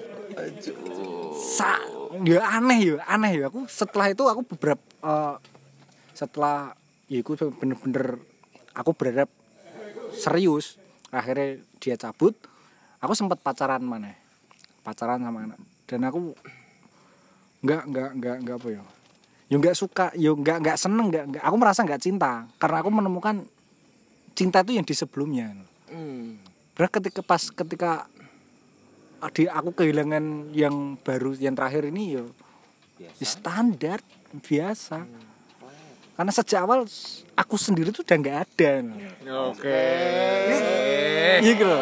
[1.39, 1.79] sa
[2.27, 3.47] ya aneh ya aneh ya.
[3.47, 5.35] Aku setelah itu aku beberapa eh,
[6.11, 6.75] setelah
[7.07, 8.19] ya aku bener-bener
[8.77, 9.29] aku berharap
[10.13, 10.77] serius
[11.09, 12.37] akhirnya dia cabut.
[13.01, 14.13] Aku sempat pacaran mana
[14.85, 15.59] pacaran sama anak.
[15.83, 16.31] Dan aku
[17.65, 18.83] nggak nggak nggak nggak apa ya.
[19.51, 22.47] Yo nggak suka yo nggak nggak seneng nggak nggak aku merasa nggak cinta.
[22.55, 23.43] Karena aku menemukan
[24.37, 25.57] cinta itu yang di sebelumnya.
[26.77, 28.05] Berat ketika pas ketika
[29.33, 32.29] di aku kehilangan yang baru yang terakhir ini yo
[33.01, 34.01] ya standar
[34.45, 35.09] biasa
[36.17, 36.81] karena sejak awal
[37.33, 38.71] aku sendiri tuh udah nggak ada
[39.47, 39.85] Oke.
[41.37, 41.77] iya gitu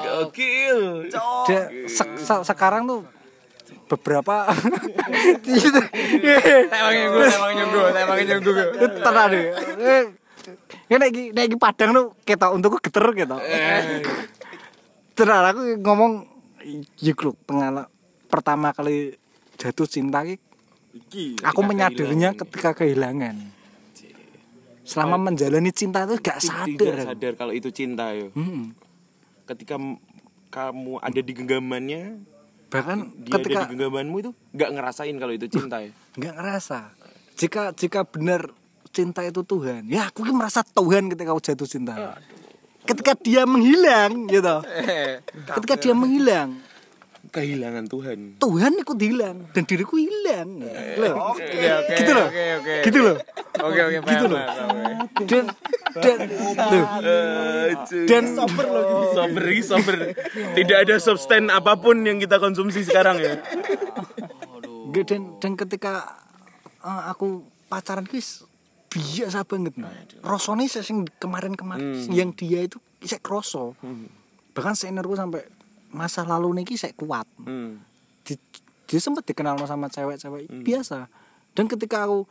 [0.00, 0.78] Gokil.
[1.46, 3.00] Dia se- se- sekarang tuh
[3.86, 4.48] beberapa
[5.50, 8.52] Emang nyunggu, emang nyunggu, emang nyunggu.
[8.98, 9.44] tenang deh
[9.78, 10.04] Eh,
[10.88, 13.36] ini lagi lagi padang tuh kita untukku geter gitu
[15.14, 16.12] tenang aku ngomong
[16.98, 17.86] iya loh pengalaman
[18.26, 19.14] pertama kali
[19.56, 20.36] jatuh cinta ki
[21.42, 23.36] aku menyadarinya ketika kehilangan.
[24.82, 26.94] Selama menjalani cinta itu gak Tidak sadar.
[26.98, 27.08] aku.
[27.14, 28.34] sadar kalau itu cinta yo.
[28.34, 28.74] Mm-mm.
[29.46, 29.78] Ketika
[30.50, 32.02] kamu ada di genggamannya,
[32.66, 35.94] bahkan dia ketika ada di genggamanmu itu nggak ngerasain kalau itu cinta ya.
[36.18, 36.78] nggak ngerasa.
[37.38, 38.50] Jika jika benar
[38.90, 42.18] cinta itu Tuhan ya aku merasa Tuhan ketika aku jatuh cinta.
[42.82, 44.56] Ketika dia menghilang gitu.
[45.54, 46.58] Ketika dia menghilang
[47.20, 48.18] Kehilangan Tuhan.
[48.40, 50.64] Tuhan ikut hilang dan diriku hilang.
[50.96, 52.28] Loh, gitu loh.
[52.80, 53.16] gitu loh.
[53.60, 54.40] Oke, oke, gitu loh.
[55.28, 55.44] dan
[56.00, 56.18] dan
[56.56, 56.84] tuh.
[58.08, 58.66] dan Sober,
[59.52, 59.96] ini sober.
[60.56, 63.36] Tidak ada substan apa pun yang kita konsumsi sekarang ya.
[64.90, 66.18] Nggak, dan dan ketika
[66.82, 68.42] eh, aku pacaran guys
[68.90, 69.78] biasa banget
[70.26, 73.78] rasanya saya sing kemarin-kemarin yang dia itu saya kroso.
[74.50, 75.46] Bahkan seniorku sampai
[75.90, 77.26] masa lalu niki saya kuat.
[77.42, 77.82] Hmm.
[78.24, 78.38] di,
[78.86, 81.10] dia sempat dikenal sama cewek-cewek biasa.
[81.54, 82.26] Dan ketika aku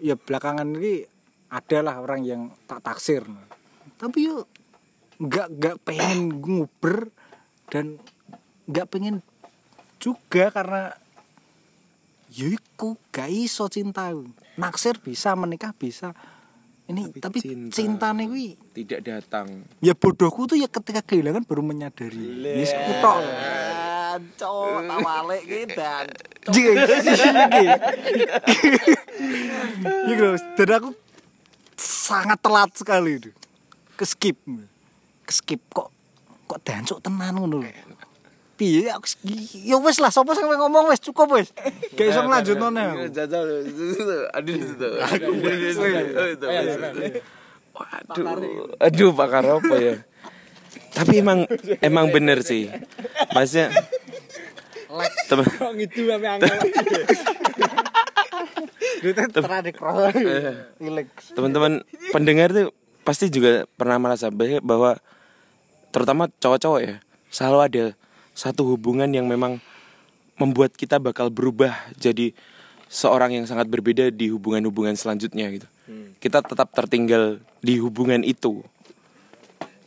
[0.00, 1.04] ya belakangan ini
[1.52, 3.24] adalah orang yang tak taksir.
[3.96, 4.48] Tapi yuk
[5.16, 7.08] nggak nggak pengen nguber
[7.72, 7.96] dan
[8.68, 9.24] nggak pengen
[9.96, 10.92] juga karena
[12.28, 14.12] yiku gak iso cinta
[14.60, 16.12] naksir bisa menikah bisa
[16.86, 17.72] ini tapi, cinta.
[17.74, 19.66] cinta nih wi Tidak datang.
[19.82, 23.20] ya bodohku tuh ya ketika kehilangan baru menyadari yes kutok
[24.16, 26.08] Cok, tawale ki dan
[30.08, 30.90] Iya loh, dan aku
[31.76, 33.30] sangat telat sekali itu.
[33.92, 34.40] Ke skip.
[35.26, 35.92] Ke skip kok
[36.46, 37.68] kok dancuk tenan ngono lho.
[38.56, 39.04] Piye aku
[39.52, 41.52] ya wis lah sapa sing ngomong wis cukup wis.
[41.92, 43.12] Gak iso nglanjutno nih.
[47.76, 48.24] Waduh,
[48.80, 50.00] aduh Pak Karopo ya.
[50.96, 51.44] Tapi emang
[51.84, 52.72] emang bener sih.
[53.36, 53.68] Maksudnya
[55.28, 55.44] teman
[59.04, 59.44] Itu angel.
[61.36, 61.72] teman-teman
[62.10, 62.72] pendengar tuh
[63.04, 64.96] pasti juga pernah merasa bah- bahwa
[65.92, 66.96] terutama cowok-cowok ya
[67.28, 67.84] selalu ada
[68.36, 69.64] satu hubungan yang memang
[70.36, 72.36] membuat kita bakal berubah jadi
[72.92, 75.68] seorang yang sangat berbeda di hubungan-hubungan selanjutnya gitu.
[76.20, 78.60] Kita tetap tertinggal di hubungan itu.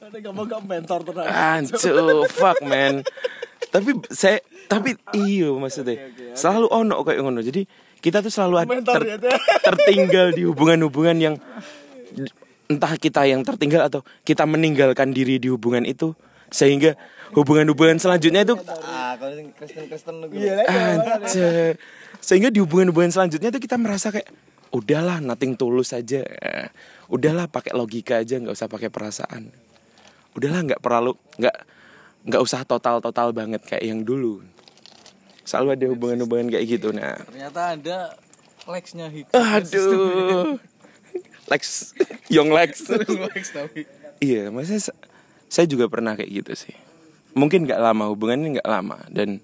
[0.10, 1.30] kamu gak mentor tenang.
[1.30, 1.94] Ancu,
[2.34, 3.06] fuck man.
[3.70, 7.46] tapi saya tapi iyo maksudnya selalu ono kayak ngono.
[7.46, 7.70] Jadi
[8.02, 11.36] kita tuh selalu ada ter- tertinggal di hubungan-hubungan yang
[12.66, 16.18] entah kita yang tertinggal atau kita meninggalkan diri di hubungan itu
[16.50, 16.98] sehingga
[17.32, 20.28] hubungan-hubungan selanjutnya itu Ah, kalau sing Kristen-Kristen lu.
[20.30, 21.76] Anjir.
[22.20, 24.28] Sehingga di hubungan-hubungan selanjutnya tuh kita merasa kayak
[24.70, 26.22] udahlah nothing tulus aja.
[26.22, 26.68] Eh,
[27.10, 29.50] Udahlah pakai logika aja nggak usah pakai perasaan.
[30.32, 31.56] Udahlah nggak perlu nggak
[32.22, 34.46] nggak usah total-total banget kayak yang dulu.
[35.42, 36.94] Selalu ada hubungan-hubungan kayak gitu.
[36.94, 37.98] Nah, Ternyata ada
[38.70, 39.34] Lexnya Hik.
[39.34, 40.62] aduh.
[41.50, 41.98] Lex,
[42.30, 42.86] Young Lex.
[43.34, 43.90] Lex tapi.
[44.22, 45.00] Iya, maksudnya sa-
[45.50, 46.78] saya juga pernah kayak gitu sih.
[47.38, 49.44] Mungkin nggak lama hubungannya nggak lama dan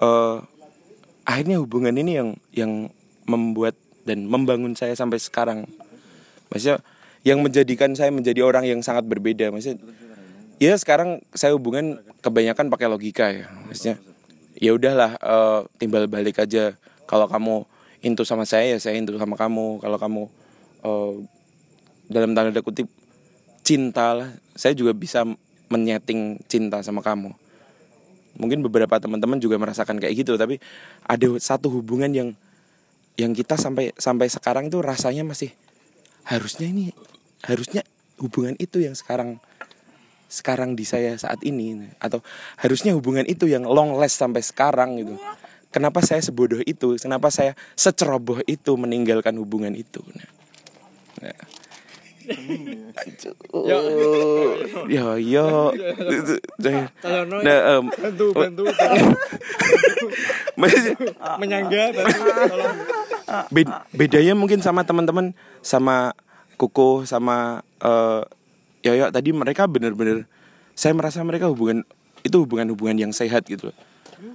[0.00, 0.36] eh
[1.24, 2.72] akhirnya hubungan ini yang yang
[3.28, 3.78] membuat
[4.08, 5.68] dan membangun saya sampai sekarang.
[6.50, 6.82] Maksudnya
[7.22, 9.52] yang menjadikan saya menjadi orang yang sangat berbeda.
[9.52, 9.78] Maksudnya
[10.58, 13.46] ya sekarang saya hubungan kebanyakan pakai logika ya.
[13.68, 13.96] Maksudnya
[14.56, 16.74] ya udahlah eh, timbal balik aja.
[17.06, 17.66] Kalau kamu
[18.00, 19.78] into sama saya ya saya into sama kamu.
[19.84, 20.22] Kalau kamu
[20.82, 21.12] eh,
[22.10, 22.90] dalam tanda kutip
[23.62, 24.28] cinta lah
[24.58, 25.22] saya juga bisa
[25.70, 27.32] menyeting cinta sama kamu.
[28.36, 30.58] Mungkin beberapa teman-teman juga merasakan kayak gitu tapi
[31.06, 32.28] ada satu hubungan yang
[33.18, 35.52] yang kita sampai sampai sekarang itu rasanya masih
[36.24, 36.94] harusnya ini
[37.44, 37.82] harusnya
[38.20, 39.40] hubungan itu yang sekarang
[40.30, 42.22] sekarang di saya saat ini atau
[42.54, 45.18] harusnya hubungan itu yang long last sampai sekarang gitu.
[45.70, 46.98] Kenapa saya sebodoh itu?
[46.98, 50.02] Kenapa saya seceroboh itu meninggalkan hubungan itu?
[50.14, 50.30] Nah,
[51.30, 51.59] nah.
[54.88, 55.46] Yo yo
[57.40, 58.62] nah em, Bantu bantu
[60.56, 60.96] maksudnya-
[61.38, 62.76] menyangga bantu tolong.
[63.48, 65.32] Bed- bedanya mungkin sama teman-teman
[65.62, 66.12] sama
[66.58, 68.22] Koko sama eh,
[68.80, 70.24] Yoyo tadi mereka bener-bener
[70.72, 71.84] saya merasa mereka hubungan
[72.20, 73.76] itu hubungan-hubungan yang sehat gitu loh.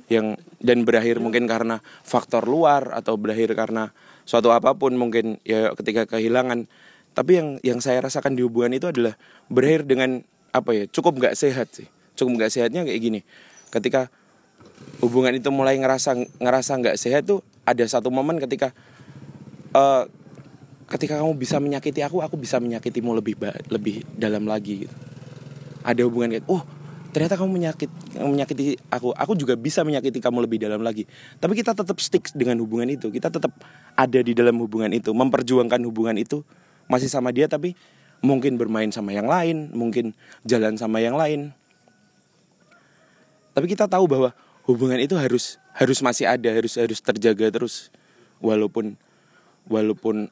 [0.09, 3.93] Yang dan berakhir mungkin karena faktor luar atau berakhir karena
[4.25, 6.65] suatu apa pun mungkin ya ketika kehilangan
[7.15, 9.15] tapi yang yang saya rasakan di hubungan itu adalah
[9.47, 10.19] berakhir dengan
[10.51, 11.87] apa ya cukup nggak sehat sih.
[12.19, 13.19] Cukup nggak sehatnya kayak gini.
[13.71, 14.11] Ketika
[14.99, 16.11] hubungan itu mulai ngerasa
[16.43, 18.75] ngerasa nggak sehat tuh ada satu momen ketika
[19.71, 20.03] eh
[20.91, 23.39] ketika kamu bisa menyakiti aku aku bisa menyakitimu lebih
[23.71, 24.95] lebih dalam lagi gitu.
[25.87, 26.67] Ada hubungan kayak oh
[27.15, 29.15] ternyata kamu menyakit menyakiti aku.
[29.15, 31.07] Aku juga bisa menyakiti kamu lebih dalam lagi.
[31.39, 33.07] Tapi kita tetap stick dengan hubungan itu.
[33.07, 33.55] Kita tetap
[33.95, 36.43] ada di dalam hubungan itu memperjuangkan hubungan itu
[36.85, 37.73] masih sama dia tapi
[38.25, 40.17] mungkin bermain sama yang lain mungkin
[40.47, 41.53] jalan sama yang lain.
[43.55, 44.35] Tapi kita tahu bahwa
[44.67, 47.93] hubungan itu harus harus masih ada harus harus terjaga terus.
[48.43, 48.99] Walaupun
[49.69, 50.27] walaupun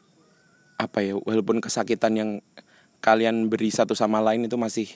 [0.76, 2.30] apa ya walaupun kesakitan yang
[3.00, 4.88] kalian beri satu sama lain itu masih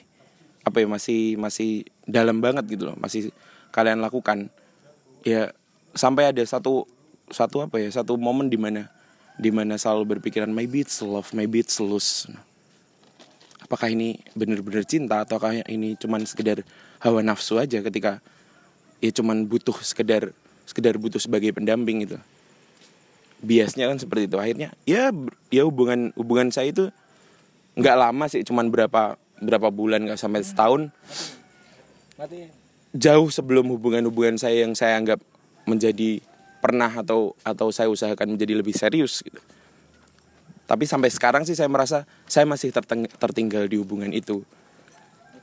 [0.66, 3.32] apa ya masih masih dalam banget gitu loh masih
[3.72, 4.52] kalian lakukan.
[5.24, 5.56] Ya
[5.96, 6.84] sampai ada satu
[7.32, 8.92] satu apa ya satu momen di mana
[9.38, 12.26] di mana selalu berpikiran maybe it's love maybe it's lose.
[13.62, 16.66] Apakah ini benar-benar cinta ataukah ini cuman sekedar
[16.98, 18.18] hawa nafsu aja ketika
[18.98, 20.34] ya cuman butuh sekedar
[20.66, 22.18] sekedar butuh sebagai pendamping gitu?
[23.38, 24.36] Biasnya kan seperti itu.
[24.42, 25.14] Akhirnya ya
[25.54, 26.90] ya hubungan hubungan saya itu
[27.78, 30.90] nggak lama sih cuman berapa berapa bulan nggak sampai setahun.
[32.96, 35.22] Jauh sebelum hubungan-hubungan saya yang saya anggap
[35.68, 36.18] menjadi
[36.68, 39.40] pernah atau atau saya usahakan menjadi lebih serius gitu.
[40.68, 42.68] Tapi sampai sekarang sih saya merasa saya masih
[43.16, 44.44] tertinggal di hubungan itu.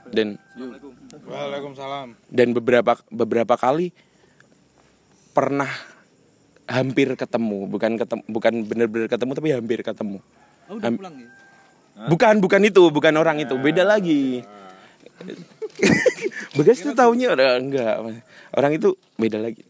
[0.05, 0.37] Dan
[1.25, 2.13] Waalaikumsalam.
[2.29, 3.89] dan beberapa beberapa kali
[5.33, 5.73] pernah
[6.69, 10.21] hampir ketemu, bukan ketemu bukan benar-benar ketemu tapi hampir ketemu.
[10.69, 11.29] Oh, udah Ham- pulang ya?
[11.95, 14.43] Bukan, bukan itu, bukan orang itu, beda lagi.
[16.59, 17.95] Begas tuh taunya udah enggak.
[18.51, 19.63] Orang itu beda lagi.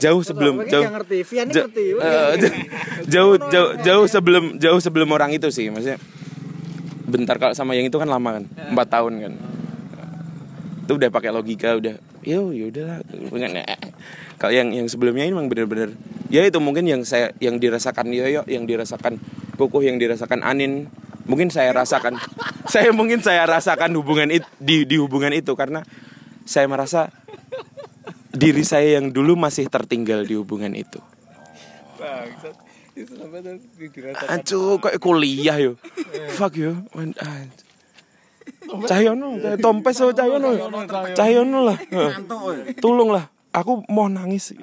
[0.00, 1.84] Jauh sebelum jauh ngerti, Vian Ja- ngerti.
[1.92, 2.56] ja-
[3.06, 6.00] jauh jauh jauh sebelum jauh sebelum orang itu sih maksudnya
[7.04, 9.32] bentar kalau sama yang itu kan lama kan empat tahun kan
[10.86, 13.66] itu udah pakai logika udah yo yaudahlah Bukan, eh.
[14.36, 15.94] kalau yang yang sebelumnya ini memang bener-bener
[16.28, 19.18] ya itu mungkin yang saya yang dirasakan Yoyo yang dirasakan
[19.56, 20.88] Kukuh yang dirasakan Anin
[21.26, 22.16] mungkin saya rasakan
[22.72, 25.82] saya mungkin saya rasakan hubungan itu di di hubungan itu karena
[26.44, 27.12] saya merasa
[28.30, 30.98] diri saya yang dulu masih tertinggal di hubungan itu
[34.28, 35.72] Ancu kok kuliah yo.
[36.36, 36.72] Fuck yo.
[36.96, 37.64] Ancu.
[38.86, 40.50] Cahyono, Cah- Tompes oh Cahyono.
[41.16, 41.78] Cahyono lah.
[42.78, 43.24] Tolong lah.
[43.50, 44.54] Aku mau nangis.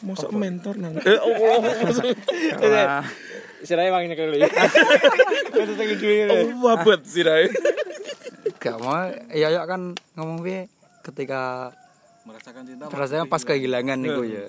[0.00, 1.04] Mosok mentor nangis.
[1.04, 3.02] Eh, oh, oh, oh.
[3.60, 4.40] Sirai emang kali.
[6.30, 7.52] Oh, wabet sih Rai.
[8.60, 10.68] Gak mau ya ya kan ngomong piye
[11.10, 11.74] ketika
[12.20, 12.84] Merasakan cinta.
[12.92, 14.46] rasanya pas kehilangan niku ya.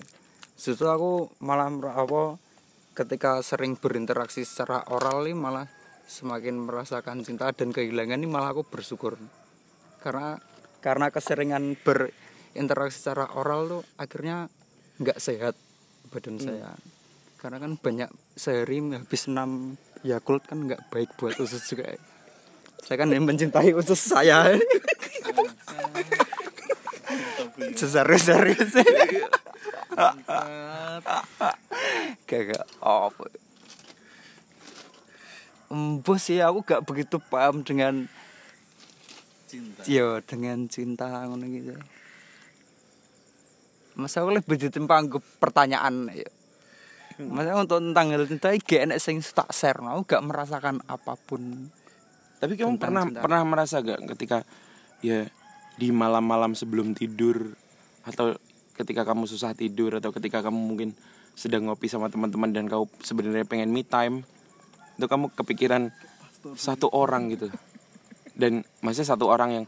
[0.60, 2.38] Justru aku malah apa
[2.94, 5.66] ketika sering berinteraksi secara oral nih malah
[6.06, 9.16] semakin merasakan cinta dan kehilangan ini malah aku bersyukur.
[10.04, 10.36] Karena
[10.84, 14.52] karena keseringan berinteraksi secara oral tuh akhirnya
[15.00, 15.56] nggak sehat
[16.12, 16.76] badan saya.
[17.40, 21.96] Karena kan banyak sehari habis 6 Yakult kan nggak baik buat usus juga.
[22.86, 24.58] Saya kan yang mencintai usus saya.
[27.76, 28.72] Serius-serius.
[32.28, 33.24] Gak apa.
[35.72, 38.12] Embuh sih aku gak begitu paham dengan
[39.48, 39.82] cinta.
[39.88, 41.76] Yo, dengan cinta ngono gitu.
[43.96, 45.04] Mas aku lebih ditimpa
[45.40, 46.28] pertanyaan ya.
[47.22, 51.20] Maksudnya untuk tentang hal cinta iki gak enek sing tak share, aku gak merasakan apa
[51.20, 51.70] pun.
[52.42, 53.20] Tapi kamu pernah cinta.
[53.22, 54.42] pernah merasa gak ketika
[55.06, 55.28] ya
[55.82, 57.58] di malam-malam sebelum tidur
[58.06, 58.38] atau
[58.78, 60.94] ketika kamu susah tidur atau ketika kamu mungkin
[61.34, 64.22] sedang ngopi sama teman-teman dan kau sebenarnya pengen me time
[65.02, 65.90] itu kamu kepikiran
[66.54, 67.50] satu orang gitu.
[68.38, 69.66] Dan maksudnya satu orang yang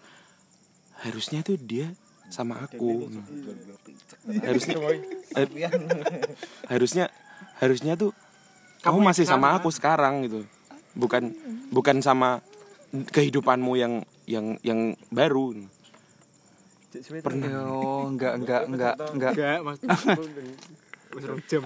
[1.02, 1.90] harusnya tuh dia
[2.30, 3.10] sama aku.
[4.46, 4.78] Harusnya
[5.34, 5.50] eh,
[6.70, 7.10] harusnya
[7.58, 8.14] harusnya tuh
[8.86, 9.58] kamu masih sama.
[9.58, 10.46] aku sekarang gitu.
[10.94, 11.34] Bukan
[11.74, 12.46] bukan sama
[12.94, 15.58] kehidupanmu yang yang yang baru
[17.02, 17.50] pernah.
[17.66, 19.80] Oh, enggak enggak enggak enggak Enggak, Mas.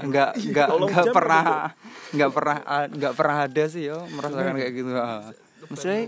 [0.03, 1.71] enggak enggak enggak pernah
[2.11, 2.57] enggak pernah
[2.91, 4.91] enggak pernah ada sih yo merasakan kayak gitu.
[4.95, 5.23] Ah.
[5.67, 6.07] Maksudnya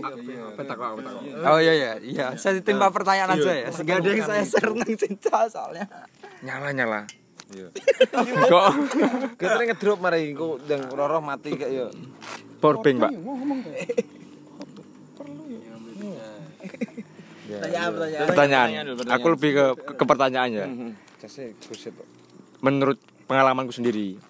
[1.48, 2.26] Oh iya iya iya.
[2.36, 3.68] Saya ditimpa pertanyaan aja ya.
[3.68, 5.84] Sehingga ada yang saya share tentang cinta soalnya.
[6.40, 7.00] nyala nyala.
[8.48, 8.66] Kok?
[9.36, 10.32] Kita ngedrop mari.
[10.32, 11.86] Kok ndang roro mati kayak yo.
[12.60, 13.12] Power bank, Pak.
[17.58, 18.26] Pertanyaan, pertanyaan.
[18.30, 18.68] Pertanyaan.
[19.18, 20.64] Aku lebih ke ke, ke pertanyaannya.
[21.66, 21.94] Buset.
[22.62, 24.20] Menurut pengalamanku sendiri.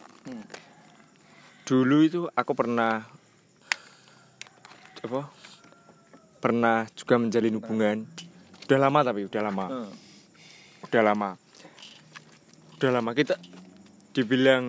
[1.69, 3.05] Dulu itu aku pernah
[5.01, 5.23] apa?
[6.41, 7.97] Pernah juga menjalin hubungan.
[8.67, 9.67] Udah lama tapi udah lama.
[10.89, 11.31] Udah lama.
[12.81, 13.37] Udah lama kita
[14.17, 14.65] dibilang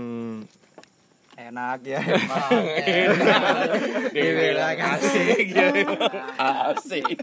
[1.51, 1.99] Enak ya.
[4.15, 5.51] Dibilang asik.
[6.39, 7.19] Asik.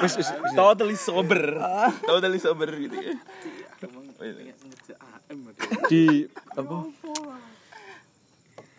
[0.00, 1.60] Wis wis Totally sober.
[2.08, 3.12] Totally sober gitu ya.
[5.92, 6.24] Di
[6.56, 6.88] apa?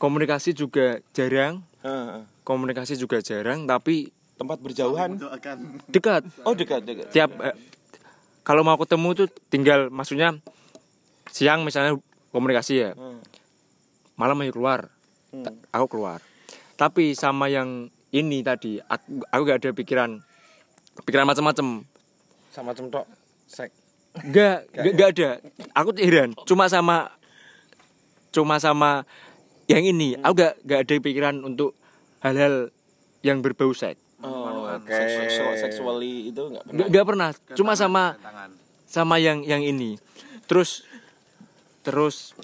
[0.02, 2.26] Komunikasi juga jarang, Heeh.
[2.42, 4.10] komunikasi juga jarang tapi
[4.42, 5.22] Tempat berjauhan.
[5.94, 6.26] Dekat.
[6.42, 7.14] Oh dekat dekat.
[7.14, 7.54] Tiap eh,
[8.42, 10.42] kalau mau ketemu tuh tinggal maksudnya
[11.32, 11.96] siang misalnya
[12.30, 12.92] komunikasi ya.
[14.14, 14.92] Malam ayo keluar.
[15.32, 16.20] Ta- Aku keluar.
[16.76, 20.20] Tapi sama yang ini tadi aku, aku gak ada pikiran
[21.02, 21.88] pikiran macam-macam.
[22.52, 23.08] Sama cemtok
[23.48, 23.72] sek.
[24.22, 25.30] Enggak, enggak, enggak ada.
[25.74, 27.16] Aku heran, cuma sama
[28.30, 29.08] cuma sama
[29.66, 30.20] yang ini.
[30.20, 31.74] Aku gak gak ada pikiran untuk
[32.20, 32.70] hal-hal
[33.22, 34.00] yang berbau seks.
[34.22, 36.78] Oh, seksual, seksually itu enggak pernah.
[36.78, 38.04] Gak, gak pernah, cuma sama
[38.86, 39.96] sama yang yang ini.
[40.46, 40.84] Terus
[41.82, 42.38] terus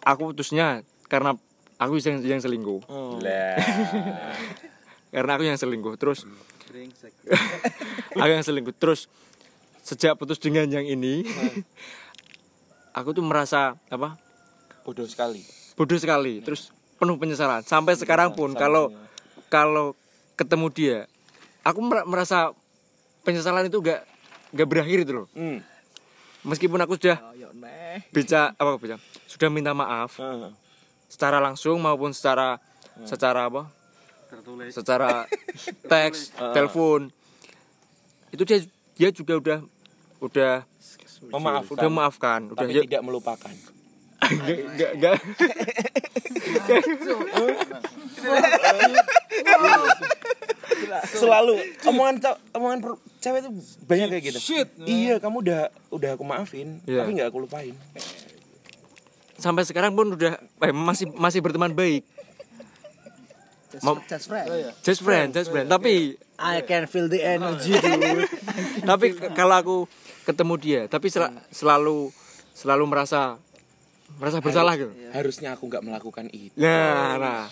[0.00, 1.36] aku putusnya karena
[1.76, 2.80] aku yang yang selingkuh.
[2.86, 3.20] Oh.
[5.14, 5.94] Karena aku yang selingkuh.
[5.94, 6.26] Terus
[8.18, 8.74] aku yang selingkuh.
[8.74, 9.06] Terus
[9.78, 11.22] sejak putus dengan yang ini
[12.98, 14.16] aku tuh merasa apa?
[14.80, 15.40] Bodoh sekali.
[15.74, 18.94] bodoh sekali terus penuh penyesalan sampai sekarang pun kalau
[19.48, 19.98] kalau
[20.34, 20.98] ketemu dia
[21.60, 22.54] aku mer- merasa
[23.20, 24.06] penyesalan itu gak
[24.50, 25.58] gak berakhir itu loh Hmm.
[26.42, 27.18] meskipun aku sudah
[28.10, 28.96] bisa apa bisa?
[29.24, 30.16] Sudah minta maaf.
[30.16, 30.50] Heeh.
[31.06, 32.58] secara langsung maupun secara
[33.02, 33.70] secara apa?
[34.68, 35.30] Secara
[35.90, 37.06] teks telepon.
[38.28, 38.58] Itu dia
[38.92, 39.58] dia juga udah
[40.20, 40.54] udah
[41.24, 41.72] Memaafkan.
[41.72, 43.54] udah memaafkan udah Tapi ya- tidak melupakan.
[44.24, 45.16] Gak, gak, gak.
[51.06, 51.54] Selalu.
[51.84, 52.14] Omongan
[52.52, 52.78] omongan
[53.24, 53.50] cewek itu
[53.82, 54.38] banyak kayak gitu.
[54.78, 57.00] Iya, kamu udah udah aku maafin, Iya.
[57.00, 57.72] tapi nggak aku lupain.
[59.34, 62.06] sampai sekarang pun udah eh, masih masih berteman baik
[63.82, 64.46] Mau- Just friend.
[64.80, 68.30] just friend just friend tapi I can feel the energy dude.
[68.80, 69.76] tapi kalau aku
[70.22, 72.14] ketemu dia tapi sel- selalu
[72.54, 73.36] selalu merasa
[74.14, 76.54] merasa bersalah gitu Harusnya aku nggak melakukan itu.
[76.54, 77.44] nah nah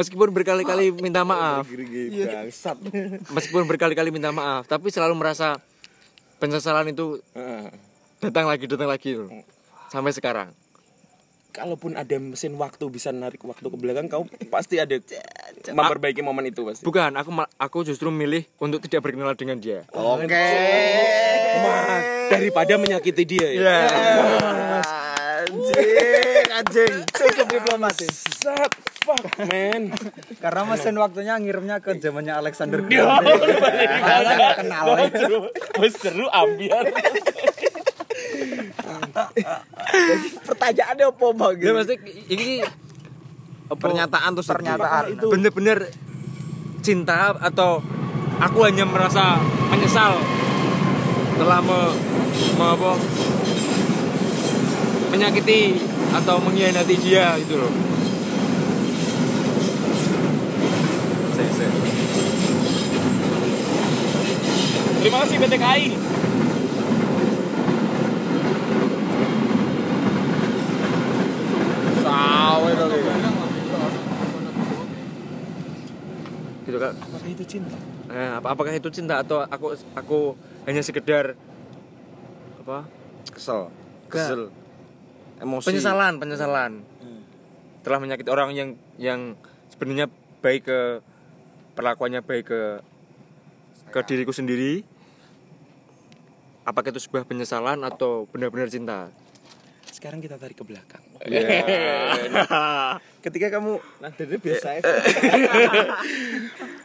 [0.00, 1.68] meskipun berkali-kali minta maaf
[3.36, 5.60] meskipun berkali-kali minta maaf tapi selalu merasa
[6.40, 7.68] penyesalan itu Heeh.
[8.24, 9.28] datang lagi datang lagi loh.
[9.92, 10.50] sampai sekarang
[11.50, 14.22] Kalaupun ada mesin waktu bisa narik waktu ke belakang, kamu
[14.54, 14.94] pasti ada
[15.66, 16.86] memperbaiki momen itu pasti.
[16.86, 20.46] bukan aku aku justru milih untuk tidak berkenalan dengan dia Oke.
[21.58, 23.76] Mas, daripada menyakiti dia ya.
[25.42, 26.94] Anjing, anjing.
[27.10, 28.14] Cukup diplomatis.
[29.00, 29.90] Fuck man.
[30.38, 33.22] Karena mesin waktunya ngirimnya ke zamannya Alexander Dia Graham.
[33.24, 34.84] Makanya nggak kenal.
[34.86, 35.38] Oh, seru,
[35.90, 36.84] seru ambiar.
[40.44, 41.54] Pertanyaannya apa bang?
[41.58, 41.98] Ya maksudnya
[42.28, 42.48] ini
[43.70, 45.04] Pernyataan tuh Pernyataan.
[45.22, 45.78] bener-bener
[46.82, 47.78] cinta atau
[48.36, 49.38] aku hanya merasa
[49.70, 50.18] menyesal
[51.38, 51.78] telah me,
[52.58, 52.92] me- apa,
[55.08, 55.78] menyakiti
[56.10, 57.72] atau mengkhianati dia gitu loh.
[65.00, 65.86] Terima kasih PT KAI.
[76.70, 76.94] Gitu kan.
[76.94, 77.76] Apakah itu cinta?
[78.10, 80.18] Eh, apa apakah itu cinta atau aku aku
[80.66, 81.34] hanya sekedar
[82.62, 82.86] apa?
[83.30, 83.74] kesel.
[84.06, 84.54] Kesel.
[85.40, 85.72] Emosi.
[85.72, 86.84] penyesalan penyesalan
[87.80, 89.20] telah menyakiti orang yang yang
[89.72, 90.12] sebenarnya
[90.44, 91.00] baik ke
[91.80, 92.60] perlakuannya baik ke
[93.88, 94.84] ke diriku sendiri
[96.62, 99.08] apakah itu sebuah penyesalan atau benar-benar cinta
[99.90, 101.02] Sekarang kita tarik ke belakang.
[101.28, 101.60] Iya.
[103.26, 104.82] Ketika kamu Nadanya biasa ya.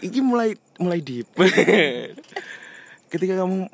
[0.03, 1.23] ini mulai mulai deep.
[3.13, 3.72] Ketika kamu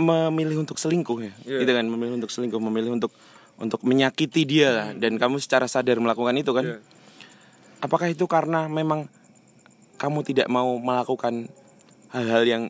[0.00, 1.58] memilih untuk selingkuh ya, Iya.
[1.66, 3.12] gitu kan, memilih untuk selingkuh, memilih untuk
[3.60, 6.64] untuk menyakiti dia lah, dan kamu secara sadar melakukan itu kan?
[6.64, 6.78] Iya.
[7.84, 9.04] Apakah itu karena memang
[10.00, 11.52] kamu tidak mau melakukan
[12.08, 12.62] hal-hal yang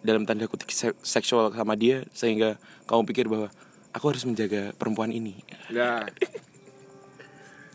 [0.00, 2.56] dalam tanda kutip se- seksual sama dia sehingga
[2.88, 3.52] kamu pikir bahwa
[3.92, 5.36] aku harus menjaga perempuan ini.
[5.68, 6.08] Ya.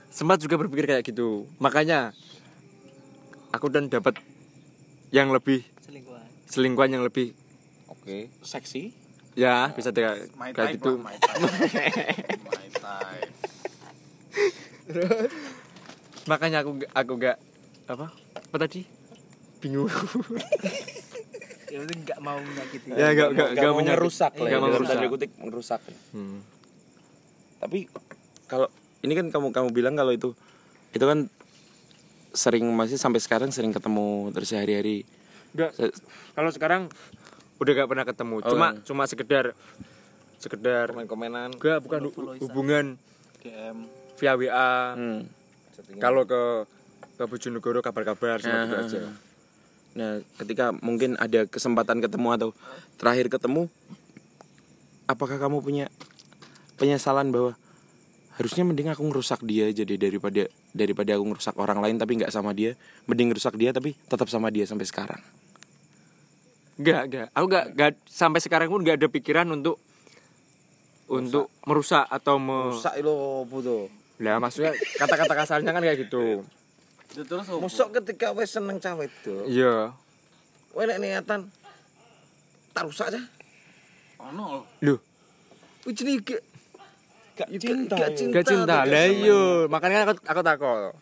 [0.10, 1.45] Sempat juga berpikir kayak gitu.
[1.61, 2.18] Makanya
[3.53, 4.18] aku dan dapat
[5.14, 7.38] yang lebih selingkuhan selingkuhan yang lebih
[7.86, 8.34] oke.
[8.41, 8.90] Seksi.
[9.38, 10.98] Ya bisa kayak kayak gitu.
[16.32, 17.38] Makanya aku aku gak
[17.86, 18.10] apa?
[18.34, 18.94] Apa tadi
[19.66, 19.90] bingung
[21.72, 24.70] ya berarti nggak mau menyakiti ya gak gak gak mau merusak lah gak ya, mau
[24.70, 25.82] merusak kutip merusak
[26.12, 26.40] Hmm.
[27.58, 27.90] tapi
[28.46, 28.70] kalau
[29.02, 30.38] ini kan kamu kamu bilang kalau itu
[30.92, 31.28] itu kan
[32.32, 35.04] sering masih sampai sekarang sering ketemu terus sehari-hari
[35.52, 35.72] Enggak.
[35.72, 35.96] Se-
[36.32, 36.82] Kalau sekarang
[37.56, 38.36] udah gak pernah ketemu.
[38.38, 38.84] Oh, cuma iya.
[38.84, 39.56] cuma sekedar
[40.38, 43.00] sekedar komen-komenan enggak bukan hu- hubungan
[43.40, 44.76] DM via WA.
[44.94, 45.32] Hmm.
[45.96, 46.68] Kalau ke
[47.16, 49.00] ke Bojonegoro kabar-kabar cuma gitu Ah, aja.
[49.95, 52.49] Nah, ketika mungkin ada kesempatan ketemu atau
[52.99, 53.72] terakhir ketemu,
[55.07, 55.88] apakah kamu punya
[56.76, 57.55] penyesalan bahwa
[58.35, 62.51] harusnya mending aku ngerusak dia jadi daripada daripada aku ngerusak orang lain tapi nggak sama
[62.51, 62.76] dia,
[63.07, 65.22] mending ngerusak dia tapi tetap sama dia sampai sekarang.
[66.76, 67.27] Enggak, enggak.
[67.31, 69.80] Aku enggak, enggak sampai sekarang pun enggak ada pikiran untuk
[71.07, 72.73] untuk merusak atau me...
[72.73, 73.85] rusak lo butuh
[74.19, 76.43] Lah maksudnya kata-kata kasarnya kan kayak gitu.
[77.18, 79.96] Terus Mosok ketika wes seneng cawe itu Iya.
[80.72, 81.48] Wes nek niatan
[82.72, 83.22] tak rusak aja
[84.18, 85.00] ono Loh,
[85.84, 86.42] Wih jenenge gak
[87.36, 88.74] Gak cinta Gak cinta enggak cinta.
[88.74, 90.94] gak Lah iya, makanya aku aku takut.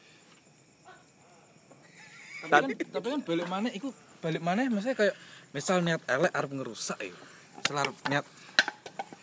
[2.43, 5.15] tapi kan tapi kan balik mana iku balik mana maksudnya kayak
[5.49, 7.15] misal niat elek arep ngerusak ya.
[7.55, 7.75] Misal
[8.09, 8.25] niat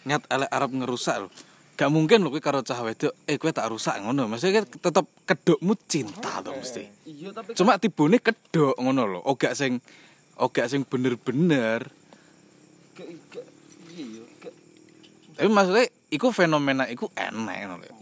[0.03, 1.29] niat elek arep ngerusak lho
[1.81, 4.29] gak mungkin lho kowe karo cah wedok eh kowe tak rusak ngono.
[4.29, 6.85] Maksudnya kan tetep kedokmu cinta to mesti.
[7.09, 9.81] Iya tapi cuma tibune kedok ngono lho ogak sing
[10.37, 11.89] ogak sing bener-bener.
[13.97, 14.53] Iya gak
[15.41, 17.97] tapi maksudnya iku fenomena iku enak ngono lho.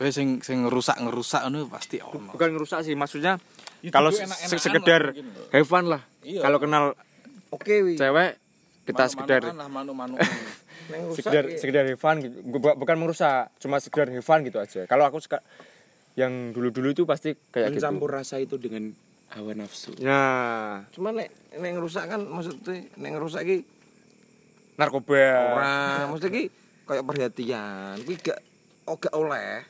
[0.00, 2.32] Kowe sing sing ngerusak-ngerusak ngono pasti ono.
[2.32, 3.36] Bukan ngerusak sih, maksudnya
[3.80, 5.16] Ya, kalau sekedar
[5.56, 6.04] have fun lah.
[6.20, 6.44] Iya.
[6.44, 6.92] Kalau kenal
[7.50, 8.38] Oke cewek
[8.86, 10.22] kita sekedar manu-manuan
[10.90, 11.56] Neng rusak sekedar ya.
[11.56, 12.36] sekedar fun gitu.
[12.42, 14.84] Bu- bukan merusak, cuma sekedar fun gitu aja.
[14.84, 15.38] Kalau aku suka
[16.14, 17.86] yang dulu-dulu itu pasti kayak gitu.
[17.86, 18.90] Mencampur rasa itu dengan
[19.30, 19.94] hawa nafsu.
[19.96, 20.22] Ya,
[20.90, 23.56] Cuma nek nek ngerusak kan maksudnya nek ngerusak iki
[24.74, 25.54] narkoba.
[25.54, 25.74] ora
[26.08, 26.44] mesti iki
[26.84, 28.40] kayak perhatian kuwi gak
[28.88, 29.62] oh gak oleh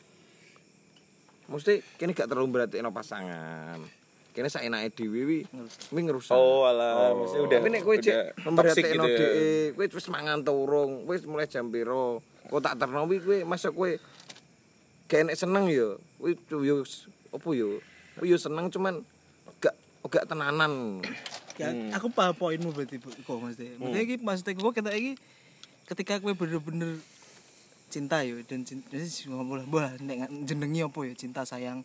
[1.51, 3.83] mesti kene gak terlalu berarti no pasangan
[4.41, 5.39] kene saenake dhewe wi
[5.93, 7.59] wi ngerusak alah, maksudnya udah.
[7.61, 9.29] Tapi nek kowe cek udah memperhatikan toxic gitu ya.
[9.29, 12.25] dhek kowe wis mangan ta urung wis mulai jam piro.
[12.49, 13.93] Kok tak terno wi kowe masa kowe
[15.13, 16.33] gak enek seneng ya kowe
[16.65, 16.81] yo
[17.37, 17.85] opo yo?
[18.17, 19.05] Kowe yo seneng cuman
[19.61, 19.77] gak
[20.09, 21.05] gak tenanan.
[21.61, 23.77] Ya, aku paham poinmu berarti kok maksudnya.
[23.77, 25.13] Maksudnya iki maksudnya gue kita iki
[25.93, 26.97] ketika gue bener-bener
[27.93, 28.97] cinta yo dan cinta
[29.29, 29.69] ngomong
[30.01, 31.85] nek jenengi apa ya cinta sayang.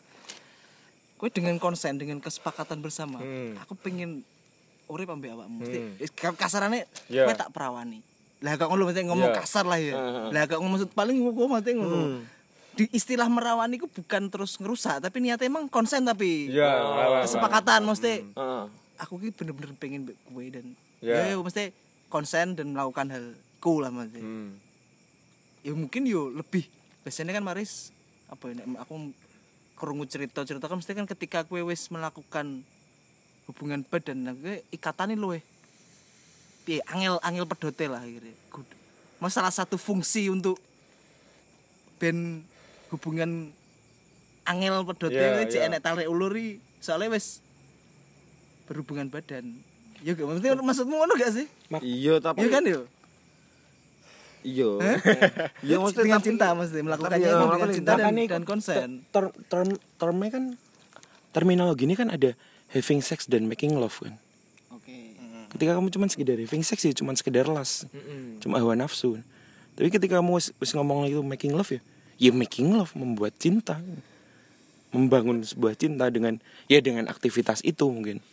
[1.15, 3.23] Gue dengan konsen dengan kesepakatan bersama,
[3.59, 4.21] aku pengen
[4.85, 5.63] urip ambek awakmu.
[5.63, 6.35] Mesti hmm.
[6.35, 7.25] kasarane Ya.
[7.25, 8.03] gue tak perawani.
[8.43, 9.35] Lah kok ngono mesti ngomong Ya.
[9.39, 9.95] kasar lah ya.
[10.29, 12.21] Lah kok ngomong maksud paling gue mesti ngono.
[12.75, 16.67] Di istilah merawani ku bukan terus ngerusak, tapi niatnya emang konsen tapi Ya,
[17.23, 18.63] kesepakatan mesti Heeh.
[18.99, 21.31] aku ki bener-bener pengen mbek kowe dan Ya.
[21.31, 21.71] ya, mesti
[22.11, 23.25] konsen dan melakukan hal
[23.63, 24.19] cool lah mesti.
[24.19, 24.59] Hmm.
[25.63, 26.67] Ya mungkin yo lebih
[27.01, 27.95] biasanya kan Maris
[28.27, 29.15] apa ya nek aku
[29.75, 32.63] kerungu cerita-cerita kan mesti kan ketika kowe wis melakukan
[33.45, 35.43] hubungan badan nah kowe ikatane luwe.
[36.65, 38.33] Piye angel angel pedote lah akhirnya.
[38.49, 38.67] Good.
[39.21, 40.57] Mas salah satu fungsi untuk
[42.01, 42.41] ben
[42.89, 43.53] hubungan
[44.47, 45.67] angel pedote yeah, cek ya.
[45.69, 47.43] enek tarik uluri soalnya wis
[48.65, 49.61] berhubungan badan.
[50.05, 51.47] Ya gak maksudnya maksudmu ngono gak sih?
[51.81, 52.85] Iya tapi iya kan yo
[54.45, 54.69] iya
[55.65, 59.33] iya mesti dengan tapi- cinta mesti melakukannya tapi, eh, dengan cinta dan, dan konsen Term,
[59.49, 59.67] term,
[59.97, 60.43] termnya kan
[61.33, 62.37] terminologi ini kan ada
[62.71, 64.15] having sex dan making love kan.
[64.71, 64.95] oke
[65.51, 67.87] Ketika kamu cuma sekedar having sex ya cuma sekedar las.
[68.39, 69.19] Cuma hawa nafsu.
[69.75, 71.79] Tapi ketika kamu wis, ngomong itu making love ya,
[72.19, 73.79] ya making love membuat cinta.
[74.95, 78.23] Membangun sebuah cinta dengan ya dengan aktivitas itu mungkin.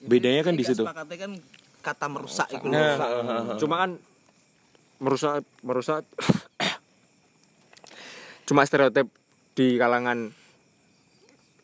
[0.00, 0.84] Bedanya kan di situ.
[0.84, 1.32] kan
[1.80, 3.90] kata merusak itu Nah, cuma kan
[4.98, 6.02] merusak merusak.
[8.44, 9.10] Cuma stereotip
[9.52, 10.30] di kalangan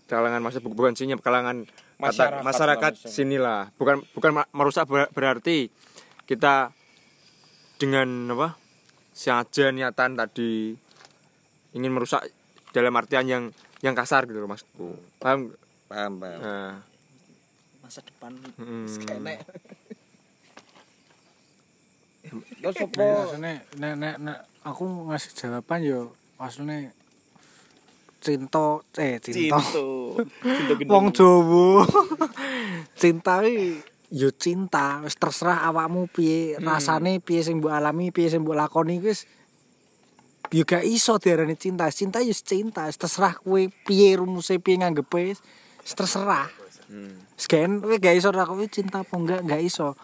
[0.07, 5.71] kalangan masa bukan sini kalangan kata- Masyarakat masyarakat lah, sinilah bukan bukan merusak ber- berarti
[6.27, 6.75] kita
[7.79, 8.59] dengan apa
[9.13, 10.75] sengaja niatan tadi
[11.73, 12.27] ingin merusak
[12.73, 13.45] dalam artian yang
[13.81, 14.99] yang kasar gitu loh maksudku.
[15.19, 15.55] Paham
[15.87, 16.39] paham paham.
[16.41, 16.75] Nah,
[17.79, 18.87] masa depan mm.
[22.33, 26.01] Terus apa Maksudnya nek nek nek aku ngasih jawaban yo
[26.39, 26.91] maksudnya
[28.23, 29.59] cinta eh cinta.
[30.93, 31.83] Wong Jawa.
[33.01, 33.83] Cinta iki
[34.15, 39.03] yo cinta wis terserah awakmu piye rasane piye sing mbok alami piye sing mbok lakoni
[39.03, 39.27] wis.
[40.53, 45.35] Yo gak iso diarani cinta cinta yo cinta terserah kowe piye rumuse piye nganggepe
[45.83, 46.47] terserah.
[47.35, 49.99] Sekian, kowe gak iso kowe cinta apa enggak gak iso.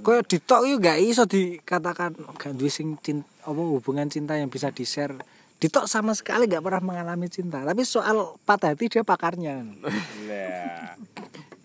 [0.00, 4.72] Kowe ditok yo gak iso dikatakan gak duwe sing cinta apa hubungan cinta yang bisa
[4.72, 5.12] di-share.
[5.60, 9.60] Ditok sama sekali gak pernah mengalami cinta, tapi soal patah hati dia pakarnya.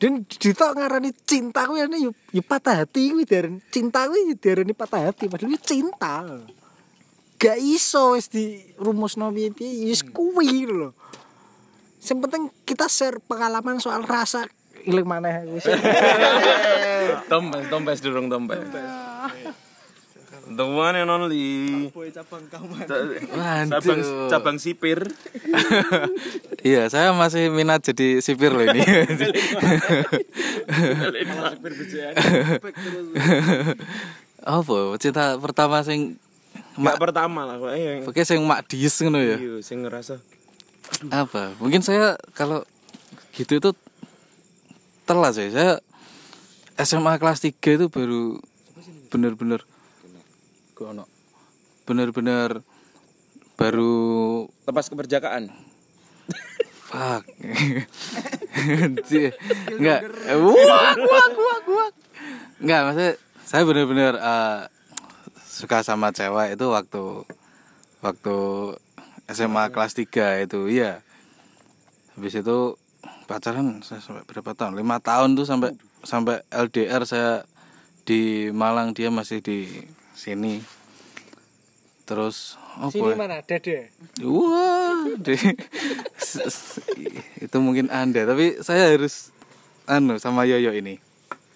[0.01, 4.73] Dan ditok ngarani cinta kuwi ane yo yo patah hati kuwi diarani cinta kuwi diarani
[4.75, 6.27] patah hati padahal kuwi cinta.
[7.39, 10.91] Gak iso wis dirumusno piye-piye wis kuwi lho.
[12.03, 14.43] Yang penting kita share pengalaman soal rasa
[14.84, 15.65] ilang maneh wis.
[17.31, 18.60] Tompes, tompes durung tompes.
[20.43, 21.88] The one and only.
[22.11, 23.99] Cabang
[24.30, 24.99] cabang sipir.
[26.64, 28.80] Iya, saya masih minat jadi sipir loh ini.
[34.47, 34.95] Apa?
[34.95, 36.15] Cinta pertama sing
[36.80, 37.60] Mak pertama lah.
[37.76, 39.35] Yang Oke sing mak diis ngono ya.
[39.35, 40.23] iya, sing ngerasa
[41.11, 41.51] Apa?
[41.60, 42.64] Mungkin saya kalau
[43.35, 43.76] gitu itu
[45.05, 45.49] telat sih.
[45.51, 45.80] Saya
[46.80, 48.39] SMA kelas 3 itu baru
[49.13, 49.61] bener-bener
[51.84, 52.63] bener-bener
[53.59, 53.95] baru
[54.65, 55.51] Lepas keperjakaan.
[56.89, 57.23] Fuck.
[58.53, 59.34] Anjir.
[59.69, 60.01] Enggak.
[60.39, 61.89] Wah, wah, wah, wah.
[62.61, 63.11] Enggak, maksudnya
[63.43, 64.59] saya benar-benar eh,
[65.45, 67.03] suka sama cewek itu waktu
[68.01, 68.38] waktu
[69.31, 71.01] SMA kelas 3 itu, iya.
[72.13, 72.77] Habis itu
[73.24, 74.76] pacaran saya sampai berapa tahun?
[74.76, 77.48] Lima tahun tuh sampai sampai LDR saya
[78.04, 79.68] di Malang dia masih di
[80.14, 80.60] sini.
[82.04, 83.16] Terus oh Sini boy.
[83.16, 83.40] mana?
[83.40, 83.95] Dede.
[84.20, 85.08] Wah,
[86.20, 86.84] s-
[87.45, 89.32] itu mungkin Anda, tapi saya harus
[89.88, 91.00] anu sama Yoyo ini.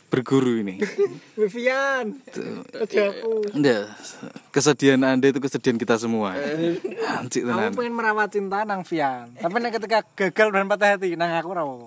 [0.07, 0.79] Berguru ini.
[1.39, 2.15] Vivian.
[2.79, 3.43] Aku.
[3.51, 3.91] Enggak,
[4.55, 6.31] kesedihan Anda itu kesedihan kita semua.
[7.19, 7.75] Anjir Aku tenan.
[7.75, 9.35] pengen merawat cinta nang Vian.
[9.35, 11.85] Tapi nek ketika gagal dan patah hati nang aku ora apa.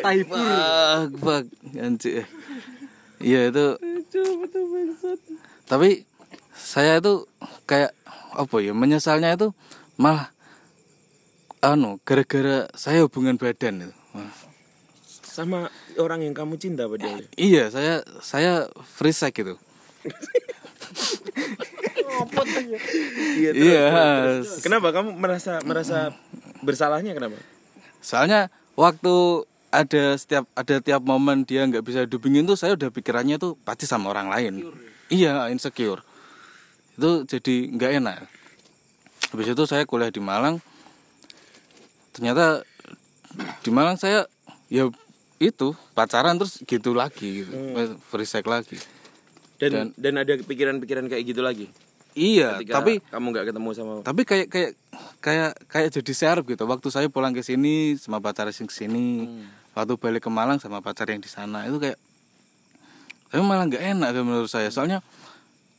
[0.00, 1.44] Fuck, fuck,
[1.76, 2.24] anjir.
[3.20, 3.66] Iya itu.
[5.68, 6.08] Tapi
[6.56, 7.28] saya itu
[7.68, 7.92] kayak
[8.32, 9.52] apa ya menyesalnya itu
[10.00, 10.32] malah
[11.60, 13.97] anu gara-gara saya hubungan badan itu.
[15.38, 15.70] Sama
[16.02, 17.22] orang yang kamu cinta padahal.
[17.38, 19.54] Iya, saya saya free sex gitu.
[23.38, 23.50] Iya.
[23.54, 23.86] Iya.
[24.66, 26.10] Kenapa kamu merasa merasa
[26.66, 27.38] bersalahnya kenapa?
[28.02, 33.38] Soalnya waktu ada setiap ada tiap momen dia nggak bisa dubingin tuh saya udah pikirannya
[33.38, 34.66] tuh pasti sama orang lain.
[35.06, 36.02] Iya, insecure.
[36.98, 38.26] Itu jadi nggak enak.
[39.30, 40.58] Habis itu saya kuliah di Malang.
[42.10, 42.66] Ternyata
[43.62, 44.26] di Malang saya
[44.66, 44.90] ya
[45.38, 47.52] itu pacaran terus gitu lagi gitu.
[48.10, 48.78] Free sex lagi.
[49.58, 51.66] Dan dan, ada pikiran-pikiran kayak gitu lagi.
[52.18, 54.72] Iya, Ketika tapi kamu nggak ketemu sama tapi kayak kayak
[55.22, 59.28] kayak kayak jadi serap gitu waktu saya pulang ke sini sama pacar yang sini
[59.70, 61.94] waktu balik ke Malang sama pacar yang di sana itu kayak
[63.30, 64.98] tapi malah nggak enak menurut saya soalnya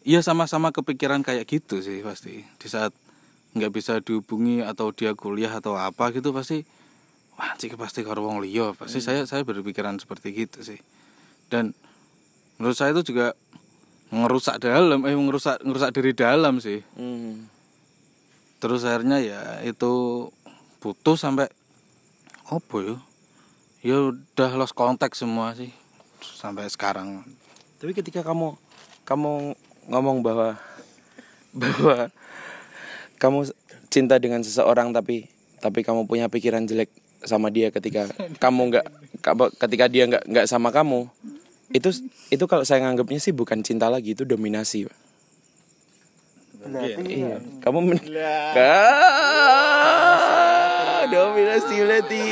[0.08, 2.96] iya sama-sama kepikiran kayak gitu sih pasti di saat
[3.58, 6.64] nggak bisa dihubungi atau dia kuliah atau apa gitu pasti
[7.40, 8.76] wah cik pasti karo wong liya.
[8.76, 10.80] Pasti saya saya berpikiran seperti gitu sih.
[11.48, 11.72] Dan
[12.60, 13.32] menurut saya itu juga
[14.12, 16.84] ngerusak dalam eh ngerusak ngerusak dari dalam sih.
[17.00, 17.48] Hmm.
[18.60, 20.28] terus akhirnya ya itu
[20.84, 21.48] putus sampai
[22.52, 22.96] apa ya?
[23.80, 25.72] Ya udah lost contact semua sih
[26.20, 27.24] sampai sekarang.
[27.80, 28.60] Tapi ketika kamu
[29.08, 29.56] kamu
[29.88, 30.60] ngomong bahwa
[31.56, 32.12] bahwa
[33.16, 33.48] kamu
[33.88, 35.32] cinta dengan seseorang tapi
[35.64, 36.92] tapi kamu punya pikiran jelek
[37.24, 38.08] sama dia ketika
[38.40, 38.86] kamu nggak
[39.20, 41.12] ka- ketika dia nggak nggak sama kamu
[41.70, 41.90] itu
[42.34, 44.98] itu kalau saya nganggapnya sih bukan cinta lagi itu dominasi Pak.
[47.08, 47.40] Iya.
[47.64, 48.00] Kamu men
[51.10, 52.26] dominasi berarti.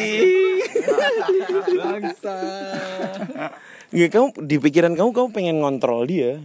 [3.95, 6.43] Ya kamu di pikiran kamu kamu pengen ngontrol dia.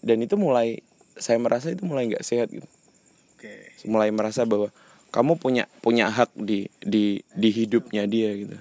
[0.00, 0.80] Dan itu mulai
[1.20, 2.66] saya merasa itu mulai nggak sehat gitu.
[3.84, 4.72] Mulai merasa bahwa
[5.14, 8.58] kamu punya punya hak di di di hidupnya dia gitu.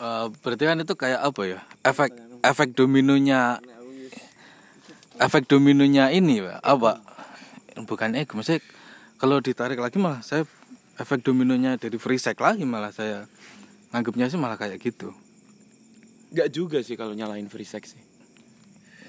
[0.00, 3.60] Eh, berarti kan itu kayak apa ya efek efek dominonya
[5.20, 7.04] efek dominonya ini Pak, apa
[7.84, 8.64] bukan ego maksudnya
[9.20, 10.48] kalau ditarik lagi malah saya
[10.96, 13.28] efek dominonya dari free sex lagi malah saya
[13.92, 15.12] anggapnya sih malah kayak gitu
[16.30, 18.02] Gak juga sih kalau nyalain free sex sih.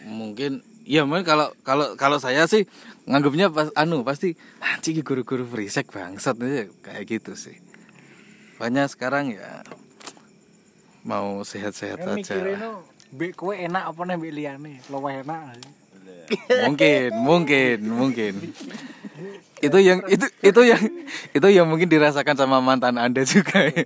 [0.09, 2.65] mungkin ya mungkin kalau kalau kalau saya sih
[3.05, 7.57] nganggapnya pas anu pasti anjing guru-guru frisek bangsat nih kayak gitu sih
[8.61, 9.65] banyak sekarang ya
[11.01, 14.73] mau sehat-sehat Kan aja no, mbek kowe enak apa nih mbek liyane?
[14.87, 15.57] Luwih enak.
[16.69, 18.33] mungkin mungkin mungkin
[19.59, 20.81] itu yang itu itu yang
[21.35, 23.83] itu yang mungkin dirasakan sama mantan anda juga ya.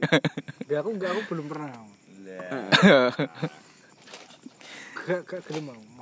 [0.70, 1.72] Gak aku gak aku belum pernah.
[5.08, 5.95] Gak gak gelem mau.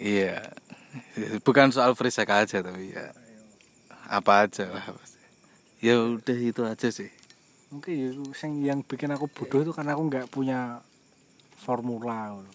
[0.00, 0.40] Iya
[1.44, 3.12] bukan soal frisek aja tapi ya
[4.08, 5.20] apa aja lah pasti.
[5.84, 7.12] ya udah itu aja sih
[7.74, 10.78] Mungkin ya yang, yang bikin aku bodoh itu karena aku nggak punya
[11.58, 12.46] formula loh,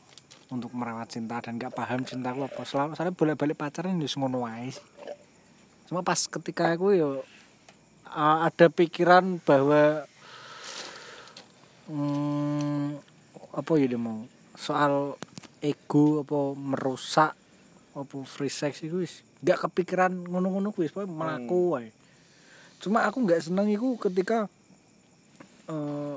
[0.47, 2.63] untuk merawat cinta dan nggak paham cintaku apa.
[2.63, 4.47] Selama saya bolak-balik pacaran ya ngono.
[5.91, 7.27] Cuma pas ketika aku yo
[8.15, 10.07] uh, ada pikiran bahwa
[11.91, 12.95] hmm,
[13.59, 14.23] apa ya dia mau
[14.55, 15.19] soal
[15.59, 17.33] ego apa merusak
[17.95, 21.89] apa free sex itu wis nggak kepikiran ngono-ngono kuwi pokoknya melaku wae.
[22.79, 24.47] Cuma aku nggak seneng itu ketika
[25.67, 26.15] eh,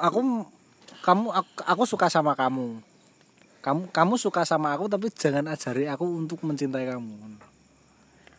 [0.00, 0.20] aku
[1.02, 2.80] kamu aku, aku suka sama kamu.
[3.62, 7.38] Kamu kamu suka sama aku tapi jangan ajari aku untuk mencintai kamu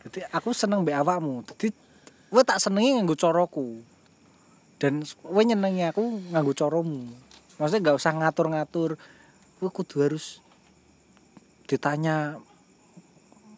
[0.04, 1.40] jadi aku seneng mbak awakmu.
[1.48, 1.72] Jadi
[2.28, 3.80] gue tak senengi nganggo coroku
[4.76, 6.02] dan gue nyenengi aku
[6.34, 7.08] nganggo coromu
[7.56, 8.90] maksudnya nggak usah ngatur-ngatur
[9.58, 10.42] gue kudu harus
[11.64, 12.36] ditanya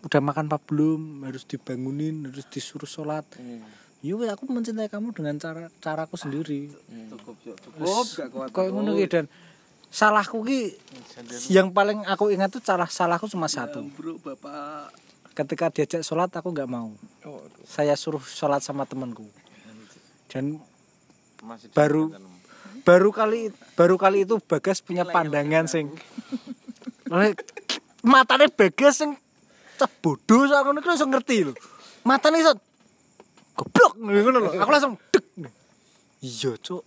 [0.07, 3.27] udah makan apa belum harus dibangunin harus disuruh sholat.
[4.05, 6.71] Ya wes, aku mencintai kamu dengan cara caraku sendiri.
[7.11, 7.35] Cukup.
[7.83, 8.49] Wes, Cukup, gak kuat.
[8.55, 9.27] kayak ngono ki dan.
[9.91, 10.77] Salahku ki
[11.51, 13.83] yang paling aku ingat tuh salah salahku cuma satu.
[13.99, 14.95] Bro bapak.
[15.35, 16.95] Ketika diajak sholat aku nggak mau.
[17.67, 19.27] Saya suruh sholat sama temanku.
[20.31, 20.63] Dan
[21.75, 22.15] baru
[22.87, 25.91] baru kali baru kali itu bagas punya pandangan sing
[28.07, 29.19] matanya bagas sing
[29.77, 31.53] cah bodoh saya ngono ki langsung ngerti lho.
[32.07, 32.53] Matanya iso
[33.53, 33.99] goblok.
[34.01, 35.27] Ngono lho aku langsung dek
[36.25, 36.85] iya cuk.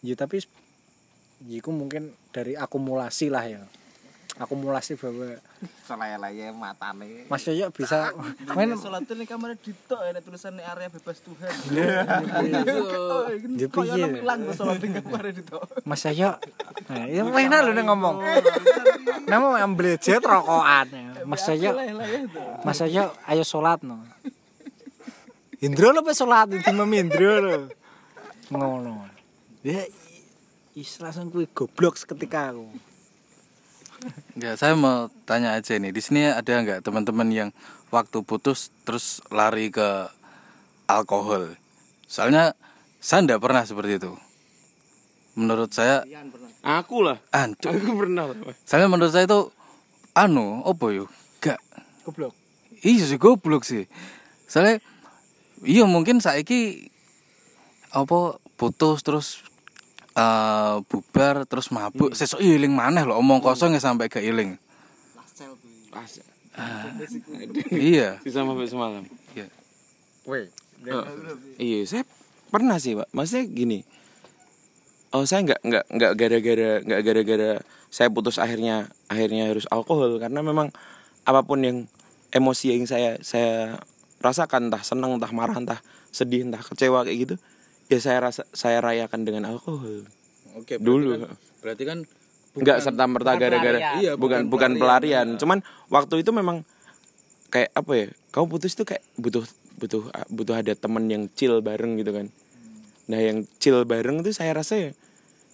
[0.00, 0.40] Iya tapi
[1.44, 3.60] ya itu mungkin dari akumulasi lah ya
[4.40, 5.36] akumulasi bahwa
[5.84, 7.28] Selaya-laya matane.
[7.28, 8.08] Mas Yoyo bisa
[8.56, 11.52] main Sholat ini kamar ditok ya tulisan area bebas Tuhan.
[13.60, 14.24] Ya piye?
[14.24, 15.84] Hilang tuh sholat ini kamar ditok.
[15.84, 16.40] Mas Yoyo
[16.88, 18.16] nah, itu enak lho nih ngomong.
[19.28, 20.88] Namo ambil jet rokokan
[21.28, 21.76] Mas Yoyo
[22.64, 24.00] Mas Yoyo ayo sholat no.
[25.60, 27.56] Indro lo pe sholat itu mami Indro lo.
[28.48, 29.04] Ngono.
[29.60, 29.84] Ya
[30.72, 32.89] is langsung kuwi goblok seketika aku
[34.38, 35.92] Ya, saya mau tanya aja nih.
[35.92, 37.50] Di sini ada nggak teman-teman yang
[37.92, 40.08] waktu putus terus lari ke
[40.88, 41.56] alkohol?
[42.08, 42.56] Soalnya
[43.00, 44.12] saya nggak pernah seperti itu.
[45.36, 46.04] Menurut saya,
[46.60, 47.16] Aku lah.
[47.32, 48.28] Aku pernah.
[48.68, 49.48] Soalnya menurut saya itu,
[50.12, 51.08] anu, apa yo?
[51.40, 51.56] Gak.
[52.04, 52.36] goblok
[52.80, 53.84] Iya sih goblok sih.
[54.48, 54.80] Soalnya,
[55.64, 56.88] iya mungkin saiki
[57.92, 59.44] apa putus terus
[60.16, 64.58] eh bubar terus mabuk sesuk iling maneh lho omong kosong ya sampai ke iling.
[67.72, 68.18] iya.
[68.20, 69.04] Bisa sampai semalam.
[69.32, 69.46] Iya.
[70.28, 71.04] Oh,
[71.60, 72.04] iya, saya
[72.48, 73.08] pernah sih, Pak.
[73.12, 73.78] Maksudnya gini.
[75.10, 77.50] Oh, saya nggak nggak nggak gara-gara nggak gara-gara
[77.90, 80.70] saya putus akhirnya akhirnya harus alkohol karena memang
[81.26, 81.78] apa pun yang
[82.30, 83.82] emosi yang saya saya
[84.22, 85.82] rasakan entah senang entah marah entah
[86.14, 87.34] sedih entah kecewa kayak gitu
[87.90, 90.06] ya saya rasa saya rayakan dengan alkohol.
[90.54, 91.26] Oke, dulu.
[91.60, 91.98] Berarti kan
[92.50, 96.66] nggak serta merta gara-gara Iya, bukan bukan pelarian cuman waktu itu memang
[97.50, 99.46] kayak apa ya kamu putus itu kayak butuh
[99.78, 102.26] butuh butuh ada temen yang chill bareng gitu kan.
[103.10, 104.90] Nah yang chill bareng itu saya rasa ya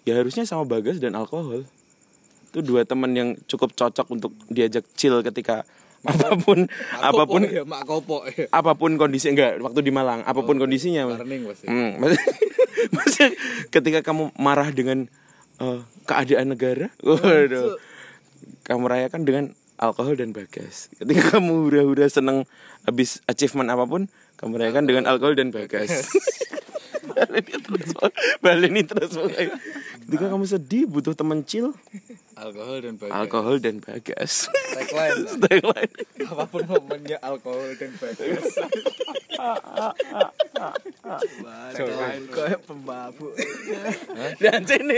[0.09, 1.69] ya harusnya sama bagas dan alkohol.
[2.53, 5.69] Itu dua temen yang cukup cocok untuk diajak chill ketika
[6.07, 6.59] apa pun
[7.03, 8.47] apa pun ya, mak kopok ya.
[8.55, 11.19] apa pun kondisi enggak waktu di Malang apa pun kondisinya Mas.
[11.19, 11.67] Warning pasti.
[11.67, 11.91] Hmm,
[12.95, 13.31] maksudnya
[13.75, 15.11] ketika kamu marah dengan
[15.59, 17.77] eh, keadaan negara, waduh,
[18.63, 19.45] kamu rayakan dengan
[19.77, 20.89] alkohol dan bagas.
[20.97, 22.49] Ketika kamu hura-hura seneng
[22.89, 24.09] habis achievement apa pun,
[24.41, 25.91] kamu rayakan dengan alkohol dan bagas.
[27.17, 27.91] Baleni terus,
[28.45, 29.13] baleni terus.
[30.05, 31.73] Ketika kamu sedih butuh temen chill,
[32.37, 33.17] Alkohol dan bagas.
[33.17, 34.33] alkohol dan bagas.
[34.77, 35.25] Tagline.
[35.49, 35.93] Tagline.
[36.29, 38.45] Apa pun momennya alkohol dan bagas.
[42.29, 43.33] Kayak pemabuk.
[44.37, 44.97] Dan sini.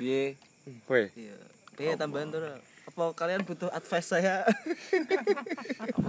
[0.00, 0.40] Piye?
[0.88, 1.04] Kowe.
[1.12, 1.36] Iya.
[1.76, 2.40] Piye tambahan tuh?
[3.00, 4.44] Apa kalian butuh advice saya.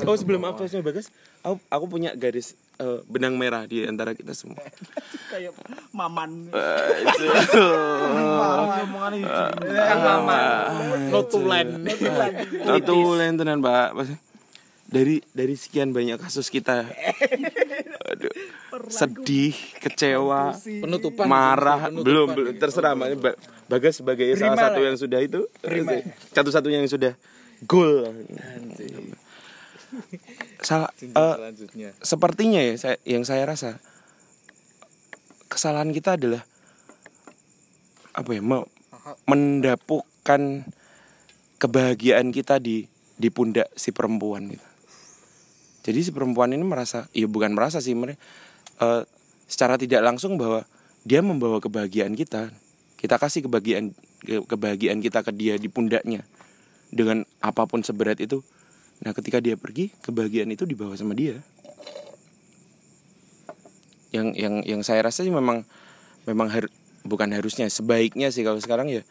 [0.01, 1.13] Oh sebelum advice-nya bagus,
[1.45, 4.59] aku, aku punya garis eh, benang merah di antara kita semua.
[5.31, 5.55] kayak
[5.95, 6.49] maman.
[6.51, 7.05] Eh,
[9.15, 9.39] itu.
[11.13, 11.88] notulen
[12.65, 13.88] Notulen tenan, Pak.
[14.91, 16.84] Dari dari sekian banyak kasus kita.
[18.05, 18.27] Aduh,
[18.91, 21.26] sedih, kecewa, Penutupan.
[21.26, 22.03] marah, Penutupan.
[22.03, 23.15] belum belum terserah Mas.
[23.15, 25.47] Ba- Bagas sebagai salah satu yang sudah itu,
[26.30, 27.15] satu-satunya yang sudah
[27.63, 28.03] gol.
[30.59, 31.89] Salah eh, Selanjutnya.
[31.99, 33.80] sepertinya ya saya, yang saya rasa
[35.47, 36.43] kesalahan kita adalah
[38.11, 38.68] apa ya me-
[39.26, 40.68] mendapukkan
[41.57, 44.68] kebahagiaan kita di di pundak si perempuan gitu.
[45.82, 48.22] Jadi si perempuan ini merasa, ya bukan merasa sih, mere-
[48.78, 49.03] eh,
[49.49, 50.64] secara tidak langsung bahwa
[51.02, 52.53] dia membawa kebahagiaan kita.
[53.02, 56.22] Kita kasih kebahagiaan ke- kebahagiaan kita ke dia di pundaknya
[56.94, 58.45] dengan apa pun seberat itu.
[59.02, 61.41] Nah, ketika dia pergi, kebahagiaan itu dibawa sama dia.
[64.14, 65.66] Yang yang yang saya rasa sih memang
[66.30, 69.02] memang har- bukan harusnya, sebaiknya sih kalau sekarang ya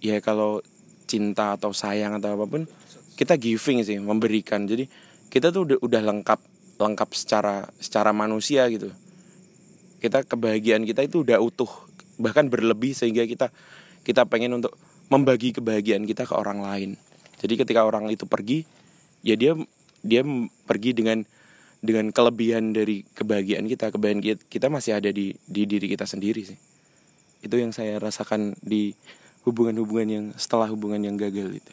[0.00, 0.64] ya kalau
[1.04, 2.64] cinta atau sayang atau apa pun
[3.20, 4.64] kita giving sih, memberikan.
[4.64, 4.88] Jadi
[5.30, 6.40] kita tuh udah, udah lengkap
[6.76, 8.92] lengkap secara secara manusia gitu.
[9.96, 11.70] Kita kebahagiaan kita itu udah utuh,
[12.20, 13.48] bahkan berlebih sehingga kita
[14.04, 14.76] kita pengen untuk
[15.08, 16.90] membagi kebahagiaan kita ke orang lain.
[17.40, 18.64] Jadi ketika orang itu pergi,
[19.24, 19.56] ya dia
[20.04, 20.22] dia
[20.68, 21.24] pergi dengan
[21.80, 26.42] dengan kelebihan dari kebahagiaan kita, kebahagiaan ki- kita masih ada di di diri kita sendiri
[26.44, 26.58] sih.
[27.40, 28.96] Itu yang saya rasakan di
[29.46, 31.72] hubungan-hubungan yang setelah hubungan yang gagal itu.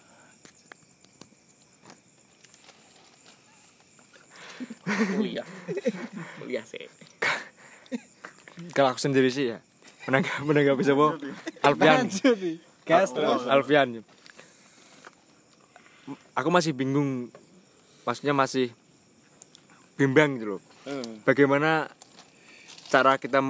[5.16, 5.48] Kuliah.
[6.42, 6.86] Kuliah sih
[8.78, 9.60] kalau aku sendiri sih ya
[10.06, 11.18] menanggap menanggapi siapa
[11.66, 12.06] Alfian.
[13.50, 13.90] Alfian.
[16.36, 17.32] Aku masih bingung
[18.04, 18.70] maksudnya masih
[19.96, 20.62] bimbang gitu loh.
[21.24, 21.88] Bagaimana
[22.94, 23.42] cara kita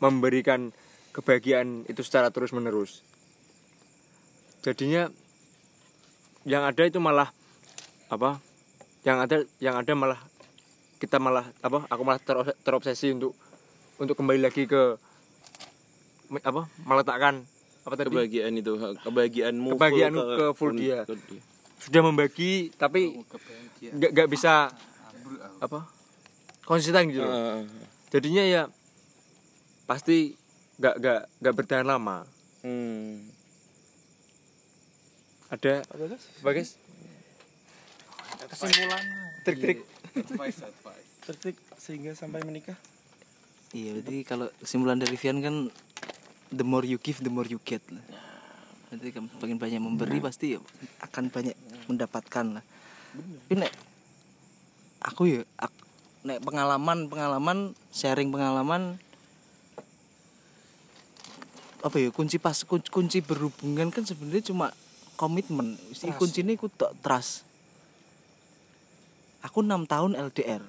[0.00, 0.72] memberikan
[1.16, 3.00] kebahagiaan itu secara terus menerus
[4.60, 5.08] jadinya
[6.44, 7.32] yang ada itu malah
[8.12, 8.42] apa
[9.06, 10.20] yang ada yang ada malah
[10.96, 13.36] kita malah apa aku malah terobs- terobsesi untuk
[13.96, 14.96] untuk kembali lagi ke
[16.42, 17.44] apa meletakkan
[17.86, 18.10] apa tadi?
[18.10, 18.72] Kebahagiaan itu,
[19.06, 21.06] kebahagiaanmu full Kebahagiaanmu ke full dia.
[21.76, 23.14] sudah membagi tapi
[23.78, 24.72] nggak nggak bisa
[25.60, 25.86] apa
[26.64, 27.30] konsisten gitu loh.
[27.30, 27.60] Heeh.
[28.10, 28.62] jadinya ya
[29.84, 30.34] pasti
[30.76, 32.26] nggak nggak nggak bertahan lama.
[32.66, 33.22] Hmm.
[35.46, 35.86] ada?
[36.42, 36.74] Apa guys
[39.46, 39.78] trik-trik
[41.22, 42.78] Tertik sehingga sampai menikah.
[43.70, 45.68] iya berarti kalau kesimpulan dari Vian kan
[46.48, 48.00] the more you give the more you get lah.
[48.88, 50.60] Berarti kan semakin banyak memberi pasti ya
[51.02, 51.56] akan banyak
[51.86, 52.64] mendapatkan lah.
[53.14, 53.72] Tapi nek
[55.02, 55.84] aku ya ak-
[56.22, 57.58] nek pengalaman pengalaman
[57.90, 58.98] sharing pengalaman
[61.82, 64.66] apa ya kunci pas kun- kunci berhubungan kan sebenarnya cuma
[65.14, 65.78] komitmen.
[65.90, 67.45] Si kuncinya aku tok trust
[69.46, 70.62] aku enam tahun LDR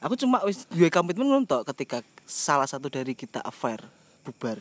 [0.00, 3.84] aku cuma wis dua komitmen ngono tok ketika salah satu dari kita affair
[4.22, 4.56] bubar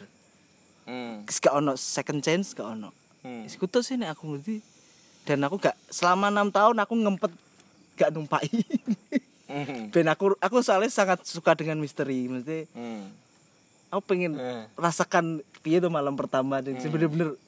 [0.83, 1.23] Hmm.
[1.23, 2.91] Gak ono second chance gak ono
[3.23, 3.47] Hmm.
[3.47, 4.59] Kudu sih nek aku ngerti
[5.23, 7.31] dan aku gak selama enam tahun aku ngempet
[7.95, 8.43] gak numpai
[9.43, 9.87] Hmm.
[9.89, 13.07] dan aku aku soalnya sangat suka dengan misteri mesti Hmm.
[13.87, 14.67] aku pengen Eh.
[14.75, 17.39] rasakan piye tuh malam pertama dan bener-bener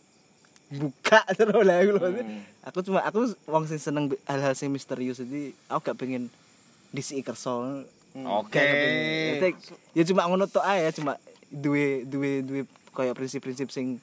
[0.70, 1.94] buka terus lah aku.
[2.02, 2.42] Hmm.
[2.66, 6.34] aku cuma aku wong sing seneng hal-hal sing misterius jadi aku gak pengen
[6.90, 7.86] disi kerso
[8.16, 8.64] Oke.
[9.92, 11.20] ya cuma ngono tok ae ya cuma
[11.52, 12.62] duwe duwe duwe
[12.96, 14.00] kayak prinsip-prinsip sing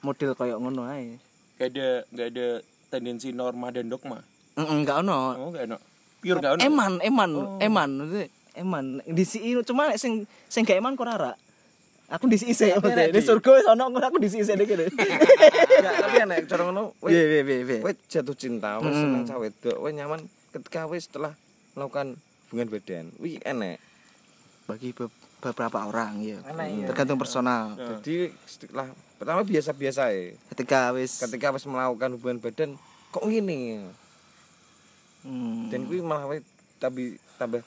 [0.00, 1.20] model kayak ngono ae
[1.62, 2.46] Gak ada gak ada
[2.90, 4.18] tendensi norma dan dogma.
[4.58, 5.18] Heeh, gak ono.
[5.38, 5.78] Oh, gak ada.
[6.18, 6.62] Pure gak ada.
[6.66, 7.30] Eman, eman,
[7.62, 8.26] eman, maksudnya
[8.58, 8.84] eman.
[9.06, 11.38] Disi cuma nek sing sing gak eman kok ora.
[12.12, 13.08] Aku disi sik maksudnya.
[13.08, 14.68] Di surga wis ono aku disi sik dek.
[14.68, 16.92] Enggak, tapi enek cara ngono.
[17.00, 17.78] wis- Piye piye piye.
[17.80, 20.20] Wis jatuh cinta, wis seneng cah wedok, wis nyaman
[20.52, 21.32] ketika wis setelah
[21.72, 23.04] melakukan hubungan badan.
[23.16, 23.80] Wih enek.
[24.64, 25.08] Bagi be-
[25.40, 26.38] beberapa orang ya.
[26.84, 27.80] Tergantung personal.
[27.80, 28.86] Jadi setelah
[29.16, 30.36] pertama biasa-biasa ya.
[30.52, 32.70] Ketika wis Ketika wis melakukan hubungan badan
[33.08, 33.88] kok ngene.
[35.22, 35.70] Hmm.
[35.70, 36.44] Dan kuwi malah wis
[36.76, 37.62] tapi tambah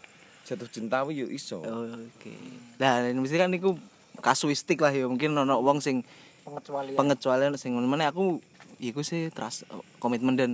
[0.45, 1.63] jatuh cinta yo iso.
[1.63, 2.35] Oh, Oke.
[2.77, 3.73] Lah, ini mesti kan niku
[4.19, 5.05] kasuistik lah ya.
[5.05, 6.03] Mungkin ono wong sing
[6.43, 6.97] pengecualian.
[6.97, 8.39] Pengecualian sing meneh aku
[8.79, 10.51] iku sih trust oh, komitmen dan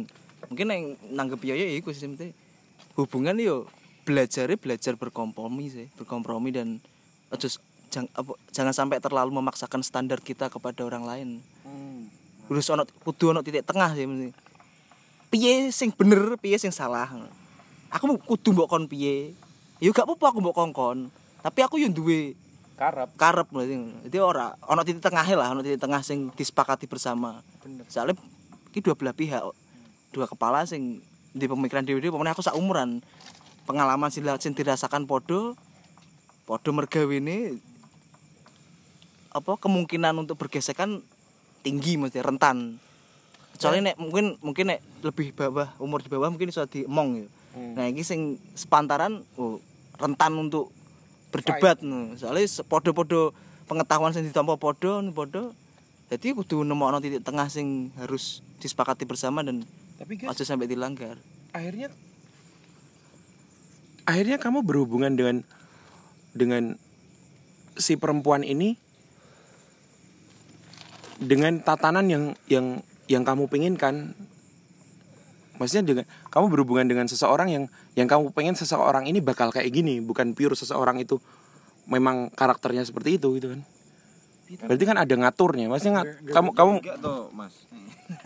[0.50, 2.34] mungkin yang nanggep yo ya iku sih mesti
[2.94, 3.66] hubungan yo
[4.06, 6.82] belajarnya belajar berkompromi sih, berkompromi dan
[7.30, 7.48] aja
[7.94, 11.30] jang, apa, jangan sampai terlalu memaksakan standar kita kepada orang lain.
[12.50, 14.30] Harus ono kudu ono titik tengah sih mesti.
[15.32, 17.08] piye sing bener piye sing salah
[17.88, 19.32] aku kudu mbok kon piye
[19.80, 21.08] ya gak apa-apa aku mbok kongkon
[21.40, 22.36] tapi aku yo duwe
[22.82, 23.10] karep.
[23.14, 23.76] Karep berarti.
[24.10, 27.46] Jadi ora ono titik tengah lah ono titik tengah sing disepakati bersama.
[27.86, 28.18] Soalnya
[28.74, 29.46] iki dua belah pihak.
[30.10, 33.00] Dua kepala sing di pemikiran dewi dewi pokoknya aku sak umuran
[33.64, 35.56] pengalaman sing, sing dirasakan podo
[36.44, 37.56] podo mergawini
[39.32, 41.00] apa kemungkinan untuk bergesekan
[41.64, 42.82] tinggi mesti rentan.
[43.56, 47.28] Kecuali nek mungkin mungkin nek lebih bawah umur di bawah mungkin bisa diemong ya.
[47.78, 49.64] Nah ini sing sepantaran oh,
[49.96, 50.74] rentan untuk
[51.32, 52.14] berdebat no.
[52.20, 53.32] soalnya podo-podo
[53.66, 55.56] pengetahuan sing ditampa podo podo
[56.12, 59.64] jadi kudu nemokno titik tengah sing harus disepakati bersama dan
[59.96, 61.16] Tapi guys, aja sampai dilanggar
[61.56, 61.88] akhirnya
[64.04, 65.48] akhirnya kamu berhubungan dengan
[66.36, 66.64] dengan
[67.80, 68.76] si perempuan ini
[71.22, 74.18] dengan tatanan yang yang yang kamu penginkan
[75.62, 77.64] maksudnya dengan kamu berhubungan dengan seseorang yang
[77.94, 81.22] yang kamu pengen seseorang ini bakal kayak gini bukan pure seseorang itu
[81.86, 83.62] memang karakternya seperti itu gitu kan?
[84.68, 85.72] Berarti kan ada ngaturnya.
[85.72, 87.56] Maksudnya ngat, kamu kamu Enggak toh, Mas.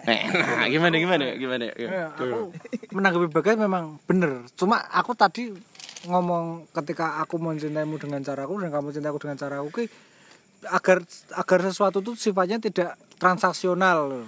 [0.10, 1.70] Eh, nah gimana gimana gimana?
[1.78, 2.50] Ya, aku
[2.90, 4.42] menanggapi bagai memang bener.
[4.58, 5.54] Cuma aku tadi
[6.10, 9.86] ngomong ketika aku mencintaimu dengan caraku dan kamu cintai aku dengan caraku ki
[10.74, 11.06] agar
[11.38, 14.26] agar sesuatu itu sifatnya tidak transaksional loh.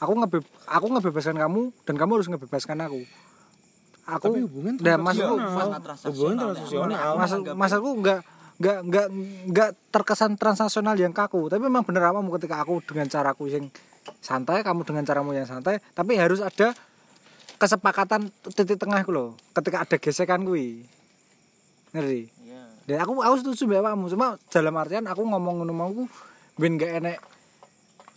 [0.00, 3.00] Aku ngebe aku ngebebaskan kamu dan kamu harus ngebebaskan aku.
[4.10, 8.20] Aku Tapi hubungan dan maksudku hubungan transaksional maksud maksudku enggak
[8.58, 9.06] enggak enggak
[9.46, 11.46] enggak terkesan transaksional yang kaku.
[11.52, 13.68] Tapi memang bener apa ketika aku dengan caraku yang
[14.24, 16.72] santai kamu dengan caramu yang santai tapi harus ada
[17.60, 20.88] kesepakatan titik tengah loh ketika ada gesekan kuwi
[21.92, 22.32] ngerti?
[22.88, 26.10] Dan aku aku setuju mbak kamu cuma dalam artian aku ngomong ngono mau ku
[26.58, 27.29] ben gak enek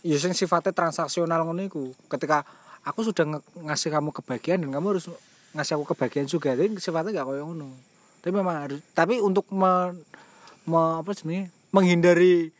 [0.04, 1.96] ya sing sifatnya transaksional ngono iku.
[2.12, 2.44] Ketika
[2.84, 5.08] aku sudah ngasih kamu kebahagiaan dan kamu harus
[5.56, 7.72] ngasih aku kebahagiaan juga jadi sifatnya gak kayak ngono.
[8.20, 9.96] Tapi memang harus tapi untuk me,
[10.68, 12.52] me- apa sebenarnya menghindari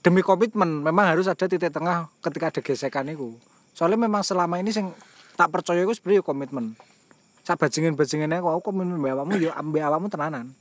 [0.00, 3.34] demi komitmen memang harus ada titik tengah ketika ada gesekan itu
[3.76, 4.88] soalnya memang selama ini sing
[5.36, 6.66] tak percaya itu sebenarnya ya komitmen.
[7.44, 10.56] Sak bajingan bajingannya kok aku komitmen mbak awakmu ya ambek awakmu tenanan.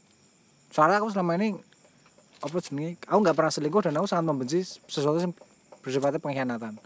[0.70, 1.56] Soalnya aku selama ini
[2.44, 4.60] apa jenenge aku nggak pernah selingkuh dan aku sangat membenci
[4.92, 5.32] sesuatu yang
[5.86, 6.82] bersifatnya pengkhianatan.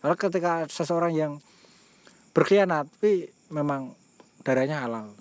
[0.00, 1.32] Karena ketika seseorang yang
[2.32, 3.92] berkhianat tapi memang
[4.40, 5.12] darahnya halal.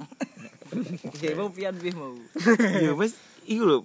[1.18, 2.14] Ya mau pian bih mau.
[2.78, 3.18] Iya mas,
[3.50, 3.82] itu loh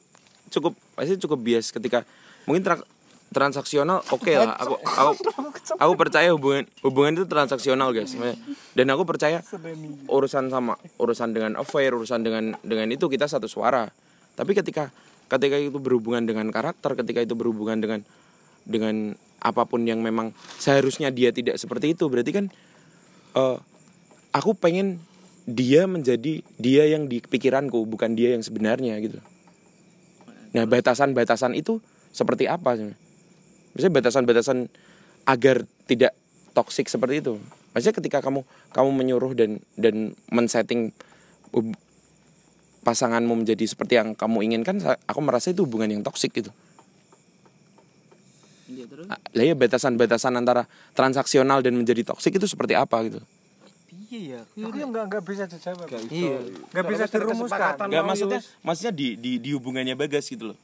[0.52, 2.04] cukup pasti cukup bias ketika
[2.44, 2.86] mungkin tra-
[3.34, 5.12] transaksional oke lah aku aku
[5.74, 8.14] aku percaya hubungan hubungan itu transaksional guys
[8.78, 9.42] dan aku percaya
[10.06, 13.90] urusan sama urusan dengan affair urusan dengan dengan itu kita satu suara.
[14.38, 14.94] Tapi ketika
[15.26, 18.04] ketika itu berhubungan dengan karakter ketika itu berhubungan dengan
[18.64, 22.08] dengan apa pun yang memang seharusnya dia tidak seperti itu.
[22.08, 22.44] Berarti kan
[23.36, 23.56] eh,
[24.32, 25.00] aku pengen
[25.44, 29.20] dia menjadi dia yang di pikiranku bukan dia yang sebenarnya gitu.
[30.56, 32.96] Nah batasan-batasan itu seperti apa sih?
[33.76, 34.58] Maksudnya batasan-batasan
[35.28, 36.16] agar tidak
[36.56, 37.36] toksik seperti itu.
[37.76, 40.94] Maksudnya ketika kamu kamu menyuruh dan dan men-setting
[42.84, 44.76] pasanganmu menjadi seperti yang kamu inginkan
[45.08, 46.52] aku merasa itu hubungan yang toksik gitu
[48.74, 49.06] iya terus?
[49.06, 53.22] Ah, lah ya batasan-batasan antara transaksional dan menjadi toksik itu seperti apa gitu?
[54.06, 55.86] Iya ya aku yang nggak nggak bisa dijawab.
[56.06, 56.38] Iya.
[56.70, 57.74] nggak bisa dirumuskan.
[57.80, 60.58] Enggak maksudnya maksudnya di di di hubungannya Bagas gitu loh.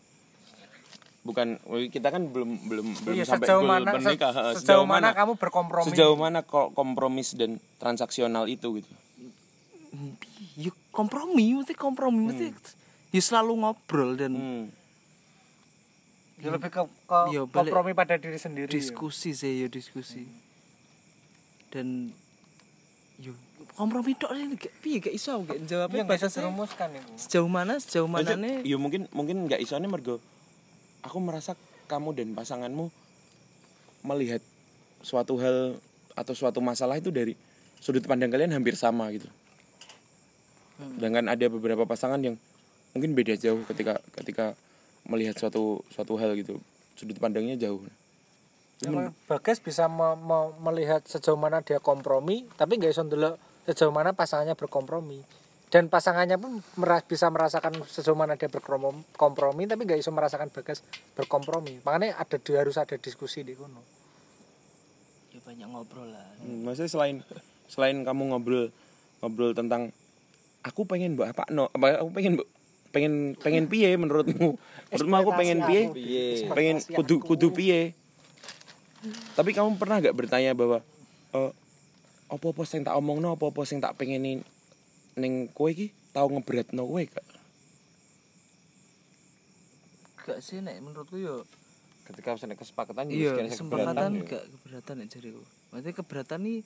[1.20, 1.61] Bukan
[1.91, 4.32] kita kan belum belum belum Iya, sampai sejauh belum mana menikah.
[4.32, 5.87] se- Heeh, sejauh mana kamu berkompromi?
[5.87, 8.93] Sejauh mana ko- kompromis dan transaksional itu gitu.
[10.55, 12.55] ya kompromi mesti kompromi mesti
[13.11, 14.65] ya selalu ngobrol dan Hmm.
[16.41, 20.25] Ya, lebih ke, ke Iya, balik- kompromi pada diri sendiri diskusi sih ya diskusi.
[21.69, 22.11] Dan
[23.21, 23.37] yo
[23.77, 27.12] kompromi tok ini gak piye gak iso gak ya jawabnya nggak bisa batasnya dirumuskan itu
[27.21, 30.17] sejauh mana sejauh mana nih ya mungkin mungkin nggak isone mergo
[31.05, 31.53] aku merasa
[31.85, 32.89] kamu dan pasanganmu
[34.01, 34.41] melihat
[35.05, 35.77] suatu hal
[36.17, 37.37] atau suatu masalah itu dari
[37.81, 39.29] sudut pandang kalian hampir sama gitu.
[40.97, 42.37] Sedangkan ada beberapa pasangan yang
[42.93, 44.57] mungkin beda jauh ketika ketika
[45.09, 46.60] melihat suatu suatu hal gitu.
[46.97, 47.81] Sudut pandangnya jauh.
[48.81, 53.36] Emang Bagas bisa me- me- melihat sejauh mana dia kompromi tapi nggak bisa ndelok
[53.68, 55.20] sejauh mana pasangannya berkompromi
[55.70, 60.48] dan pasangannya pun mera- bisa merasakan sejauh mana dia berkompromi kompromi, tapi nggak bisa merasakan
[60.48, 60.81] Bagas
[61.14, 63.85] berkompromi makanya ada harus ada diskusi di kono
[65.31, 67.16] ya banyak ngobrol lah Hmm, maksudnya selain
[67.68, 68.72] selain kamu ngobrol
[69.20, 69.93] ngobrol tentang
[70.64, 72.48] aku pengen mbak apa no apa aku pengen mbak
[72.91, 74.59] pengen pengen piye menurutmu?
[74.91, 75.83] Menurutmu aku pengen piye?
[76.51, 77.95] pengen kudu kudu piye?
[79.39, 80.83] Tapi kamu pernah gak bertanya bahwa
[81.33, 81.53] eh,
[82.29, 84.43] apa-apa sing tak omongno apa-apa sing tak pengenin
[85.15, 87.27] ning kowe iki tau ngeberatno kowe gak?
[90.27, 91.47] Gak sih nek menurutku yo.
[92.11, 96.61] Ketika misalnya kesepakatan iya kesepakatan gak keberatan nek jariku maksudnya keberatan nih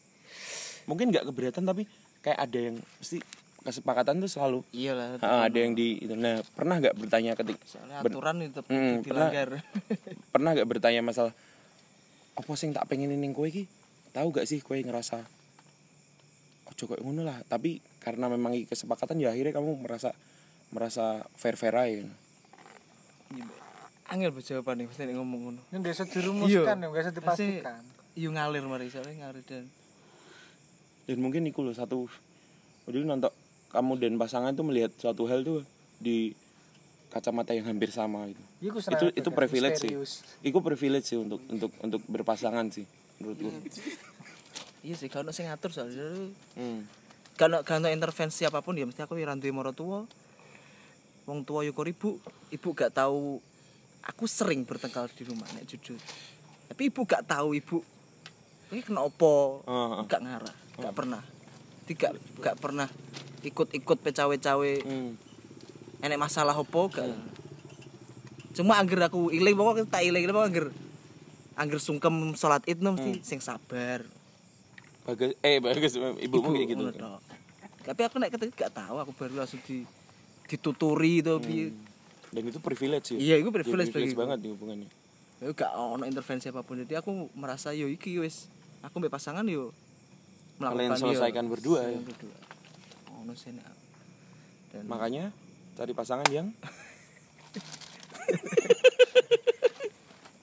[0.89, 1.85] mungkin gak keberatan tapi
[2.25, 3.21] kayak ada yang mesti
[3.65, 4.61] kesepakatan tuh selalu.
[4.71, 6.13] Iyalah Ha, ada yang di itu.
[6.13, 9.65] nah pernah gak bertanya ketik soalnya ber- aturan itu Hmm, dilanggar
[10.29, 11.33] pernah gak bertanya masalah
[12.35, 13.65] apa sing tak pengen ning kowe iki?
[14.11, 15.25] Tahu gak sih kowe ngerasa
[16.67, 17.41] ojo kok ngono lah?
[17.43, 20.13] Tapi karena memang iki kesepakatan ya akhirnya kamu merasa
[20.69, 22.05] merasa fair fair aja
[24.05, 25.61] angel jawaban nih mesti nek ngomong ngono.
[25.67, 27.17] Ini biasa dirumuskan ya, biasa Pasti
[27.57, 27.81] dipastikan.
[28.15, 28.87] yo ngalir mari.
[28.87, 29.65] Soalnya ngalir dan
[31.05, 32.05] dan mungkin itu loh satu
[32.85, 33.33] dulu nonton
[33.75, 35.67] kamu dan pasangan tuh melihat suatu hal tuh
[35.99, 36.31] di
[37.11, 38.43] kacamata yang hampir sama gitu.
[38.71, 39.91] Iku itu itu kan, privilege sih.
[40.47, 42.87] itu privilege sih untuk untuk untuk berpasangan sih
[43.23, 43.51] menurutku
[44.83, 46.07] iya sih kalau sing ngatur soalnya.
[46.59, 46.87] Hmm.
[47.39, 50.07] kalau kalau intervensi apa pun ya mesti aku ya randuwe moro tua
[51.25, 52.11] wong tua yo kok ibu
[52.53, 53.41] ibu gak tahu.
[54.05, 55.97] Aku sering bertengkar di rumah nek jujur.
[56.69, 57.81] Tapi ibu gak tahu ibu
[58.69, 59.65] ini kena opo?
[59.65, 60.05] Ah, ah.
[60.05, 61.23] gak ngarah gak pernah.
[61.89, 62.13] Tidak
[62.45, 62.89] gak pernah
[63.45, 64.73] ikut-ikut pecawe-cawe.
[64.85, 65.13] Hmm.
[66.05, 67.09] enek masalah opo gak.
[68.53, 70.67] Cuma angger aku iling pokoknya tak iling pokoknya angger
[71.57, 74.05] angger sungkem sholat id mesti sing sabar.
[75.09, 76.85] Bagus eh bagus ibumu kayak gitu.
[76.93, 77.21] tok.
[77.85, 79.89] tapi aku nek ketika gak tahu aku baru langsung di
[80.45, 81.73] dituturi to piye.
[82.35, 83.17] Dan itu privilege sih.
[83.17, 84.19] Iya, itu Ya, privilege bagiku.
[84.27, 84.89] banget nih hubungannya.
[85.41, 86.85] Ya gak ono intervensi apa pun.
[86.85, 88.53] Jadi aku merasa yo iki wis
[88.85, 89.73] aku mbek pasangan yo
[90.61, 91.91] Kalian yo, selesaikan berdua, ya?
[91.97, 92.37] selesaikan berdua
[93.25, 93.85] ono sih nek aku.
[94.71, 95.25] dan makanya
[95.75, 96.53] cari pasangan yang.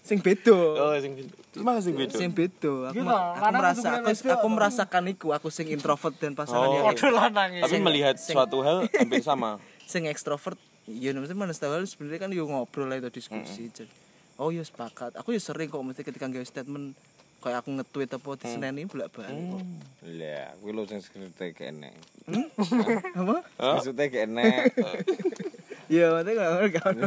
[0.01, 0.51] Sing beda.
[0.51, 1.13] Oh sing
[1.53, 2.11] terus malah sing beda.
[2.11, 2.91] Sing beda.
[2.91, 6.75] Aku, Gitu, ma- aku merasa aku, aku merasakan iku aku sing introvert dan pasangan Oh.
[6.83, 7.63] yang lanang ya.
[7.63, 9.55] tapi melihat suatu hal hampir sama.
[9.87, 13.87] Sing ekstrovert ya maksudnya mana tahu sebenarnya kan yo ngobrol lah itu diskusi jadi
[14.35, 15.15] oh yo sepakat.
[15.15, 16.97] Aku yo sering kok mesti ketika nggak statement
[17.41, 19.61] kayak aku nge-tweet apa di Senin ini bolak balik kok
[20.05, 21.89] Lah, kuwi lho sing skripte kene.
[23.17, 24.47] apa Maksudnya kene.
[25.91, 27.03] Iya, maksudnya gak ngono gak ono.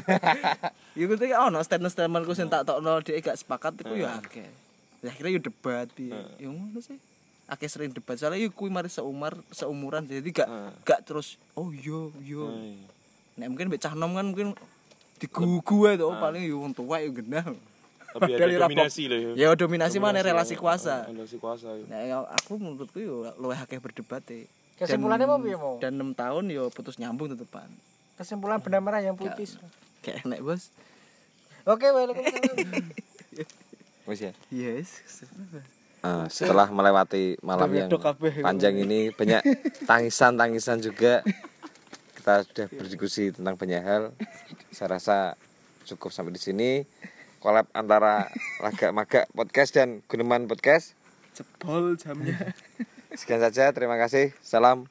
[0.98, 4.44] Ya kuwi kan ono statement-statementku sing tak tokno dhek gak sepakat iku ya akeh.
[5.00, 6.12] Ya akhirnya yo debat piye.
[6.36, 7.00] Ya ngono sih.
[7.48, 10.48] Akeh sering debat soalnya yo kuwi mari seumur seumuran jadi gak
[10.84, 12.44] gak terus oh iya iya.
[13.40, 14.52] Nek mungkin mbek cah nom kan mungkin
[15.16, 17.54] digugu ae to paling yo wong tuwa yo genah.
[18.14, 21.04] Tapi ada dominasi lah ya Ya dominasi mana relasi kuasa.
[21.04, 21.84] relasi kuasa ya.
[21.90, 24.46] Nah, ya aku menurutku yo luwih akeh berdebat e.
[24.74, 25.78] Kesimpulannya apa piye mau?
[25.78, 27.66] Dan 6 tahun yo putus nyambung tetepan.
[28.14, 29.50] Kesimpulan benang merah yang putih.
[30.00, 30.70] Kayak enek, Bos.
[31.64, 32.22] Oke, welcome.
[34.06, 34.32] Wis ya.
[34.48, 35.02] Yes.
[36.04, 37.88] Ah, setelah melewati malam yang
[38.44, 39.40] panjang ini banyak
[39.88, 41.24] tangisan-tangisan juga.
[42.14, 44.02] Kita sudah berdiskusi tentang banyak hal.
[44.68, 45.16] Saya rasa
[45.84, 46.84] cukup sampai di sini.
[47.44, 48.32] Collab antara
[48.64, 50.96] Lagak Magak Podcast dan Guneman Podcast.
[51.36, 52.56] Jebol jamnya.
[53.12, 54.32] Sekian saja, terima kasih.
[54.40, 54.88] Salam.